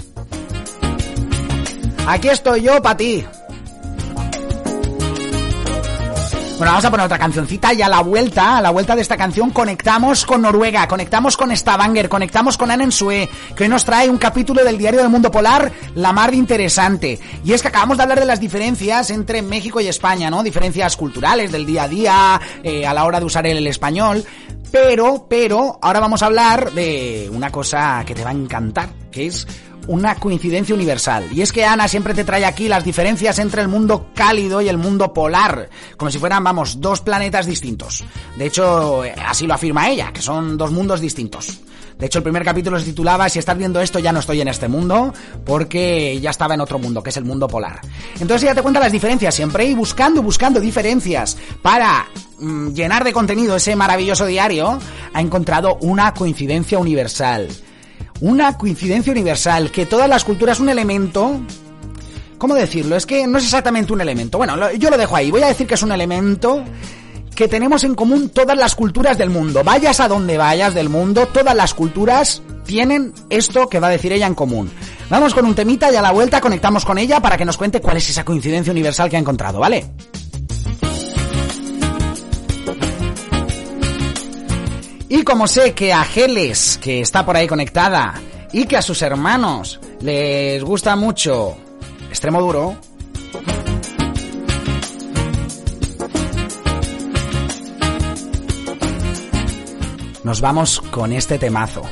Aquí 2.07 2.29
estoy 2.29 2.63
yo 2.63 2.81
para 2.81 2.97
ti. 2.97 3.23
Bueno, 6.58 6.72
vamos 6.72 6.86
a 6.86 6.89
poner 6.89 7.05
otra 7.05 7.20
cancioncita 7.20 7.72
y 7.72 7.84
a 7.84 7.88
la 7.88 8.01
vuelta, 8.01 8.58
a 8.58 8.62
la 8.64 8.72
vuelta 8.72 8.95
de 8.95 9.03
esta 9.03 9.16
canción 9.16 9.51
conectamos 9.51 10.26
con 10.26 10.41
Noruega, 10.41 10.88
conectamos 10.88 11.38
con 11.38 11.55
Stavanger, 11.55 12.10
conectamos 12.10 12.58
con 12.58 12.72
Anensue, 12.72 13.30
que 13.55 13.64
hoy 13.66 13.70
nos 13.70 13.86
trae 13.86 14.10
un 14.10 14.18
capítulo 14.18 14.64
del 14.64 14.76
diario 14.76 15.01
del 15.01 15.10
mundo 15.10 15.30
polar, 15.30 15.72
la 15.93 16.14
mar 16.14 16.32
de 16.32 16.38
interesante. 16.38 17.20
Y 17.45 17.53
es 17.53 17.62
que 17.62 17.68
acabamos 17.68 17.97
de 17.97 18.03
hablar 18.03 18.20
de 18.20 18.26
las 18.26 18.39
diferencias 18.39 19.12
entre 19.12 19.43
México 19.43 19.80
y 19.82 19.88
España, 19.88 20.32
¿no? 20.32 20.41
Diferencias 20.41 20.97
culturales 20.97 21.51
del 21.51 21.64
día 21.64 21.84
a 21.84 21.88
día, 21.88 22.41
eh, 22.64 22.88
a 22.88 22.93
la 22.95 23.05
hora 23.05 23.20
de 23.20 23.26
usar 23.28 23.45
el 23.45 23.68
español. 23.68 24.26
Pero, 24.72 25.28
pero, 25.30 25.78
ahora 25.80 25.99
vamos 25.99 26.24
a 26.24 26.26
hablar 26.26 26.72
de 26.72 27.30
una 27.32 27.51
cosa 27.51 28.03
que 28.03 28.16
te 28.16 28.24
va 28.24 28.32
a 28.32 28.34
encantar, 28.34 28.89
que 29.12 29.28
es 29.28 29.47
una 29.88 30.15
coincidencia 30.15 30.75
universal. 30.75 31.27
Y 31.31 31.41
es 31.41 31.51
que 31.51 31.65
Ana 31.65 31.88
siempre 31.88 32.13
te 32.13 32.23
trae 32.23 32.45
aquí 32.45 32.67
las 32.67 32.83
diferencias 32.83 33.39
entre 33.39 33.61
el 33.61 33.67
mundo 33.67 34.07
cálido 34.13 34.61
y 34.61 34.69
el 34.69 34.77
mundo 34.77 35.13
polar, 35.13 35.69
como 35.97 36.11
si 36.11 36.19
fueran, 36.19 36.43
vamos, 36.43 36.79
dos 36.79 37.01
planetas 37.01 37.45
distintos. 37.45 38.03
De 38.38 38.45
hecho, 38.45 39.03
así 39.25 39.47
lo 39.47 39.53
afirma 39.53 39.89
ella, 39.89 40.11
que 40.11 40.21
son 40.21 40.57
dos 40.57 40.71
mundos 40.71 41.01
distintos. 41.01 41.59
De 41.97 42.05
hecho, 42.05 42.19
el 42.19 42.23
primer 42.23 42.43
capítulo 42.43 42.77
se 42.77 42.85
titulaba 42.85 43.27
Si 43.27 43.39
estás 43.39 43.57
viendo 43.57 43.81
esto, 43.81 43.97
ya 43.97 44.11
no 44.11 44.19
estoy 44.19 44.41
en 44.41 44.47
este 44.47 44.67
mundo, 44.67 45.13
porque 45.45 46.19
ya 46.21 46.29
estaba 46.29 46.53
en 46.53 46.61
otro 46.61 46.77
mundo, 46.77 47.01
que 47.01 47.09
es 47.09 47.17
el 47.17 47.25
mundo 47.25 47.47
polar. 47.47 47.81
Entonces 48.19 48.43
ella 48.43 48.55
te 48.55 48.61
cuenta 48.61 48.79
las 48.79 48.91
diferencias 48.91 49.33
siempre 49.33 49.65
y 49.65 49.73
buscando, 49.73 50.21
buscando 50.21 50.59
diferencias 50.59 51.38
para 51.61 52.05
mm, 52.39 52.69
llenar 52.73 53.03
de 53.03 53.13
contenido 53.13 53.55
ese 53.55 53.75
maravilloso 53.75 54.25
diario, 54.25 54.79
ha 55.13 55.21
encontrado 55.21 55.77
una 55.81 56.13
coincidencia 56.13 56.77
universal 56.77 57.47
una 58.22 58.57
coincidencia 58.57 59.11
universal, 59.11 59.72
que 59.72 59.86
todas 59.86 60.09
las 60.09 60.24
culturas 60.24 60.59
un 60.59 60.70
elemento... 60.70 61.39
¿Cómo 62.38 62.53
decirlo? 62.53 62.95
Es 62.95 63.07
que 63.07 63.26
no 63.26 63.39
es 63.39 63.45
exactamente 63.45 63.91
un 63.91 64.01
elemento. 64.01 64.38
Bueno, 64.38 64.72
yo 64.74 64.91
lo 64.91 64.97
dejo 64.97 65.15
ahí. 65.15 65.32
Voy 65.32 65.41
a 65.41 65.47
decir 65.47 65.65
que 65.65 65.74
es 65.74 65.82
un 65.82 65.91
elemento 65.91 66.63
que 67.38 67.47
tenemos 67.47 67.84
en 67.84 67.95
común 67.95 68.30
todas 68.30 68.57
las 68.57 68.76
culturas 68.76 69.18
del 69.18 69.30
mundo. 69.30 69.63
Vayas 69.63 69.99
a 69.99 70.07
donde 70.07 70.38
vayas 70.38 70.74
del 70.74 70.89
mundo, 70.89 71.28
todas 71.28 71.55
las 71.55 71.74
culturas 71.74 72.41
tienen 72.65 73.13
esto 73.30 73.70
que 73.70 73.80
va 73.80 73.88
a 73.88 73.91
decir 73.91 74.11
ella 74.11 74.28
en 74.28 74.36
común. 74.36 74.72
Vamos 75.09 75.34
con 75.34 75.45
un 75.45 75.55
temita 75.55 75.91
y 75.91 75.95
a 75.95 76.01
la 76.01 76.11
vuelta 76.11 76.41
conectamos 76.41 76.84
con 76.84 76.97
ella 76.97 77.20
para 77.20 77.38
que 77.38 77.45
nos 77.45 77.57
cuente 77.57 77.80
cuál 77.80 77.97
es 77.97 78.09
esa 78.09 78.26
coincidencia 78.26 78.72
universal 78.72 79.09
que 79.09 79.18
ha 79.18 79.20
encontrado, 79.20 79.59
¿vale? 79.59 79.86
Y 85.10 85.24
como 85.24 85.47
sé 85.47 85.74
que 85.74 85.93
a 85.93 86.03
Geles, 86.03 86.78
que 86.82 86.99
está 86.99 87.26
por 87.26 87.38
ahí 87.38 87.47
conectada, 87.47 88.14
y 88.51 88.66
que 88.66 88.76
a 88.76 88.82
sus 88.82 89.01
hermanos 89.01 89.80
les 90.01 90.62
gusta 90.64 90.97
mucho 90.97 91.55
extremo 92.10 92.41
duro, 92.41 92.76
nos 100.26 100.41
vamos 100.41 100.82
con 100.91 101.14
este 101.14 101.39
temazo. 101.39 101.84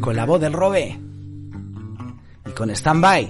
Con 0.00 0.16
la 0.16 0.24
voz 0.24 0.40
del 0.40 0.54
Robe 0.54 1.07
con 2.58 2.74
Standby. 2.74 3.28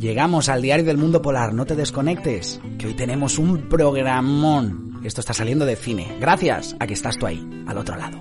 Llegamos 0.00 0.48
al 0.48 0.60
diario 0.60 0.84
del 0.84 0.98
mundo 0.98 1.22
polar, 1.22 1.54
no 1.54 1.64
te 1.64 1.76
desconectes, 1.76 2.60
que 2.76 2.88
hoy 2.88 2.94
tenemos 2.94 3.38
un 3.38 3.68
programón. 3.68 5.00
Esto 5.04 5.20
está 5.20 5.32
saliendo 5.32 5.64
de 5.64 5.76
cine, 5.76 6.16
gracias 6.20 6.74
a 6.80 6.86
que 6.88 6.94
estás 6.94 7.16
tú 7.16 7.26
ahí, 7.26 7.48
al 7.64 7.78
otro 7.78 7.96
lado. 7.96 8.20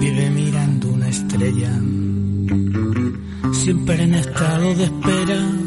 Vive 0.00 0.30
mirando 0.30 0.88
una 0.88 1.08
estrella, 1.08 1.70
siempre 3.52 4.02
en 4.02 4.14
estado 4.14 4.74
de 4.74 4.84
espera. 4.84 5.65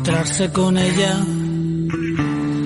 Encontrarse 0.00 0.50
con 0.50 0.78
ella. 0.78 1.14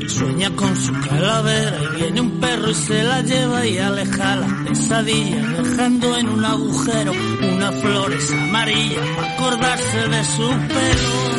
Sueña 0.07 0.55
con 0.55 0.77
su 0.77 0.93
calavera 0.93 1.79
y 1.83 1.97
viene 1.97 2.21
un 2.21 2.39
perro 2.39 2.71
y 2.71 2.75
se 2.75 3.03
la 3.03 3.23
lleva 3.23 3.67
y 3.67 3.79
aleja 3.79 4.37
la 4.37 4.65
pesadilla, 4.65 5.43
dejando 5.63 6.17
en 6.17 6.29
un 6.29 6.45
agujero 6.45 7.13
unas 7.13 7.75
flores 7.81 8.31
amarillas 8.31 9.07
para 9.17 9.35
acordarse 9.35 10.09
de 10.09 10.25
su 10.25 10.49
pelo. 10.69 11.34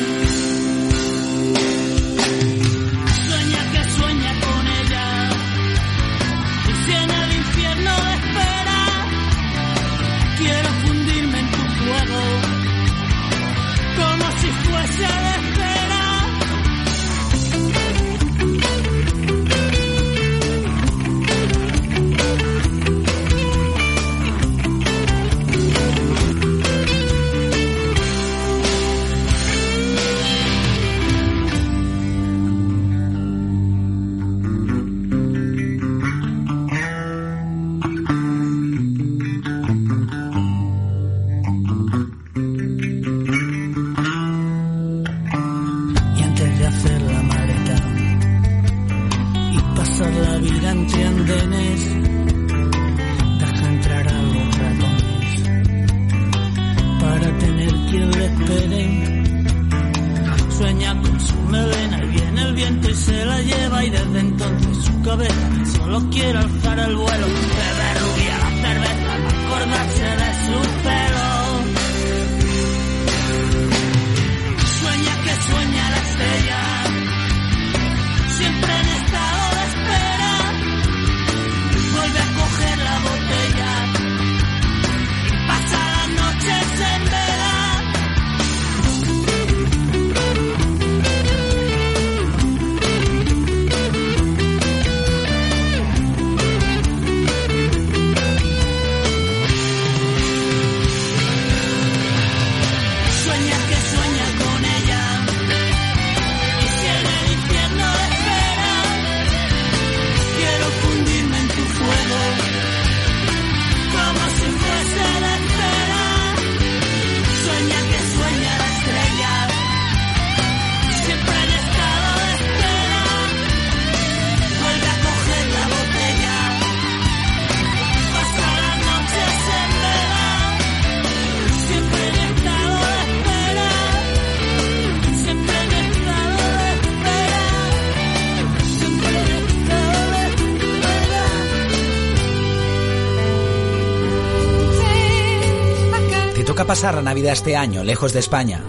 Toca 146.55 146.67
pasar 146.67 146.95
la 146.95 147.01
Navidad 147.01 147.33
este 147.33 147.57
año, 147.57 147.83
lejos 147.83 148.13
de 148.13 148.21
España. 148.21 148.63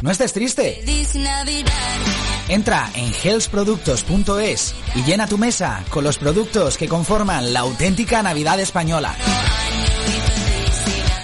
No 0.00 0.12
estés 0.12 0.32
triste. 0.32 0.84
Entra 2.46 2.88
en 2.94 3.12
healthproductos.es 3.12 4.74
y 4.94 5.02
llena 5.02 5.26
tu 5.26 5.38
mesa 5.38 5.84
con 5.90 6.04
los 6.04 6.18
productos 6.18 6.78
que 6.78 6.86
conforman 6.86 7.52
la 7.52 7.60
auténtica 7.60 8.22
Navidad 8.22 8.60
española. 8.60 9.16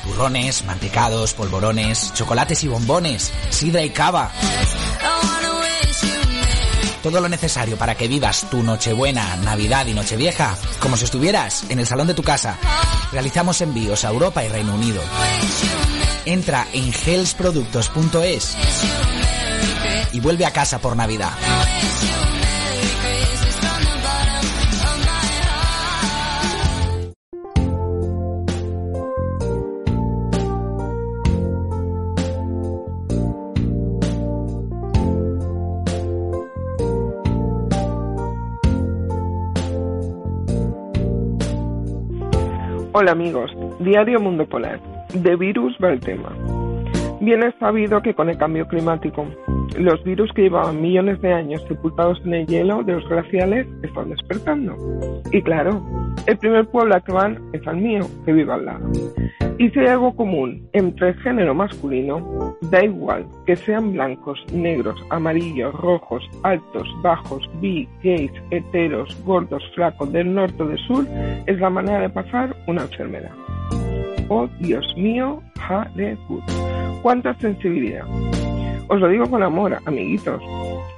Turrones, 0.02 0.64
mantecados, 0.64 1.34
polvorones, 1.34 2.12
chocolates 2.12 2.64
y 2.64 2.66
bombones, 2.66 3.32
sidra 3.50 3.84
y 3.84 3.90
cava. 3.90 4.32
Todo 7.04 7.20
lo 7.20 7.28
necesario 7.28 7.76
para 7.76 7.94
que 7.94 8.08
vivas 8.08 8.48
tu 8.48 8.62
Nochebuena, 8.62 9.36
Navidad 9.36 9.84
y 9.84 9.92
Nochevieja 9.92 10.56
como 10.80 10.96
si 10.96 11.04
estuvieras 11.04 11.66
en 11.68 11.78
el 11.78 11.86
salón 11.86 12.06
de 12.06 12.14
tu 12.14 12.22
casa. 12.22 12.56
Realizamos 13.12 13.60
envíos 13.60 14.06
a 14.06 14.08
Europa 14.08 14.42
y 14.42 14.48
Reino 14.48 14.74
Unido. 14.74 15.02
Entra 16.24 16.66
en 16.72 16.94
healthproductos.es 16.94 18.56
y 20.12 20.20
vuelve 20.20 20.46
a 20.46 20.52
casa 20.52 20.78
por 20.78 20.96
Navidad. 20.96 21.32
Hola 42.96 43.10
amigos, 43.10 43.50
Diario 43.80 44.20
Mundo 44.20 44.46
Polar. 44.46 44.78
De 45.12 45.34
virus 45.34 45.76
va 45.82 45.90
el 45.90 45.98
tema. 45.98 46.32
Bien 47.20 47.42
es 47.42 47.52
sabido 47.58 48.00
que 48.00 48.14
con 48.14 48.30
el 48.30 48.38
cambio 48.38 48.68
climático, 48.68 49.26
los 49.76 50.04
virus 50.04 50.30
que 50.32 50.42
llevaban 50.42 50.80
millones 50.80 51.20
de 51.20 51.32
años 51.32 51.60
sepultados 51.66 52.22
en 52.24 52.34
el 52.34 52.46
hielo 52.46 52.84
de 52.84 52.92
los 52.92 53.08
glaciales 53.08 53.66
están 53.82 54.10
despertando. 54.10 54.76
Y 55.32 55.42
claro, 55.42 55.84
el 56.26 56.38
primer 56.38 56.66
pueblo 56.66 56.94
a 56.94 57.00
que 57.00 57.12
van 57.12 57.38
es 57.52 57.66
al 57.66 57.76
mío, 57.76 58.06
que 58.24 58.32
vive 58.32 58.52
al 58.52 58.64
lado. 58.64 58.90
Y 59.58 59.70
si 59.70 59.78
hay 59.78 59.86
algo 59.86 60.16
común 60.16 60.68
entre 60.72 61.10
el 61.10 61.14
género 61.20 61.54
masculino, 61.54 62.56
da 62.62 62.84
igual 62.84 63.24
que 63.46 63.54
sean 63.54 63.92
blancos, 63.92 64.44
negros, 64.52 65.00
amarillos, 65.10 65.72
rojos, 65.74 66.28
altos, 66.42 66.88
bajos, 67.02 67.48
bi, 67.60 67.88
gays, 68.02 68.32
heteros, 68.50 69.16
gordos, 69.24 69.62
flacos, 69.74 70.10
del 70.12 70.34
norte 70.34 70.62
o 70.62 70.66
del 70.66 70.78
sur, 70.86 71.06
es 71.46 71.60
la 71.60 71.70
manera 71.70 72.00
de 72.00 72.10
pasar 72.10 72.56
una 72.66 72.82
enfermedad. 72.82 73.30
Oh 74.28 74.48
Dios 74.58 74.84
mío, 74.96 75.40
Hareput. 75.68 76.42
¡Cuánta 77.02 77.34
sensibilidad! 77.34 78.06
Os 78.88 79.00
lo 79.00 79.08
digo 79.08 79.28
con 79.30 79.42
amor, 79.42 79.78
amiguitos, 79.86 80.42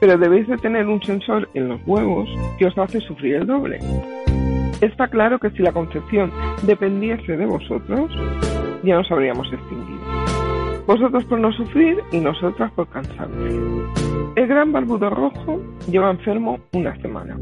pero 0.01 0.17
debéis 0.17 0.49
de 0.49 0.57
tener 0.59 0.87
un 0.87 1.03
sensor 1.03 1.49
en 1.55 1.69
los 1.69 1.81
huevos 1.87 2.29
que 2.59 2.67
os 2.67 2.79
hace 2.79 3.01
sufrir 3.01 3.37
el 3.37 3.47
doble. 3.47 3.79
Está 4.81 5.09
claro 5.09 5.39
que 5.39 5.51
si 5.51 5.63
la 5.63 5.73
concepción 5.73 6.31
dependiese 6.63 7.37
de 7.37 7.47
vosotros, 7.47 8.11
ya 8.83 8.97
nos 8.97 9.11
habríamos 9.11 9.51
extinguido. 9.53 10.01
Vosotros 10.87 11.25
por 11.25 11.41
no 11.41 11.51
sufrir 11.53 11.99
y 12.13 12.19
nosotras 12.21 12.71
por 12.73 12.89
cansancio. 12.89 13.91
El 14.37 14.47
gran 14.47 14.71
barbudo 14.71 15.11
rojo 15.11 15.61
lleva 15.91 16.11
enfermo 16.11 16.61
una 16.73 16.95
semana. 17.01 17.37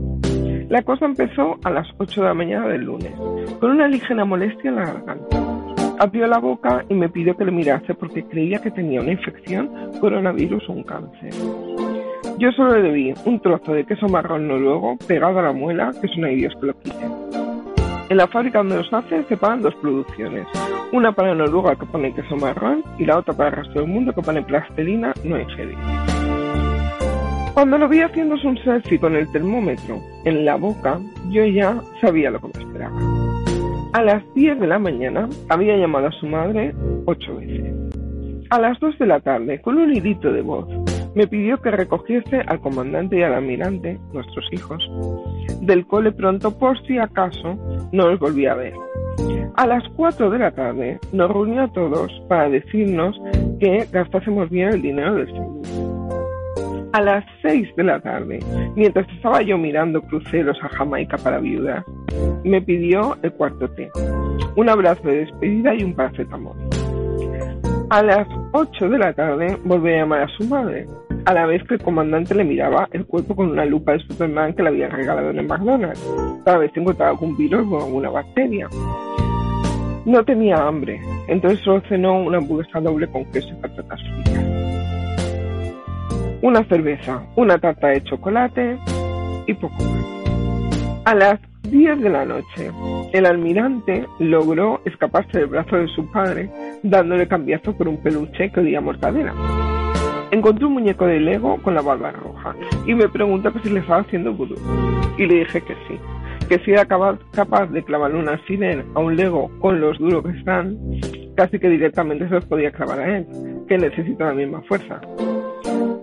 La 0.69 0.83
cosa 0.83 1.05
empezó 1.07 1.59
a 1.65 1.71
las 1.71 1.87
8 1.99 2.23
de 2.23 2.29
la 2.29 2.35
mañana 2.35 2.69
del 2.69 2.85
lunes, 2.85 3.13
con 3.61 3.73
una 3.73 3.89
ligera 3.89 4.25
molestia 4.25 4.71
en 4.71 4.77
la 4.77 4.87
garganta. 4.87 5.37
Abrió 5.99 6.27
la 6.27 6.39
boca 6.39 6.85
y 6.89 6.95
me 6.95 7.09
pidió 7.09 7.37
que 7.37 7.45
le 7.45 7.51
mirase 7.51 7.95
porque 7.95 8.25
creía 8.25 8.61
que 8.61 8.71
tenía 8.71 9.01
una 9.01 9.13
infección, 9.13 9.71
coronavirus 10.01 10.69
o 10.69 10.73
un 10.73 10.83
cáncer. 10.85 11.35
Yo 12.39 12.51
solo 12.53 12.77
le 12.77 12.83
debí 12.83 13.15
un 13.27 13.41
trozo 13.41 13.73
de 13.75 13.85
queso 13.85 14.09
marrón 14.09 14.49
noruego 14.49 14.97
pegado 15.07 15.39
a 15.39 15.43
la 15.43 15.53
muela, 15.53 15.93
que 16.01 16.07
es 16.07 16.17
una 16.17 16.29
Dios 16.29 16.53
que 16.61 16.67
lo 16.67 16.75
quite. 16.81 17.24
En 18.11 18.19
la 18.19 18.27
fábrica 18.27 18.59
donde 18.59 18.77
los 18.77 18.93
hacen 18.93 19.27
se 19.29 19.37
pagan 19.37 19.63
dos 19.63 19.75
producciones, 19.77 20.47
una 20.93 21.13
para 21.13 21.35
Noruega 21.35 21.75
que 21.75 21.87
pone 21.87 22.15
queso 22.15 22.37
marrón 22.37 22.85
y 22.99 23.07
la 23.07 23.19
otra 23.19 23.33
para 23.35 23.49
el 23.49 23.57
resto 23.57 23.81
del 23.81 23.89
mundo 23.89 24.13
que 24.13 24.21
pone 24.21 24.43
plastelina 24.43 25.15
no 25.25 25.41
ingerir. 25.41 25.79
Cuando 27.55 27.79
lo 27.79 27.89
vi 27.89 28.01
haciéndose 28.01 28.47
un 28.47 28.59
selfie 28.59 28.99
con 28.99 29.17
el 29.17 29.31
termómetro 29.33 30.01
en 30.25 30.45
la 30.45 30.57
boca, 30.57 31.01
yo 31.31 31.47
ya 31.47 31.81
sabía 32.01 32.31
lo 32.31 32.41
que 32.41 32.49
me 32.49 32.65
esperaba. 32.65 32.99
A 33.95 34.03
las 34.03 34.23
10 34.35 34.61
de 34.61 34.67
la 34.67 34.79
mañana 34.79 35.29
había 35.49 35.77
llamado 35.77 36.09
a 36.09 36.13
su 36.13 36.27
madre 36.27 36.75
ocho 37.07 37.37
veces. 37.37 37.73
A 38.51 38.61
las 38.61 38.79
2 38.81 38.99
de 38.99 39.07
la 39.07 39.21
tarde, 39.21 39.63
con 39.63 39.79
un 39.79 39.95
hilito 39.95 40.31
de 40.31 40.43
voz, 40.43 40.67
me 41.15 41.27
pidió 41.27 41.61
que 41.61 41.71
recogiese 41.71 42.41
al 42.47 42.61
comandante 42.61 43.19
y 43.19 43.23
al 43.23 43.35
almirante, 43.35 43.99
nuestros 44.13 44.47
hijos, 44.53 44.91
del 45.61 45.87
cole 45.87 46.13
pronto 46.13 46.59
por 46.59 46.81
si 46.87 46.99
acaso 46.99 47.57
no 47.93 48.09
los 48.09 48.19
volvía 48.19 48.53
a 48.53 48.57
ver. 48.57 48.75
A 49.57 49.67
las 49.67 49.85
4 49.97 50.31
de 50.31 50.39
la 50.39 50.51
tarde 50.51 50.99
nos 51.13 51.31
reunió 51.31 51.63
a 51.63 51.73
todos 51.73 52.11
para 52.29 52.49
decirnos 52.49 53.21
que 53.61 53.87
gastásemos 53.93 54.51
bien 54.51 54.71
el 54.71 54.83
dinero 54.83 55.15
del 55.15 55.27
seguro. 55.27 55.63
A 56.93 57.01
las 57.01 57.25
6 57.43 57.75
de 57.77 57.85
la 57.85 58.01
tarde, 58.01 58.41
mientras 58.77 59.09
estaba 59.11 59.43
yo 59.43 59.59
mirando 59.59 60.03
cruceros 60.03 60.57
a 60.63 60.69
Jamaica 60.69 61.17
para 61.19 61.39
viudas, 61.39 61.85
me 62.45 62.61
pidió 62.63 63.17
el 63.23 63.33
cuarto 63.33 63.69
té, 63.71 63.91
un 64.57 64.69
abrazo 64.69 65.09
de 65.09 65.19
despedida 65.19 65.75
y 65.75 65.85
un 65.85 65.95
paracetamol. 65.95 66.57
A 67.91 68.03
las 68.03 68.27
8 68.53 68.89
de 68.89 68.99
la 68.99 69.13
tarde 69.13 69.57
volví 69.65 69.93
a 69.93 69.99
llamar 69.99 70.23
a 70.23 70.29
su 70.37 70.45
madre, 70.45 70.87
a 71.25 71.33
la 71.33 71.47
vez 71.47 71.63
que 71.65 71.75
el 71.75 71.83
comandante 71.83 72.35
le 72.35 72.45
miraba 72.45 72.89
el 72.93 73.07
cuerpo 73.07 73.35
con 73.35 73.51
una 73.51 73.65
lupa 73.65 73.93
de 73.93 74.01
Superman 74.01 74.53
que 74.55 74.63
le 74.63 74.69
había 74.69 74.89
regalado 74.89 75.31
en 75.31 75.39
el 75.39 75.47
McDonald's, 75.47 76.01
para 76.45 76.59
ver 76.59 76.73
si 76.73 76.81
encontraba 76.81 77.13
algún 77.13 77.37
virus 77.37 77.67
o 77.71 77.85
alguna 77.85 78.11
bacteria. 78.11 78.69
No 80.05 80.23
tenía 80.25 80.57
hambre, 80.57 81.01
entonces 81.29 81.61
solo 81.61 81.83
cenó 81.89 82.23
una 82.23 82.39
hamburguesa 82.39 82.81
doble 82.81 83.07
con 83.09 83.25
queso 83.33 83.49
y 83.49 83.63
patatas 83.63 84.01
fritas. 84.03 84.45
Una 86.43 86.63
cerveza, 86.65 87.23
una 87.37 87.59
tarta 87.59 87.89
de 87.89 88.05
chocolate 88.05 88.79
y 89.47 89.55
poco 89.55 89.83
más. 89.83 90.05
A 91.07 91.15
las 91.15 91.41
10 91.71 92.03
de 92.03 92.11
la 92.11 92.27
noche, 92.27 92.71
el 93.15 93.25
almirante 93.25 94.07
logró 94.19 94.83
escaparse 94.85 95.39
del 95.39 95.47
brazo 95.47 95.77
de 95.77 95.89
su 95.89 96.11
padre, 96.11 96.51
dándole 96.83 97.27
cambiazo 97.27 97.75
por 97.75 97.89
un 97.89 97.97
peluche 97.97 98.51
que 98.51 98.61
olía 98.61 98.79
a 98.79 98.83
Encontró 100.35 100.67
un 100.67 100.75
muñeco 100.75 101.07
de 101.07 101.21
Lego 101.21 101.63
con 101.63 101.77
la 101.77 101.81
barba 101.81 102.11
roja 102.11 102.57
y 102.89 102.93
me 102.93 103.09
preguntó 103.09 103.53
que 103.53 103.61
si 103.61 103.71
le 103.71 103.79
estaba 103.79 104.01
haciendo 104.01 104.33
vudú. 104.33 104.57
Y 105.17 105.27
le 105.27 105.37
dije 105.37 105.61
que 105.61 105.75
sí, 105.87 105.97
que 106.49 106.59
si 106.59 106.73
era 106.73 106.87
capaz 106.87 107.67
de 107.67 107.85
clavarle 107.85 108.19
un 108.19 108.29
alfiler 108.29 108.85
a 108.97 108.99
un 108.99 109.15
Lego 109.15 109.49
con 109.61 109.81
los 109.81 109.97
duros 109.97 110.25
que 110.25 110.37
están, 110.37 110.77
casi 111.37 111.61
que 111.61 111.69
directamente 111.69 112.27
se 112.27 112.35
los 112.35 112.45
podía 112.47 112.73
clavar 112.73 112.99
a 112.99 113.19
él, 113.19 113.27
que 113.69 113.79
necesita 113.79 114.25
la 114.25 114.35
misma 114.35 114.61
fuerza. 114.63 115.01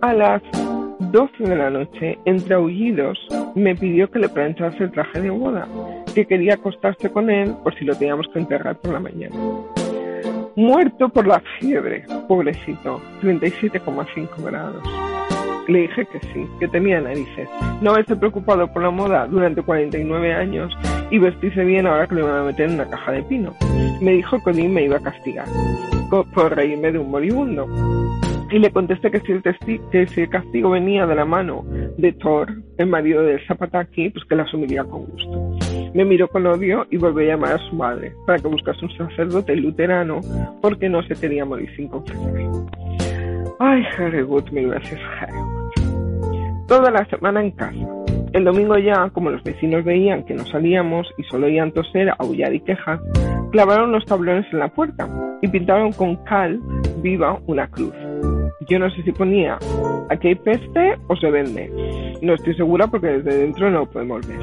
A 0.02 0.14
las 0.14 0.42
12 1.12 1.44
de 1.44 1.56
la 1.58 1.70
noche, 1.70 2.18
entre 2.24 2.56
aullidos, 2.56 3.20
me 3.54 3.76
pidió 3.76 4.10
que 4.10 4.20
le 4.20 4.30
planchase 4.30 4.86
el 4.86 4.92
traje 4.92 5.20
de 5.20 5.30
boda, 5.30 5.68
que 6.16 6.26
quería 6.26 6.54
acostarse 6.54 7.12
con 7.12 7.30
él 7.30 7.54
por 7.66 7.78
si 7.78 7.84
lo 7.84 7.96
teníamos 7.96 8.30
que 8.30 8.40
enterrar 8.40 8.78
por 8.78 8.94
la 8.94 9.02
mañana. 9.02 9.36
Muerto 10.56 11.10
por 11.10 11.28
la 11.28 11.42
fiebre, 11.60 12.04
pobrecito, 12.28 13.02
37,5 13.22 14.44
grados. 14.44 14.84
Le 15.68 15.82
dije 15.82 16.06
que 16.08 16.20
sí, 16.20 16.46
que 16.60 16.68
tenía 16.68 17.00
narices. 17.00 17.48
No 17.82 17.92
haberse 17.92 18.16
preocupado 18.16 18.72
por 18.72 18.84
la 18.84 18.90
moda 18.90 19.28
durante 19.28 19.62
49 19.62 20.34
años 20.34 20.74
y 21.10 21.20
vestirse 21.20 21.64
bien 21.64 21.88
ahora 21.88 22.08
que 22.08 22.16
lo 22.16 22.22
iban 22.22 22.42
a 22.42 22.44
meter 22.44 22.68
en 22.68 22.76
una 22.76 22.90
caja 22.90 23.14
de 23.14 23.24
pino. 23.24 23.56
Me 24.02 24.12
dijo 24.12 24.44
que 24.44 24.50
Odín 24.50 24.74
me 24.74 24.84
iba 24.84 24.98
a 24.98 25.02
castigar 25.02 25.48
por 26.10 26.56
reírme 26.56 26.92
de 26.92 27.00
un 27.00 27.10
moribundo. 27.10 27.68
Y 28.52 28.60
le 28.60 28.70
contesté 28.72 29.10
que 29.12 29.22
si, 29.22 29.32
el 29.32 29.42
que 29.92 30.08
si 30.08 30.22
el 30.22 30.30
castigo 30.30 30.72
venía 30.72 31.06
de 31.06 31.16
la 31.16 31.24
mano 31.24 31.64
de 31.98 32.12
Thor, 32.14 32.54
el 32.78 32.88
marido 32.88 33.24
del 33.24 33.40
Zapataki, 33.48 34.10
pues 34.10 34.26
que 34.26 34.36
la 34.36 34.44
asumiría 34.44 34.84
con 34.84 35.06
gusto. 35.06 35.58
Me 35.94 36.06
miró 36.06 36.28
con 36.28 36.46
odio 36.46 36.86
y 36.90 36.98
volvió 36.98 37.24
a 37.24 37.36
llamar 37.36 37.54
a 37.54 37.70
su 37.70 37.76
madre 37.76 38.14
para 38.26 38.40
que 38.40 38.48
buscase 38.48 38.86
un 38.86 38.98
sacerdote 38.98 39.56
luterano 39.56 40.22
porque 40.62 40.88
no 40.88 41.04
se 41.04 41.16
quería 41.16 41.44
morir 41.44 41.70
sin 41.76 41.88
confesar. 41.90 42.34
Ay, 43.60 43.84
Harrywood, 43.98 44.50
mil 44.52 44.70
gracias, 44.70 45.00
Harrywood. 45.20 46.68
Toda 46.68 46.90
la 46.92 47.06
semana 47.06 47.42
en 47.42 47.52
casa. 47.52 47.88
El 48.34 48.46
domingo 48.46 48.78
ya, 48.78 49.10
como 49.10 49.30
los 49.30 49.44
vecinos 49.44 49.84
veían 49.84 50.24
que 50.24 50.34
no 50.34 50.46
salíamos 50.46 51.06
y 51.18 51.24
solo 51.24 51.48
oían 51.48 51.74
toser, 51.74 52.14
aullar 52.18 52.54
y 52.54 52.62
quejas, 52.62 53.02
clavaron 53.52 53.92
los 53.92 54.06
tablones 54.06 54.46
en 54.54 54.60
la 54.60 54.70
puerta 54.70 55.10
y 55.42 55.50
pintaron 55.50 55.92
con 55.92 56.16
cal 56.24 56.62
viva 57.04 57.38
una 57.48 57.68
cruz. 57.68 57.94
Yo 58.68 58.80
no 58.80 58.90
sé 58.92 59.04
si 59.04 59.12
ponía 59.12 59.58
aquí 60.10 60.30
hay 60.30 60.36
peste 60.36 60.98
o 61.08 61.16
se 61.16 61.32
vende. 61.32 61.72
No 62.22 62.34
estoy 62.34 62.56
segura 62.56 62.88
porque 62.88 63.08
desde 63.08 63.38
dentro 63.38 63.72
no 63.72 63.86
podemos 63.86 64.28
ver. 64.28 64.40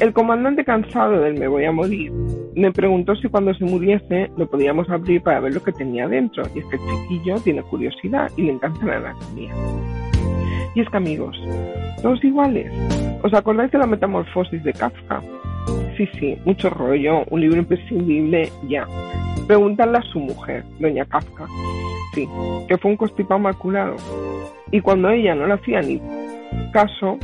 El 0.00 0.12
comandante 0.12 0.64
cansado 0.64 1.20
del 1.20 1.38
me 1.38 1.48
voy 1.48 1.64
a 1.64 1.72
morir 1.72 2.12
me 2.56 2.70
preguntó 2.70 3.16
si 3.16 3.28
cuando 3.28 3.52
se 3.54 3.64
muriese 3.64 4.30
lo 4.36 4.46
podíamos 4.46 4.88
abrir 4.88 5.22
para 5.22 5.40
ver 5.40 5.54
lo 5.54 5.62
que 5.62 5.72
tenía 5.72 6.06
dentro. 6.08 6.44
Y 6.54 6.60
es 6.60 6.64
que 6.66 6.76
el 6.76 6.82
chiquillo 6.82 7.40
tiene 7.40 7.62
curiosidad 7.62 8.30
y 8.36 8.42
le 8.42 8.52
encanta 8.52 8.86
la 8.86 8.96
anatomía. 8.96 9.52
Y 10.74 10.80
es 10.80 10.88
que 10.88 10.96
amigos, 10.96 11.36
todos 12.02 12.22
iguales. 12.24 12.72
¿Os 13.22 13.32
acordáis 13.34 13.70
de 13.72 13.78
la 13.78 13.86
metamorfosis 13.86 14.62
de 14.62 14.72
Kafka? 14.72 15.20
Sí, 15.96 16.08
sí, 16.18 16.36
mucho 16.44 16.70
rollo, 16.70 17.24
un 17.30 17.40
libro 17.40 17.58
imprescindible, 17.58 18.50
ya. 18.68 18.86
Pregúntale 19.46 19.98
a 19.98 20.02
su 20.02 20.20
mujer, 20.20 20.64
doña 20.78 21.04
Kafka. 21.04 21.46
Sí, 22.14 22.28
que 22.68 22.78
fue 22.78 22.92
un 22.92 22.96
constipado 22.96 23.40
maculado. 23.40 23.96
Y 24.70 24.80
cuando 24.80 25.10
ella 25.10 25.34
no 25.34 25.46
le 25.46 25.54
hacía 25.54 25.80
ni 25.80 26.00
caso, 26.72 27.18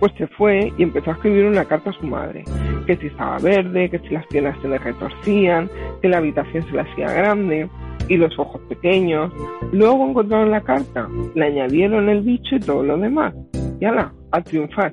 pues 0.00 0.12
se 0.18 0.26
fue 0.26 0.72
y 0.76 0.82
empezó 0.82 1.10
a 1.10 1.14
escribir 1.14 1.46
una 1.46 1.64
carta 1.64 1.90
a 1.90 1.92
su 1.92 2.06
madre. 2.06 2.44
Que 2.86 2.96
si 2.96 3.06
estaba 3.06 3.38
verde, 3.38 3.90
que 3.90 3.98
si 4.00 4.10
las 4.10 4.26
piernas 4.26 4.56
se 4.60 4.68
le 4.68 4.78
retorcían, 4.78 5.70
que 6.02 6.08
la 6.08 6.18
habitación 6.18 6.64
se 6.66 6.72
le 6.72 6.80
hacía 6.80 7.12
grande 7.12 7.68
y 8.08 8.16
los 8.16 8.38
ojos 8.38 8.60
pequeños. 8.68 9.32
Luego 9.72 10.08
encontraron 10.08 10.50
la 10.50 10.60
carta, 10.60 11.08
le 11.34 11.46
añadieron 11.46 12.08
el 12.08 12.22
bicho 12.22 12.56
y 12.56 12.60
todo 12.60 12.82
lo 12.82 12.98
demás. 12.98 13.34
Y 13.80 13.84
ala, 13.84 14.12
a 14.32 14.40
triunfar. 14.40 14.92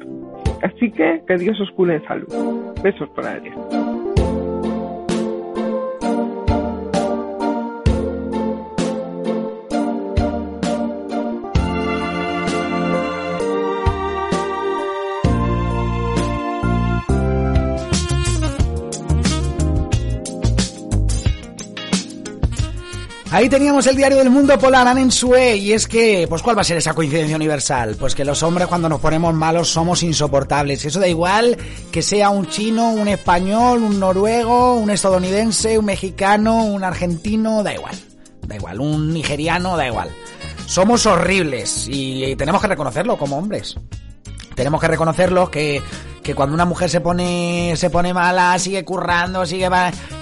Así 0.62 0.92
que 0.92 1.22
que 1.28 1.38
Dios 1.38 1.60
os 1.60 1.72
cure 1.72 1.96
en 1.96 2.04
salud. 2.06 2.74
Besos 2.82 3.10
por 3.10 3.26
Aries. 3.26 3.54
Ahí 23.34 23.50
teníamos 23.50 23.88
el 23.88 23.96
diario 23.96 24.20
del 24.20 24.30
mundo 24.30 24.60
polar 24.60 24.88
Anen 24.88 25.10
Sue 25.10 25.56
y 25.56 25.74
es 25.74 25.88
que, 25.88 26.28
pues 26.30 26.44
¿cuál 26.44 26.56
va 26.56 26.62
a 26.62 26.64
ser 26.64 26.78
esa 26.78 26.94
coincidencia 26.94 27.36
universal? 27.36 27.96
Pues 28.00 28.14
que 28.14 28.24
los 28.24 28.44
hombres 28.44 28.68
cuando 28.68 28.88
nos 28.88 29.00
ponemos 29.00 29.34
malos 29.34 29.70
somos 29.70 30.04
insoportables. 30.04 30.86
Eso 30.86 31.00
da 31.00 31.08
igual 31.08 31.58
que 31.92 32.04
sea 32.04 32.30
un 32.30 32.48
chino, 32.48 32.92
un 32.92 33.08
español, 33.08 33.82
un 33.82 34.00
noruego, 34.00 34.76
un 34.76 34.92
estadounidense, 34.92 35.80
un 35.80 35.86
mexicano, 35.86 36.64
un 36.64 36.84
argentino, 36.84 37.64
da 37.64 37.74
igual. 37.74 37.96
Da 38.46 38.56
igual, 38.56 38.80
un 38.80 39.12
nigeriano, 39.12 39.76
da 39.78 39.88
igual. 39.88 40.10
Somos 40.68 41.08
horribles 41.08 41.88
y 41.90 42.36
tenemos 42.36 42.62
que 42.62 42.68
reconocerlo 42.68 43.18
como 43.18 43.40
hombres. 43.40 43.76
Tenemos 44.56 44.82
que 44.82 44.88
reconocerlo 44.88 45.50
que 45.50 45.82
que 46.24 46.34
cuando 46.34 46.56
una 46.56 46.66
mujer 46.66 46.90
se 46.90 47.02
pone 47.02 47.74
se 47.76 47.90
pone 47.90 48.14
mala, 48.14 48.58
sigue 48.58 48.86
currando, 48.86 49.46
sigue 49.46 49.70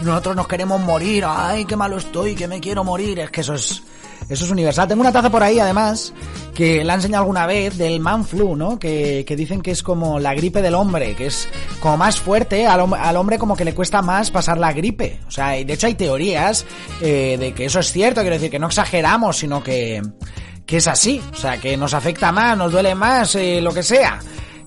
nosotros 0.02 0.36
nos 0.36 0.48
queremos 0.48 0.82
morir, 0.82 1.24
ay, 1.28 1.66
qué 1.66 1.76
malo 1.76 1.98
estoy, 1.98 2.34
que 2.34 2.48
me 2.48 2.60
quiero 2.60 2.84
morir, 2.84 3.20
es 3.20 3.30
que 3.30 3.42
eso 3.42 3.54
es 3.54 3.84
eso 4.30 4.46
es 4.46 4.52
universal. 4.52 4.88
Tengo 4.88 5.02
una 5.02 5.12
taza 5.12 5.30
por 5.30 5.44
ahí, 5.44 5.60
además, 5.60 6.14
que 6.54 6.84
la 6.84 6.94
he 6.94 6.96
enseñado 6.96 7.24
alguna 7.24 7.46
vez, 7.48 7.78
del 7.78 8.00
man 8.00 8.24
flu, 8.24 8.56
¿no? 8.56 8.80
Que, 8.80 9.26
que 9.28 9.36
dicen 9.36 9.62
que 9.62 9.72
es 9.72 9.84
como 9.84 10.20
la 10.20 10.34
gripe 10.34 10.62
del 10.62 10.76
hombre, 10.76 11.16
que 11.16 11.26
es 11.26 11.50
como 11.82 11.98
más 11.98 12.20
fuerte, 12.20 12.66
al, 12.66 12.94
al 12.94 13.18
hombre 13.18 13.38
como 13.38 13.58
que 13.58 13.66
le 13.66 13.74
cuesta 13.74 14.02
más 14.02 14.32
pasar 14.32 14.58
la 14.58 14.72
gripe. 14.72 15.20
O 15.28 15.32
sea, 15.32 15.50
de 15.50 15.74
hecho 15.74 15.88
hay 15.88 15.96
teorías 15.96 16.66
eh, 17.02 17.36
de 17.38 17.54
que 17.54 17.66
eso 17.66 17.80
es 17.80 17.92
cierto, 17.92 18.22
quiero 18.22 18.36
decir, 18.36 18.52
que 18.52 18.60
no 18.60 18.68
exageramos, 18.68 19.38
sino 19.38 19.64
que, 19.64 20.02
que 20.72 20.78
es 20.78 20.88
así. 20.88 21.22
O 21.34 21.36
sea, 21.36 21.58
que 21.60 21.76
nos 21.76 21.94
afecta 21.94 22.32
más, 22.32 22.58
nos 22.58 22.72
duele 22.72 22.96
más, 22.96 23.36
eh, 23.36 23.60
lo 23.62 23.74
que 23.74 23.84
sea. 23.84 24.20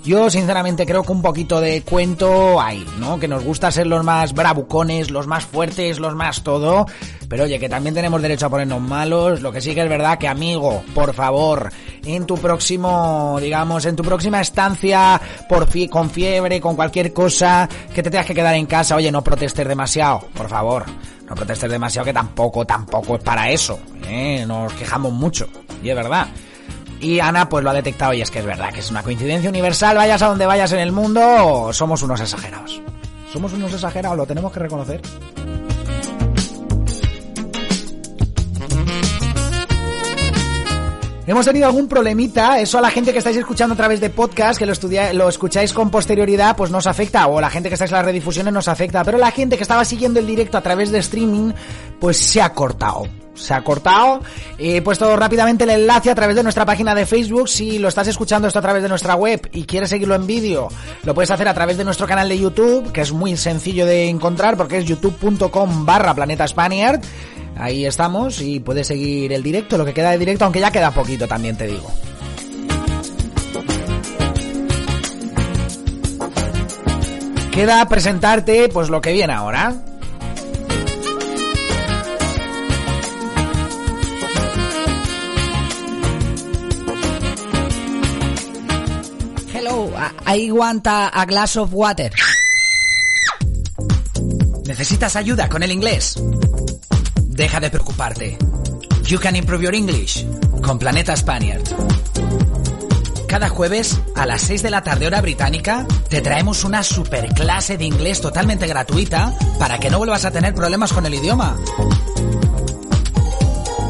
Yo 0.05 0.29
sinceramente 0.29 0.85
creo 0.85 1.03
que 1.03 1.13
un 1.13 1.23
poquito 1.23 1.63
de 1.63 1.81
cuento 1.81 2.61
hay, 2.61 2.85
¿no? 2.99 3.19
Que 3.19 3.27
nos 3.27 3.43
gusta 3.43 3.71
ser 3.71 3.87
los 3.87 4.05
más 4.05 4.35
bravucones, 4.35 5.11
los 5.11 5.27
más 5.27 5.47
fuertes, 5.47 5.99
los 5.99 6.15
más 6.15 6.43
todo. 6.43 6.85
Pero 7.27 7.45
oye, 7.45 7.59
que 7.59 7.71
también 7.71 7.95
tenemos 7.95 8.21
derecho 8.21 8.45
a 8.45 8.51
ponernos 8.51 8.83
malos. 8.83 9.41
Lo 9.41 9.51
que 9.51 9.63
sí 9.63 9.75
que 9.75 9.81
es 9.81 9.89
verdad 9.89 10.19
que 10.19 10.29
amigo, 10.29 10.83
por 10.95 11.15
favor, 11.15 11.71
en 12.05 12.27
tu 12.27 12.37
próximo, 12.37 13.39
digamos, 13.41 13.87
en 13.87 13.97
tu 13.97 14.03
próxima 14.03 14.43
estancia 14.43 15.19
por 15.49 15.67
fie- 15.71 15.89
con 15.89 16.11
fiebre, 16.11 16.61
con 16.61 16.77
cualquier 16.77 17.15
cosa, 17.15 17.67
que 17.95 18.03
te 18.03 18.11
tengas 18.11 18.27
que 18.27 18.35
quedar 18.35 18.55
en 18.57 18.67
casa, 18.67 18.97
oye, 18.97 19.11
no 19.11 19.25
protestes 19.25 19.67
demasiado, 19.67 20.21
por 20.35 20.51
favor. 20.51 20.85
No 21.27 21.35
protestes 21.35 21.71
demasiado 21.71 22.05
que 22.05 22.13
tampoco, 22.13 22.67
tampoco 22.67 23.17
es 23.17 23.23
para 23.23 23.49
eso, 23.49 23.79
¿eh? 24.07 24.45
Nos 24.47 24.71
quejamos 24.75 25.11
mucho. 25.15 25.49
Y 25.85 25.91
es 25.91 25.97
verdad. 25.97 26.29
Y 26.99 27.21
Ana 27.21 27.49
pues 27.49 27.63
lo 27.63 27.71
ha 27.71 27.75
detectado 27.75 28.15
y 28.15 28.23
es 28.23 28.31
que 28.31 28.39
es 28.39 28.47
verdad 28.47 28.73
que 28.73 28.81
es 28.81 28.91
una 28.91 29.03
coincidencia 29.03 29.51
universal, 29.51 29.97
vayas 29.97 30.23
a 30.23 30.29
donde 30.29 30.47
vayas 30.47 30.73
en 30.73 30.79
el 30.81 30.91
mundo, 30.91 31.71
somos 31.73 32.03
unos 32.03 32.21
exagerados. 32.21 32.81
Somos 33.31 33.53
unos 33.53 33.73
exagerados, 33.75 34.17
lo 34.17 34.27
tenemos 34.27 34.51
que 34.51 34.61
reconocer. 34.61 35.03
Hemos 41.27 41.47
tenido 41.47 41.67
algún 41.67 41.89
problemita, 41.89 42.61
eso 42.61 42.79
a 42.79 42.81
la 42.83 42.91
gente 42.91 43.13
que 43.13 43.19
estáis 43.19 43.37
escuchando 43.37 43.75
a 43.75 43.77
través 43.77 44.01
de 44.01 44.11
podcast, 44.11 44.59
que 44.59 44.67
lo, 44.67 44.73
estudia, 44.73 45.13
lo 45.13 45.29
escucháis 45.29 45.73
con 45.73 45.91
posterioridad, 45.91 46.55
pues 46.55 46.71
nos 46.71 46.87
afecta, 46.87 47.27
o 47.27 47.41
la 47.41 47.51
gente 47.51 47.69
que 47.69 47.75
estáis 47.75 47.91
en 47.91 47.97
las 47.97 48.05
redifusiones 48.05 48.53
nos 48.53 48.69
afecta, 48.69 49.05
pero 49.05 49.19
la 49.19 49.31
gente 49.31 49.57
que 49.57 49.63
estaba 49.63 49.85
siguiendo 49.85 50.21
el 50.21 50.27
directo 50.27 50.59
a 50.59 50.63
través 50.63 50.91
de 50.91 50.99
streaming, 50.99 51.53
pues 51.99 52.19
se 52.19 52.41
ha 52.41 52.53
cortado. 52.53 53.09
Se 53.35 53.53
ha 53.55 53.63
cortado. 53.63 54.21
He 54.59 54.81
puesto 54.83 55.15
rápidamente 55.17 55.65
el 55.65 55.71
enlace 55.71 56.11
a 56.11 56.15
través 56.15 56.37
de 56.37 56.43
nuestra 56.43 56.65
página 56.65 56.95
de 56.95 57.07
Facebook. 57.07 57.49
Si 57.49 57.79
lo 57.79 57.89
estás 57.89 58.09
escuchando 58.09 58.47
esto 58.47 58.59
a 58.59 58.63
través 58.63 58.83
de 58.83 58.89
nuestra 58.89 59.15
web 59.17 59.49
y 59.53 59.65
quieres 59.65 59.91
seguirlo 59.91 60.15
en 60.15 60.27
vídeo, 60.27 60.69
lo 61.03 61.15
puedes 61.15 61.31
hacer 61.31 61.49
a 61.49 61.55
través 61.55 61.77
de 61.77 61.85
nuestro 61.85 62.07
canal 62.07 62.29
de 62.29 62.39
YouTube, 62.39 62.93
que 62.93 63.01
es 63.01 63.13
muy 63.13 63.37
sencillo 63.37 63.87
de 63.87 64.09
encontrar 64.09 64.57
porque 64.57 64.79
es 64.79 64.85
youtube.com 64.85 65.85
barra 65.85 66.15
planeta 66.15 66.47
Spaniard. 66.47 67.01
Ahí 67.57 67.87
estamos 67.87 68.41
y 68.41 68.61
puedes 68.61 68.87
seguir 68.87 69.33
el 69.33 69.43
directo, 69.43 69.79
lo 69.79 69.85
que 69.85 69.95
queda 69.95 70.11
de 70.11 70.19
directo, 70.19 70.45
aunque 70.45 70.61
ya 70.61 70.71
queda 70.71 70.91
poquito 70.91 71.29
también 71.29 71.57
te 71.57 71.67
digo. 71.67 71.91
Queda 77.53 77.87
presentarte 77.89 78.69
pues 78.69 78.91
lo 78.91 79.01
que 79.01 79.13
viene 79.13 79.33
ahora. 79.33 79.75
I 89.97 90.47
I 90.47 90.51
want 90.51 90.87
a, 90.87 91.09
a 91.09 91.25
glass 91.27 91.57
of 91.57 91.73
water. 91.73 92.13
¿Necesitas 94.67 95.17
ayuda 95.17 95.49
con 95.49 95.63
el 95.63 95.71
inglés? 95.71 96.17
Deja 97.23 97.61
de 97.61 97.71
preocuparte. 97.71 98.39
You 99.05 99.19
can 99.19 99.37
improve 99.37 99.63
your 99.63 99.75
English 99.75 100.25
con 100.63 100.79
Planeta 100.79 101.15
Spaniard. 101.17 101.63
Cada 103.27 103.49
jueves 103.49 104.01
a 104.15 104.27
las 104.27 104.43
6 104.43 104.63
de 104.63 104.71
la 104.71 104.83
tarde 104.83 105.07
hora 105.07 105.21
británica 105.21 105.87
te 106.09 106.21
traemos 106.21 106.65
una 106.65 106.83
super 106.83 107.29
clase 107.35 107.77
de 107.77 107.85
inglés 107.85 108.21
totalmente 108.21 108.67
gratuita 108.67 109.37
para 109.59 109.79
que 109.79 109.91
no 109.91 109.99
vuelvas 109.99 110.25
a 110.25 110.31
tener 110.31 110.55
problemas 110.55 110.93
con 110.93 111.05
el 111.05 111.15
idioma. 111.15 111.57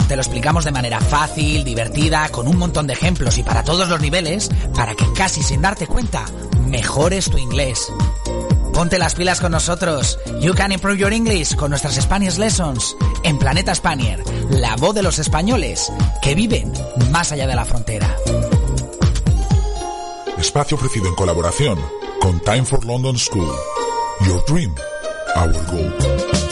Te 0.09 0.17
lo 0.17 0.23
explicamos 0.23 0.65
de 0.65 0.73
manera 0.73 1.01
fácil, 1.01 1.65
divertida, 1.65 2.29
con 2.29 2.47
un 2.47 2.59
montón 2.59 2.87
de 2.87 2.93
ejemplos 2.93 3.39
y 3.39 3.43
para 3.43 3.65
todos 3.65 3.89
los 3.89 4.01
niveles, 4.01 4.51
para 4.75 4.95
que 4.95 5.11
casi 5.13 5.43
sin 5.43 5.63
darte 5.63 5.87
cuenta 5.87 6.27
mejores 6.67 7.31
tu 7.31 7.39
inglés. 7.39 7.91
Ponte 8.75 8.99
las 8.99 9.15
pilas 9.15 9.41
con 9.41 9.53
nosotros. 9.53 10.19
You 10.41 10.53
can 10.53 10.73
improve 10.73 10.99
your 10.99 11.13
English 11.13 11.55
con 11.55 11.71
nuestras 11.71 11.95
Spanish 11.95 12.37
Lessons 12.37 12.97
en 13.23 13.39
Planeta 13.39 13.75
Spanier, 13.75 14.23
la 14.51 14.77
voz 14.77 14.95
de 14.95 15.03
los 15.03 15.19
españoles 15.19 15.91
que 16.21 16.35
viven 16.35 16.73
más 17.11 17.33
allá 17.33 17.47
de 17.47 17.55
la 17.55 17.65
frontera. 17.65 18.17
Espacio 20.39 20.77
ofrecido 20.77 21.09
en 21.09 21.15
colaboración 21.15 21.79
con 22.21 22.41
Time 22.41 22.65
for 22.65 22.85
London 22.85 23.17
School. 23.17 23.55
Your 24.27 24.45
dream, 24.47 24.75
our 25.37 25.53
goal. 25.71 26.44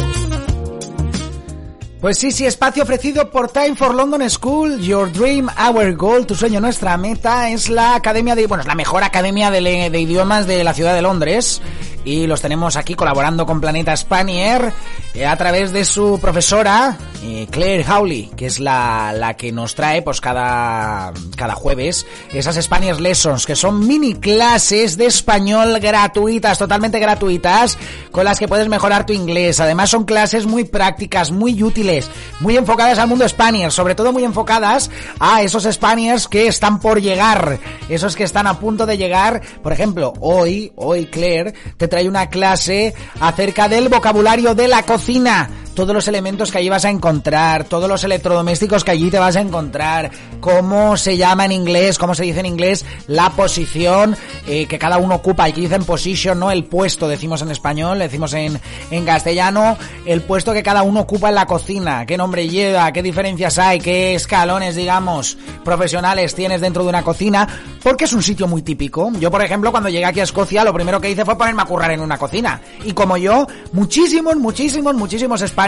Pues 2.03 2.19
sí, 2.19 2.33
sí, 2.33 2.45
espacio 2.45 2.83
ofrecido 2.83 3.31
por 3.31 3.53
Time 3.53 3.77
for 3.77 3.95
London 3.95 4.29
School, 4.29 4.81
Your 4.81 5.13
Dream, 5.13 5.49
Our 5.57 5.95
Goal, 5.95 6.27
tu 6.27 6.35
sueño, 6.35 6.61
nuestra 6.61 6.97
meta, 6.97 7.49
es 7.51 7.71
la 7.71 7.95
academia 7.95 8.35
de, 8.35 8.49
bueno, 8.49 8.63
es 8.63 8.67
la 8.67 8.75
mejor 8.75 9.05
academia 9.05 9.53
de, 9.53 9.61
de 9.89 10.01
idiomas 10.01 10.49
de 10.49 10.65
la 10.65 10.75
ciudad 10.75 10.97
de 10.97 11.03
Londres. 11.03 11.63
Y 12.05 12.27
los 12.27 12.41
tenemos 12.41 12.77
aquí 12.77 12.95
colaborando 12.95 13.47
con 13.47 13.61
Planeta 13.61 13.97
Spanier 13.97 14.73
eh, 15.15 15.27
a 15.27 15.37
través 15.37 15.73
de 15.73 15.85
su 15.85 16.19
profesora 16.21 16.99
eh, 17.23 17.47
Claire 17.51 17.85
Howley, 17.89 18.31
que 18.37 18.47
es 18.47 18.59
la, 18.59 19.13
la, 19.17 19.35
que 19.35 19.53
nos 19.53 19.75
trae 19.75 20.03
pues 20.03 20.21
cada, 20.21 21.13
cada 21.37 21.55
jueves 21.55 22.07
esas 22.33 22.57
Spanish 22.57 22.99
Lessons, 22.99 23.47
que 23.47 23.55
son 23.55 23.87
mini 23.87 24.15
clases 24.15 24.97
de 24.97 25.07
español 25.07 25.79
gratuitas, 25.81 26.59
totalmente 26.59 26.99
gratuitas, 26.99 27.79
con 28.11 28.25
las 28.25 28.39
que 28.39 28.49
puedes 28.49 28.69
mejorar 28.69 29.07
tu 29.07 29.13
inglés. 29.13 29.61
Además 29.61 29.91
son 29.91 30.05
clases 30.05 30.47
muy 30.47 30.65
prácticas, 30.65 31.31
muy 31.31 31.63
útiles, 31.63 32.11
muy 32.41 32.57
enfocadas 32.57 32.99
al 32.99 33.09
mundo 33.09 33.29
Spanier, 33.29 33.71
sobre 33.71 33.95
todo 33.95 34.13
muy 34.13 34.25
enfocadas 34.25 34.91
a 35.21 35.43
esos 35.43 35.65
Spaniards 35.65 36.27
que 36.27 36.47
están 36.47 36.81
por 36.81 37.01
llegar, 37.01 37.59
esos 37.89 38.17
que 38.17 38.25
están 38.25 38.47
a 38.47 38.59
punto 38.59 38.87
de 38.87 38.99
llegar. 38.99 39.43
Por 39.63 39.73
ejemplo, 39.73 40.13
hoy, 40.21 40.73
hoy 40.77 41.07
Claire 41.07 41.55
te 41.77 41.89
trae 41.93 42.09
una 42.09 42.31
clase 42.31 42.95
acerca 43.21 43.69
del 43.69 43.91
vocabulario 43.91 44.55
de 44.55 44.67
la 44.67 44.83
cocina 44.83 45.51
todos 45.75 45.95
los 45.95 46.09
elementos 46.09 46.51
que 46.51 46.59
allí 46.59 46.69
vas 46.69 46.85
a 46.85 46.91
encontrar, 46.91 47.65
todos 47.65 47.89
los 47.89 48.05
electrodomésticos 48.05 48.85
que 48.85 48.91
allí 48.91 49.11
te 49.11 49.19
vas 49.19 49.37
a 49.37 49.41
encontrar, 49.41 50.11
cómo 50.41 50.97
se 50.97 51.17
llama 51.17 51.45
en 51.45 51.53
inglés, 51.53 51.99
cómo 51.99 52.15
se 52.15 52.25
dice 52.25 52.41
en 52.41 52.47
inglés, 52.47 52.85
la 53.07 53.31
posición 53.31 54.17
eh, 54.47 54.67
que 54.67 54.79
cada 54.79 54.99
uno 54.99 55.17
ocupa. 55.17 55.45
Aquí 55.45 55.63
dicen 55.63 55.85
position, 55.85 56.39
no 56.39 56.51
el 56.51 56.65
puesto, 56.65 57.09
decimos 57.09 57.43
en 57.43 57.51
español, 57.51 57.99
decimos 57.99 58.35
en, 58.35 58.61
en 58.91 59.05
castellano, 59.05 59.77
el 60.05 60.23
puesto 60.23 60.53
que 60.53 60.63
cada 60.63 60.83
uno 60.83 61.01
ocupa 61.01 61.31
en 61.31 61.37
la 61.37 61.47
cocina, 61.47 62.05
qué 62.07 62.17
nombre 62.17 62.49
lleva, 62.49 62.93
qué 62.93 63.03
diferencias 63.03 63.59
hay, 63.59 63.81
qué 63.81 64.15
escalones, 64.15 64.77
digamos, 64.77 65.39
profesionales 65.65 66.35
tienes 66.35 66.61
dentro 66.61 66.83
de 66.83 66.91
una 66.91 67.03
cocina, 67.03 67.49
porque 67.83 68.05
es 68.05 68.13
un 68.13 68.23
sitio 68.23 68.47
muy 68.47 68.63
típico. 68.63 69.11
Yo, 69.19 69.31
por 69.31 69.43
ejemplo, 69.43 69.71
cuando 69.71 69.89
llegué 69.89 70.05
aquí 70.05 70.21
a 70.21 70.25
Escocia, 70.25 70.65
lo 70.65 70.75
primero 70.75 71.01
que 71.01 71.11
hice 71.11 71.25
fue 71.25 71.39
ponerme 71.39 71.63
a 71.63 71.67
currar 71.67 71.91
en 71.93 72.01
una 72.01 72.19
cocina. 72.19 72.61
Y 72.85 72.93
como 72.93 73.17
yo, 73.17 73.47
muchísimos, 73.73 74.37
muchísimos, 74.37 74.95
muchísimos 74.95 75.41
españoles 75.43 75.62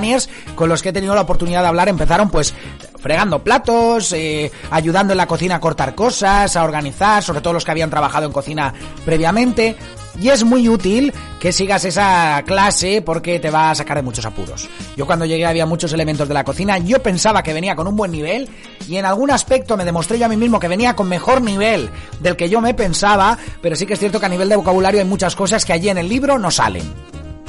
con 0.55 0.68
los 0.68 0.82
que 0.82 0.88
he 0.88 0.92
tenido 0.92 1.14
la 1.14 1.22
oportunidad 1.22 1.62
de 1.62 1.68
hablar 1.68 1.88
empezaron 1.88 2.30
pues 2.30 2.55
fregando 2.99 3.45
platos, 3.45 4.12
eh, 4.14 4.51
ayudando 4.70 5.12
en 5.12 5.18
la 5.18 5.26
cocina 5.26 5.57
a 5.57 5.61
cortar 5.61 5.95
cosas, 5.95 6.57
a 6.57 6.64
organizar, 6.64 7.22
sobre 7.22 7.42
todo 7.42 7.53
los 7.53 7.64
que 7.64 7.70
habían 7.70 7.90
trabajado 7.90 8.24
en 8.26 8.32
cocina 8.32 8.72
previamente. 9.05 9.76
Y 10.18 10.28
es 10.28 10.45
muy 10.45 10.68
útil 10.68 11.12
que 11.38 11.53
sigas 11.53 11.84
esa 11.84 12.42
clase 12.47 13.03
porque 13.03 13.40
te 13.40 13.51
va 13.51 13.70
a 13.70 13.74
sacar 13.74 13.99
de 13.99 14.03
muchos 14.03 14.24
apuros. 14.24 14.68
Yo 14.97 15.05
cuando 15.05 15.26
llegué 15.26 15.45
había 15.45 15.66
muchos 15.66 15.92
elementos 15.92 16.28
de 16.28 16.34
la 16.34 16.45
cocina, 16.45 16.78
yo 16.78 17.03
pensaba 17.03 17.42
que 17.42 17.53
venía 17.53 17.76
con 17.76 17.88
un 17.88 17.97
buen 17.97 18.11
nivel 18.11 18.49
y 18.88 18.97
en 18.97 19.05
algún 19.05 19.30
aspecto 19.30 19.76
me 19.76 19.84
demostré 19.84 20.18
yo 20.18 20.24
a 20.24 20.28
mí 20.28 20.36
mismo 20.36 20.59
que 20.59 20.68
venía 20.68 20.97
con 20.97 21.09
mejor 21.09 21.42
nivel 21.42 21.90
del 22.20 22.36
que 22.36 22.49
yo 22.49 22.61
me 22.61 22.72
pensaba, 22.72 23.36
pero 23.61 23.76
sí 23.76 23.84
que 23.84 23.95
es 23.95 23.99
cierto 23.99 24.18
que 24.18 24.26
a 24.26 24.30
nivel 24.30 24.49
de 24.49 24.57
vocabulario 24.57 25.01
hay 25.01 25.07
muchas 25.07 25.36
cosas 25.36 25.64
que 25.64 25.72
allí 25.72 25.88
en 25.88 25.99
el 25.99 26.09
libro 26.09 26.38
no 26.38 26.51
salen. 26.51 26.90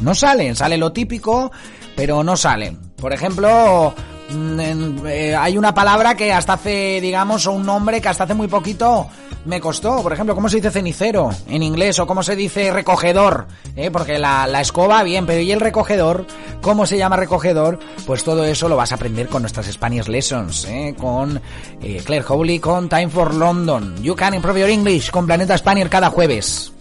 No 0.02 0.14
salen, 0.14 0.56
sale 0.56 0.78
lo 0.78 0.92
típico, 0.92 1.52
pero 1.96 2.24
no 2.24 2.36
salen. 2.38 2.78
Por 2.96 3.14
ejemplo, 3.14 3.94
mm, 4.30 5.06
eh, 5.08 5.36
hay 5.36 5.58
una 5.58 5.74
palabra 5.74 6.16
que 6.16 6.34
hasta 6.34 6.54
hace, 6.54 7.00
digamos, 7.02 7.48
o 7.48 7.54
un 7.54 7.66
nombre 7.66 8.02
que 8.02 8.10
hasta 8.10 8.26
hace 8.26 8.34
muy 8.34 8.48
poquito 8.48 9.10
me 9.46 9.62
costó. 9.62 10.02
Por 10.04 10.12
ejemplo, 10.12 10.36
¿cómo 10.36 10.50
se 10.50 10.58
dice 10.58 10.72
cenicero 10.72 11.30
en 11.48 11.64
inglés? 11.64 12.00
O 12.00 12.08
cómo 12.08 12.24
se 12.24 12.36
dice 12.36 12.72
recogedor. 12.72 13.48
¿Eh? 13.76 13.92
Porque 13.92 14.20
la, 14.20 14.48
la, 14.48 14.62
escoba, 14.62 15.04
bien, 15.04 15.26
pero 15.26 15.42
¿y 15.42 15.52
el 15.52 15.60
recogedor? 15.60 16.26
¿Cómo 16.62 16.86
se 16.86 16.98
llama 16.98 17.16
recogedor? 17.16 17.80
Pues 18.06 18.24
todo 18.24 18.44
eso 18.44 18.68
lo 18.68 18.76
vas 18.76 18.92
a 18.92 18.96
aprender 18.96 19.28
con 19.28 19.44
nuestras 19.44 19.68
Spanish 19.68 20.08
Lessons, 20.08 20.66
¿eh? 20.66 20.96
con 20.98 21.42
eh, 21.82 22.02
Claire 22.04 22.26
Howley, 22.28 22.60
con 22.60 22.90
Time 22.90 23.10
for 23.10 23.34
London. 23.34 23.96
You 24.02 24.16
can 24.16 24.34
improve 24.34 24.60
your 24.60 24.70
English 24.70 25.12
con 25.12 25.26
Planeta 25.26 25.58
Spanier 25.58 25.90
cada 25.90 26.10
jueves. 26.10 26.72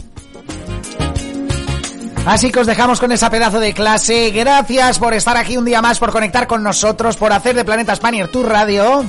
Así 2.26 2.50
que 2.50 2.60
os 2.60 2.66
dejamos 2.66 3.00
con 3.00 3.12
esa 3.12 3.28
pedazo 3.28 3.60
de 3.60 3.74
clase. 3.74 4.30
Gracias 4.30 4.98
por 4.98 5.12
estar 5.12 5.36
aquí 5.36 5.58
un 5.58 5.66
día 5.66 5.82
más, 5.82 5.98
por 5.98 6.10
conectar 6.10 6.46
con 6.46 6.62
nosotros, 6.62 7.16
por 7.16 7.32
hacer 7.32 7.54
de 7.54 7.64
Planeta 7.64 7.94
Spanier 7.94 8.28
tu 8.28 8.42
radio. 8.42 9.04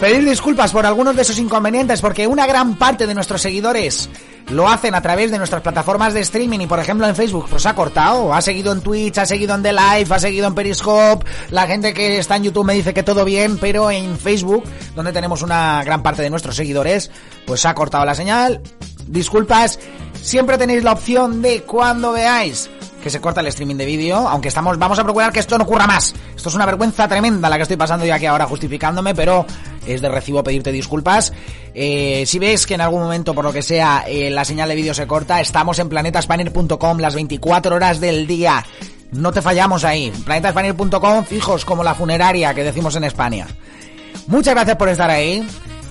Pedir 0.00 0.24
disculpas 0.24 0.72
por 0.72 0.84
algunos 0.84 1.14
de 1.14 1.22
esos 1.22 1.38
inconvenientes, 1.38 2.00
porque 2.00 2.26
una 2.26 2.44
gran 2.44 2.74
parte 2.74 3.06
de 3.06 3.14
nuestros 3.14 3.40
seguidores 3.40 4.10
lo 4.50 4.68
hacen 4.68 4.96
a 4.96 5.00
través 5.00 5.30
de 5.30 5.38
nuestras 5.38 5.62
plataformas 5.62 6.12
de 6.12 6.20
streaming 6.20 6.58
y 6.58 6.66
por 6.66 6.80
ejemplo 6.80 7.06
en 7.06 7.14
Facebook 7.14 7.46
pues 7.48 7.64
ha 7.66 7.74
cortado, 7.76 8.34
ha 8.34 8.42
seguido 8.42 8.72
en 8.72 8.80
Twitch, 8.80 9.16
ha 9.18 9.24
seguido 9.24 9.54
en 9.54 9.62
The 9.62 9.72
Live, 9.72 10.06
ha 10.10 10.18
seguido 10.18 10.48
en 10.48 10.54
Periscope, 10.56 11.24
la 11.50 11.68
gente 11.68 11.94
que 11.94 12.18
está 12.18 12.34
en 12.36 12.42
YouTube 12.42 12.64
me 12.64 12.74
dice 12.74 12.92
que 12.92 13.04
todo 13.04 13.24
bien, 13.24 13.58
pero 13.58 13.92
en 13.92 14.18
Facebook, 14.18 14.64
donde 14.96 15.12
tenemos 15.12 15.42
una 15.42 15.84
gran 15.84 16.02
parte 16.02 16.22
de 16.22 16.30
nuestros 16.30 16.56
seguidores, 16.56 17.10
pues 17.46 17.64
ha 17.64 17.74
cortado 17.74 18.04
la 18.04 18.16
señal. 18.16 18.60
Disculpas, 19.06 19.78
siempre 20.22 20.56
tenéis 20.56 20.82
la 20.84 20.92
opción 20.92 21.42
de 21.42 21.62
cuando 21.62 22.12
veáis 22.12 22.70
que 23.02 23.10
se 23.10 23.20
corta 23.20 23.40
el 23.40 23.48
streaming 23.48 23.74
de 23.74 23.84
vídeo, 23.84 24.16
aunque 24.16 24.48
estamos, 24.48 24.78
vamos 24.78 24.98
a 24.98 25.04
procurar 25.04 25.32
que 25.32 25.40
esto 25.40 25.58
no 25.58 25.64
ocurra 25.64 25.86
más. 25.86 26.14
Esto 26.36 26.48
es 26.48 26.54
una 26.54 26.64
vergüenza 26.64 27.08
tremenda 27.08 27.50
la 27.50 27.56
que 27.56 27.62
estoy 27.62 27.76
pasando 27.76 28.06
yo 28.06 28.14
aquí 28.14 28.26
ahora 28.26 28.46
justificándome, 28.46 29.14
pero 29.14 29.44
es 29.84 30.00
de 30.00 30.08
recibo 30.08 30.42
pedirte 30.44 30.70
disculpas. 30.70 31.32
Eh, 31.74 32.22
si 32.26 32.38
ves 32.38 32.66
que 32.66 32.74
en 32.74 32.80
algún 32.80 33.02
momento, 33.02 33.34
por 33.34 33.44
lo 33.44 33.52
que 33.52 33.62
sea, 33.62 34.04
eh, 34.06 34.30
la 34.30 34.44
señal 34.44 34.68
de 34.68 34.76
vídeo 34.76 34.94
se 34.94 35.06
corta, 35.06 35.40
estamos 35.40 35.78
en 35.80 35.88
planetaspanner.com 35.88 36.98
las 36.98 37.14
24 37.14 37.74
horas 37.74 38.00
del 38.00 38.26
día. 38.26 38.64
No 39.10 39.32
te 39.32 39.42
fallamos 39.42 39.84
ahí. 39.84 40.12
Planetaspanner.com, 40.24 41.24
fijos 41.24 41.64
como 41.64 41.82
la 41.82 41.94
funeraria 41.94 42.54
que 42.54 42.62
decimos 42.62 42.94
en 42.94 43.04
España. 43.04 43.48
Muchas 44.28 44.54
gracias 44.54 44.76
por 44.76 44.88
estar 44.88 45.10
ahí. 45.10 45.46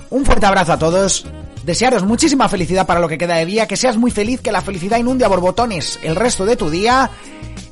Un 0.08 0.24
fuerte 0.24 0.46
abrazo 0.46 0.72
a 0.72 0.78
todos 0.78 1.26
Desearos 1.64 2.04
muchísima 2.04 2.48
felicidad 2.48 2.86
para 2.86 3.00
lo 3.00 3.08
que 3.08 3.18
queda 3.18 3.36
de 3.36 3.46
día, 3.46 3.68
que 3.68 3.76
seas 3.76 3.96
muy 3.96 4.10
feliz, 4.10 4.40
que 4.40 4.50
la 4.50 4.62
felicidad 4.62 4.98
inunde 4.98 5.24
a 5.24 5.28
borbotones 5.28 5.98
el 6.02 6.16
resto 6.16 6.44
de 6.44 6.56
tu 6.56 6.70
día 6.70 7.10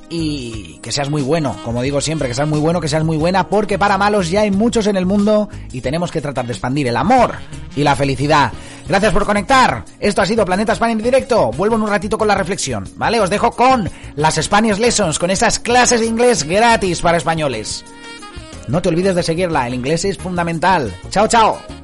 y 0.09 0.79
que 0.83 0.93
seas 0.93 1.09
muy 1.11 1.23
bueno, 1.23 1.57
como 1.65 1.83
digo 1.83 2.01
siempre, 2.01 2.29
que 2.29 2.35
seas 2.35 2.49
muy 2.49 2.59
bueno, 2.59 2.81
que 2.81 2.89
seas 2.89 3.05
muy 3.05 3.17
buena, 3.17 3.49
porque 3.49 3.79
para 3.79 3.99
malos 3.99 4.31
ya 4.31 4.43
hay 4.43 4.51
muchos 4.51 4.87
en 4.87 4.97
el 4.97 5.07
mundo 5.07 5.49
y 5.73 5.81
tenemos 5.81 6.11
que 6.11 6.21
tratar 6.21 6.47
de 6.47 6.53
expandir 6.53 6.89
el 6.89 6.97
amor 6.97 7.35
y 7.75 7.83
la 7.83 7.97
felicidad. 7.97 8.53
Gracias 8.89 9.13
por 9.13 9.25
conectar. 9.25 9.85
Esto 10.01 10.23
ha 10.23 10.27
sido 10.27 10.45
Planeta 10.45 10.73
España 10.73 10.93
en 10.93 11.03
directo. 11.03 11.53
Vuelvo 11.53 11.77
en 11.77 11.83
un 11.83 11.89
ratito 11.89 12.19
con 12.19 12.27
la 12.27 12.35
reflexión, 12.35 12.89
¿vale? 12.97 13.21
Os 13.21 13.31
dejo 13.31 13.53
con 13.53 13.89
las 14.17 14.35
Spanish 14.35 14.79
Lessons, 14.79 15.19
con 15.19 15.31
esas 15.31 15.61
clases 15.61 16.01
de 16.01 16.07
inglés 16.07 16.43
gratis 16.43 17.01
para 17.01 17.19
españoles. 17.19 17.85
No 18.67 18.83
te 18.83 18.89
olvides 18.89 19.15
de 19.15 19.23
seguirla, 19.23 19.69
el 19.69 19.75
inglés 19.75 20.05
es 20.05 20.19
fundamental. 20.19 20.93
Chao, 21.11 21.29
chao. 21.29 21.80